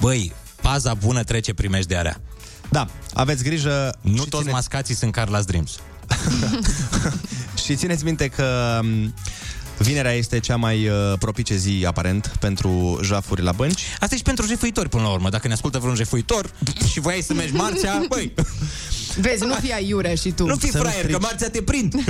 [0.00, 2.20] Băi, paza bună trece primejdearea.
[2.70, 3.94] Da, aveți grijă.
[4.00, 5.78] Nu și toți țineți- mascații sunt Carla's Dreams.
[7.64, 9.14] Și țineți minte că m,
[9.78, 13.82] vinerea este cea mai uh, propice zi, aparent, pentru jafuri la bănci.
[14.00, 15.28] Asta e și pentru jefuitori, până la urmă.
[15.28, 16.50] Dacă ne ascultă vreun jefuitor
[16.90, 18.32] și voiai să mergi marțea, băi,
[19.20, 20.46] Vezi, nu fii aiurea și tu.
[20.46, 21.22] nu fi Să nu fraier, că strici.
[21.22, 21.94] marțea te prind.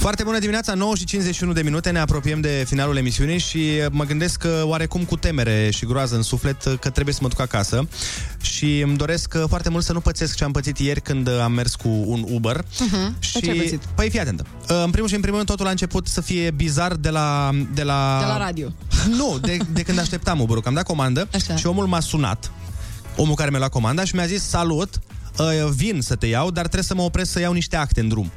[0.00, 3.86] Foarte bună dimineața, 9 și 51 de minute, ne apropiem de finalul emisiunii și uh,
[3.90, 7.28] mă gândesc că oarecum cu temere și groază în suflet uh, că trebuie să mă
[7.28, 7.88] duc acasă
[8.40, 11.40] și îmi doresc uh, foarte mult să nu pățesc ce am pățit ieri când uh,
[11.42, 12.64] am mers cu un Uber.
[12.78, 13.16] Mhm.
[13.18, 13.82] Și, Ce ai pățit?
[13.94, 14.46] păi fii atentă.
[14.70, 17.50] Uh, În primul și în primul rând totul a început să fie bizar de la...
[17.74, 18.72] De la, De la radio.
[19.18, 21.56] Nu, de, de când așteptam Uber-ul, că am dat comandă Așa.
[21.56, 22.50] și omul m-a sunat,
[23.16, 25.00] omul care mi-a luat comanda și mi-a zis, salut,
[25.38, 28.08] uh, vin să te iau, dar trebuie să mă opresc să iau niște acte în
[28.08, 28.30] drum.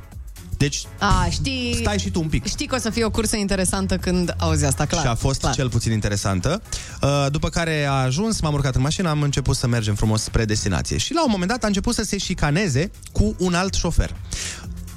[0.63, 1.75] Deci, A, știi...
[1.81, 2.45] stai și tu un pic.
[2.47, 5.01] Știi că o să fie o cursă interesantă când auzi asta, clar.
[5.01, 5.53] și a fost clar.
[5.53, 6.61] cel puțin interesantă.
[7.01, 10.45] Uh, După care a ajuns, m-am urcat în mașină, am început să mergem frumos spre
[10.45, 10.97] destinație.
[10.97, 14.15] Și la un moment dat a început să se șicaneze cu un alt șofer.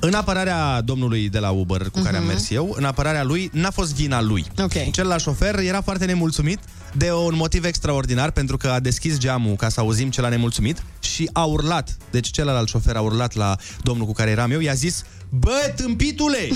[0.00, 2.32] În apărarea domnului de la Uber cu care am Mhm.
[2.32, 4.44] mers eu, în apărarea lui, n-a fost vina lui.
[4.62, 4.90] Ok.
[4.90, 6.58] Celălalt șofer era foarte nemulțumit
[6.92, 10.82] de un motiv extraordinar pentru că a deschis geamul ca să auzim ce l-a nemulțumit
[11.00, 11.96] și a urlat.
[12.10, 16.48] Deci celălalt șofer a urlat la domnul cu care eram eu, i-a zis Bă, tâmpitule,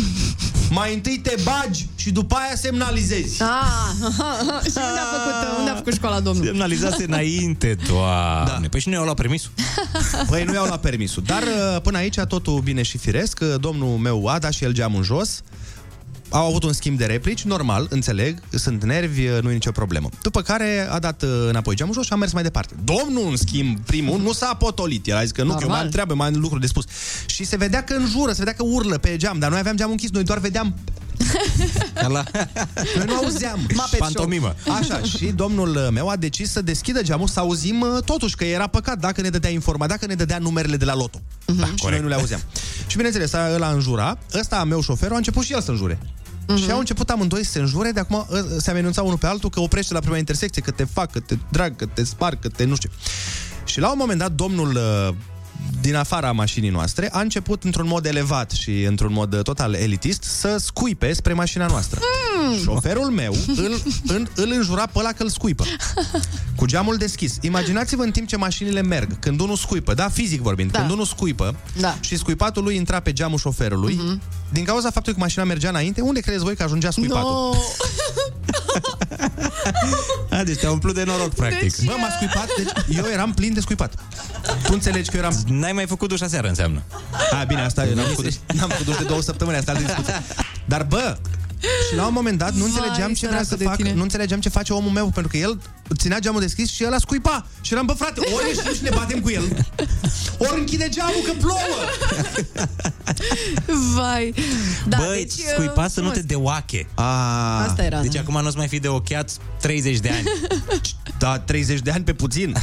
[0.71, 3.43] mai întâi te bagi și după aia semnalizezi.
[3.43, 3.49] Ah,
[4.73, 6.49] și unde a făcut, unde a făcut școala domnului?
[6.49, 8.59] Semnalizase înainte, doamne.
[8.61, 8.69] Da.
[8.71, 9.51] Păi și nu i-au luat permisul.
[10.31, 11.23] Păi nu i-au luat permisul.
[11.27, 13.39] Dar uh, până aici totul bine și firesc.
[13.43, 15.43] Uh, Domnul meu a dat și el geamul în jos.
[16.31, 20.09] Au avut un schimb de replici, normal, înțeleg, sunt nervi, uh, nu e nicio problemă.
[20.23, 22.75] După care a dat uh, înapoi geamul jos și a mers mai departe.
[22.85, 25.07] Domnul, în schimb, primul, nu s-a potolit.
[25.07, 25.77] El a zis că nu, că eu Normal.
[25.77, 26.85] mai am treabă, mai am lucruri de spus.
[27.27, 29.93] Și se vedea că înjură, se vedea că urlă pe geam, dar noi aveam geamul
[29.93, 30.75] închis, noi doar vedeam
[32.09, 32.25] La...
[32.97, 33.59] Noi nu auzeam.
[33.61, 33.99] Muppet Show.
[33.99, 34.55] Pantomimă.
[34.81, 38.67] Așa, și domnul meu a decis să deschidă geamul, să auzim uh, totuși că era
[38.67, 41.21] păcat dacă ne dădea informa, dacă ne dădea numerele de la loto.
[41.47, 41.59] Mhm.
[41.59, 42.41] Da, și noi nu le auzeam.
[42.87, 45.99] Și bineînțeles, a- ăla înjura, ăsta meu șoferul a început și el să înjure.
[46.47, 46.59] Mhm.
[46.59, 49.51] Și au început amândoi să se înjure, de acum ă, se amenința unul pe altul
[49.51, 52.49] că oprește la prima intersecție, că te fac, că te drag, că te spar, că
[52.49, 52.91] te nu știu.
[53.65, 55.15] Și la un moment dat, domnul uh,
[55.81, 60.23] din afara mașinii noastre a început într-un mod elevat și într-un mod uh, total elitist
[60.23, 62.01] să scuipe spre mașina noastră.
[62.63, 65.65] Șoferul meu îl, îl, îl înjura pe ăla că îl scuipă.
[66.57, 67.37] Cu geamul deschis.
[67.41, 70.79] Imaginați-vă în timp ce mașinile merg, când unul scuipă, da, fizic vorbind, Da.
[70.79, 71.97] când unul scuipă Da.
[72.01, 74.21] și scuipatul lui intra pe geamul șoferului, Mhm.
[74.53, 77.31] din cauza faptului că mașina mergea înainte, unde credeți voi că ajungea scuipatul?
[77.31, 77.51] No.
[80.31, 81.77] A, deci te-a umplut de noroc, practic.
[81.77, 83.95] Deci- Bă, m-a scuipat, deci eu eram plin de scuipat.
[84.63, 85.35] Tu înțelegi că eu eram...
[85.47, 86.83] N-ai mai făcut duș aseară, înseamnă.
[87.41, 90.15] A, bine, asta eu n-am făcut, n-am făcut duș de două săptămâni, asta altă discuție.
[90.65, 91.17] Dar bă,
[91.89, 93.93] și la un moment dat nu Vai, înțelegeam ce vrea să săracul de fac, tine.
[93.93, 95.61] nu înțelegeam ce face omul meu, pentru că el
[95.97, 97.47] ținea geamul deschis și el a scuipa.
[97.61, 99.67] Și eram, bă frate, ori ieșim și ne batem cu el,
[100.39, 101.59] ori închide geamul că plouă.
[103.95, 104.35] Vai.
[104.89, 106.15] Da, Băi, deci, uh, scuipa să nu frumos.
[106.15, 106.87] te deoache.
[106.95, 108.01] A, Asta era.
[108.01, 108.21] Deci da.
[108.21, 109.31] acum nu-ți mai fi de ochiat
[109.61, 110.23] 30 de ani.
[111.19, 112.55] da, 30 de ani pe puțin.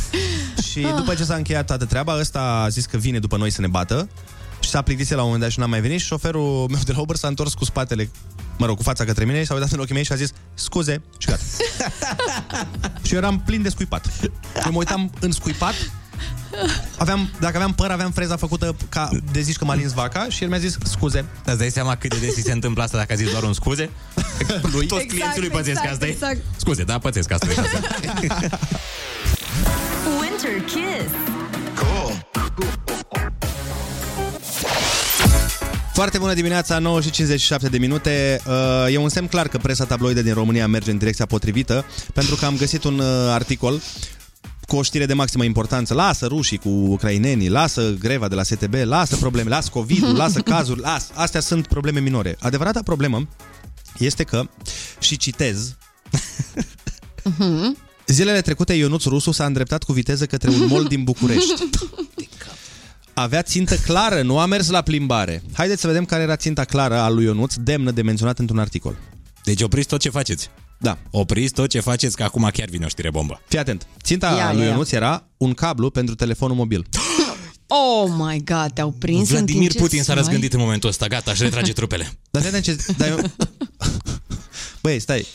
[0.71, 3.61] și după ce s-a încheiat toată treaba, ăsta a zis că vine după noi să
[3.61, 4.09] ne bată.
[4.59, 6.91] Și s-a plictisit la un moment dat și n-a mai venit și șoferul meu de
[6.91, 8.09] la Uber s-a întors cu spatele,
[8.57, 11.01] mă rog, cu fața către mine, s-a uitat în ochii mei și a zis scuze
[11.17, 11.41] și gata.
[13.05, 14.07] și eu eram plin de scuipat.
[14.65, 15.73] Eu mă uitam în scuipat,
[16.97, 20.43] aveam, dacă aveam păr, aveam freza făcută ca de zici că m-a lins vaca și
[20.43, 21.25] el mi-a zis scuze.
[21.45, 23.53] Îți dai seama cât de des ți se întâmplă asta dacă a zis doar un
[23.53, 23.89] scuze?
[24.73, 24.85] Lui.
[24.85, 26.09] Toți Exact, clienții lui pățesc exact, asta e.
[26.09, 26.39] exact.
[26.55, 27.53] Scuze, da, pățesc asta e.
[30.19, 31.11] Winter Kiss.
[35.97, 38.41] Foarte bună dimineața, 9 și 57 de minute.
[38.47, 42.35] Uh, E un semn clar că presa tabloidă din România merge în direcția potrivită, pentru
[42.35, 43.81] că am găsit un uh, articol
[44.67, 45.93] cu o știre de maximă importanță.
[45.93, 50.79] Lasă rușii cu ucrainenii, lasă greva de la STB, lasă probleme, lasă COVID-ul, lasă cazuri,
[50.79, 51.07] lasă.
[51.13, 52.37] Astea sunt probleme minore.
[52.39, 53.27] Adevărata problemă
[53.97, 54.49] este că,
[54.99, 55.75] și citez,
[58.07, 61.53] Zilele trecute, Ionuț Rusu s-a îndreptat cu viteză către un mall din București.
[63.21, 65.43] avea țintă clară, nu a mers la plimbare.
[65.53, 68.97] Haideți să vedem care era ținta clară a lui Ionuț, demnă de menționat într-un articol.
[69.43, 70.49] Deci opriți tot ce faceți.
[70.79, 70.97] Da.
[71.11, 73.41] Opriți tot ce faceți, că acum chiar vine o știre bombă.
[73.47, 73.87] Fii atent.
[74.03, 74.67] Ținta Ia, lui ia.
[74.67, 76.85] Ionuț era un cablu pentru telefonul mobil.
[77.69, 80.15] Oh my god, te-au prins în Vladimir timp ce Putin s-a stai?
[80.15, 82.11] răzgândit în momentul ăsta, gata, își retrage trupele.
[82.31, 82.93] Dar fii atent ce...
[82.97, 83.19] Dar eu...
[84.81, 85.27] Băi, stai.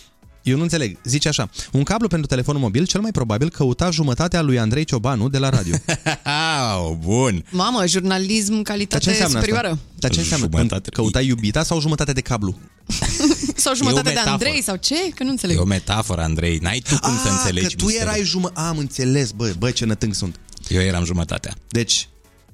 [0.42, 0.98] Eu nu înțeleg.
[1.04, 1.50] Zice așa.
[1.72, 5.48] Un cablu pentru telefonul mobil cel mai probabil căuta jumătatea lui Andrei Ciobanu de la
[5.48, 5.74] radio.
[6.86, 7.44] oh, bun.
[7.50, 9.66] Mamă, jurnalism Dar calitate ce înseamnă superioară.
[9.68, 9.80] asta?
[9.98, 10.48] Dar ce înseamnă?
[10.52, 10.90] Jumătate.
[10.90, 12.58] Căuta iubita sau jumătate de cablu?
[13.54, 14.32] Sau jumătate de metaforă.
[14.32, 14.94] Andrei sau ce?
[15.14, 15.56] Că nu înțeleg.
[15.56, 16.58] E o metaforă, Andrei.
[16.58, 18.08] N-ai tu cum să înțelegi Ah, că tu misterul.
[18.12, 18.60] erai jumătate...
[18.60, 20.36] Am înțeles, bă, bă, ce nătâng sunt.
[20.68, 21.54] Eu eram jumătatea.
[21.68, 22.08] Deci,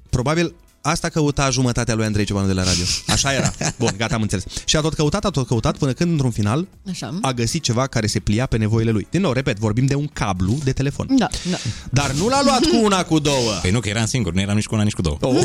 [0.09, 0.55] probabil
[0.89, 2.83] asta căuta jumătatea lui Andrei Ciobanu de la radio.
[3.07, 3.51] Așa era.
[3.79, 4.43] Bun, gata, am înțeles.
[4.65, 7.17] Și a tot căutat, a tot căutat, până când, într-un final, Așa.
[7.21, 9.07] a găsit ceva care se plia pe nevoile lui.
[9.11, 11.07] Din nou, repet, vorbim de un cablu de telefon.
[11.17, 11.57] Da, da.
[11.89, 13.51] Dar nu l-a luat cu una, cu două.
[13.61, 15.17] Păi nu, că eram singur, nu eram nici cu una, nici cu două.
[15.21, 15.35] Oh.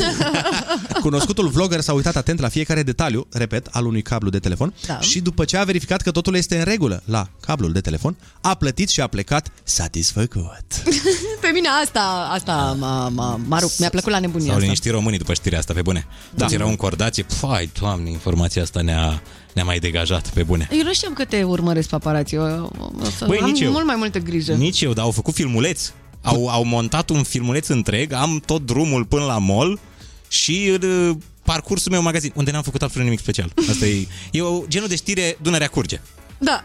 [1.01, 4.99] Cunoscutul vlogger s-a uitat atent la fiecare detaliu, repet, al unui cablu de telefon Da.
[4.99, 8.53] și după ce a verificat că totul este în regulă la cablul de telefon, a
[8.53, 10.65] plătit și a plecat satisfăcut.
[11.41, 13.79] Pe mine asta, asta m-a, m-a, m-a rupt.
[13.79, 14.63] Mi-a plăcut la nebunia S-au asta.
[14.65, 16.07] liniștit românii după știrea asta, pe bune.
[16.33, 16.43] Da.
[16.43, 19.21] Toți erau încordați, fai, doamne, informația asta ne-a,
[19.53, 20.67] ne-a mai degajat, pe bune.
[20.71, 22.37] Eu nu știam că te urmăresc paparații.
[22.37, 22.71] Eu,
[23.01, 23.71] o să Băi, am nici eu.
[23.71, 24.53] mult mai multă grijă.
[24.53, 25.91] Nici eu, dar au făcut filmuleț.
[26.21, 29.79] Au, au montat un filmuleț întreg, am tot drumul până la mall
[30.27, 31.09] și uh,
[31.43, 33.51] parcursul meu în magazin, unde n-am făcut absolut nimic special.
[33.69, 36.01] Asta e, e o, genul de știre, Dunărea curge.
[36.37, 36.63] Da.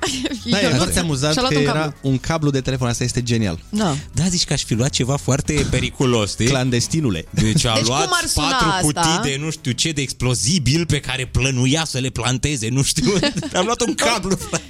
[0.51, 1.95] Da, e Ionuț foarte amuzant și-a luat că un era cablu.
[2.11, 3.59] un cablu de telefon, asta este genial.
[3.69, 3.97] Da.
[4.13, 6.47] Da, zici că aș fi luat ceva foarte periculos, știi?
[6.47, 7.25] Clandestinule.
[7.31, 8.81] Deci a Deci luat cum ar suna patru asta?
[8.81, 13.13] cutii de nu știu ce, de explozibil pe care plănuia să le planteze, nu știu.
[13.59, 14.65] Am luat un cablu, frate.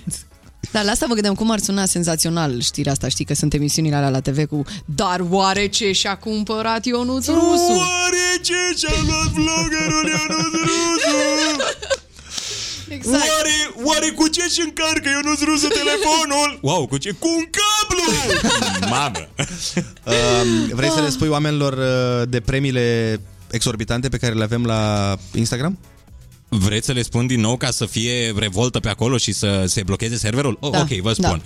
[0.73, 3.09] Dar la asta mă gândeam cum ar suna senzațional știrea asta.
[3.09, 7.73] Știi că sunt emisiunile alea la TV cu Dar oare ce și-a cumpărat Ionuț Rusu?
[7.73, 11.17] Oare ce și-a luat vloggerul Ionuț Rusu?
[12.95, 13.17] Exact.
[13.37, 16.59] Oare, oare cu ce și încarcă Ionuț Rusu telefonul?
[16.62, 17.11] Wow, cu ce?
[17.11, 18.05] Cu un cablu!
[18.95, 19.29] Mamă!
[20.05, 25.17] Um, vrei să le spui oamenilor uh, de premiile exorbitante pe care le avem la
[25.35, 25.79] Instagram?
[26.49, 29.83] Vreți să le spun din nou ca să fie revoltă pe acolo și să se
[29.83, 30.57] blocheze serverul?
[30.61, 31.29] Oh, Da, ok, vă da.
[31.29, 31.43] spun.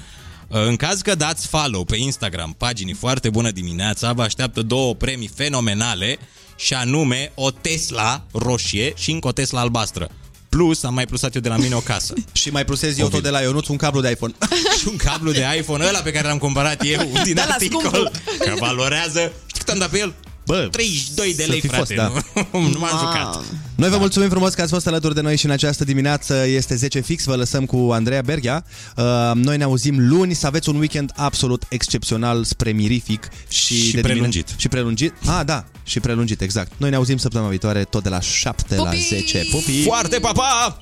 [0.49, 5.31] În caz că dați follow pe Instagram paginii Foarte Bună Dimineața, vă așteaptă două premii
[5.35, 6.19] fenomenale
[6.57, 10.09] și anume o Tesla roșie și încă o Tesla albastră.
[10.55, 12.15] Plus, am mai plusat eu de la mine o casă.
[12.33, 13.15] Și mai plusez eu Ovid.
[13.15, 14.35] tot de la Ionuț un cablu de iPhone.
[14.81, 17.81] și un cablu de iPhone ăla pe care l-am cumpărat eu din Da, la articol.
[17.81, 18.11] scumpul.
[18.39, 20.15] Că valorează, știi cât am dat pe el?
[20.47, 21.95] Bă, 32 de să lei, fi frate.
[21.95, 22.13] fost, da.
[22.53, 23.45] nu, nu m-am jucat.
[23.75, 26.75] Noi vă mulțumim frumos că ați fost alături de noi și în această dimineață este
[26.77, 28.65] 10 fix, vă lăsăm cu Andreea Berghia.
[28.97, 29.05] Uh,
[29.35, 34.01] Noi ne auzim luni, să aveți un weekend absolut excepțional spre mirific și, Și de
[34.01, 34.49] prelungit.
[34.57, 35.13] Și prelungit.
[35.27, 36.73] Ah, da, și prelungit, exact.
[36.77, 39.01] Noi ne auzim săptămâna viitoare tot de la 7 la Pupii!
[39.01, 39.47] 10.
[39.51, 39.83] Pupii!
[39.83, 40.79] Foarte pa, pa!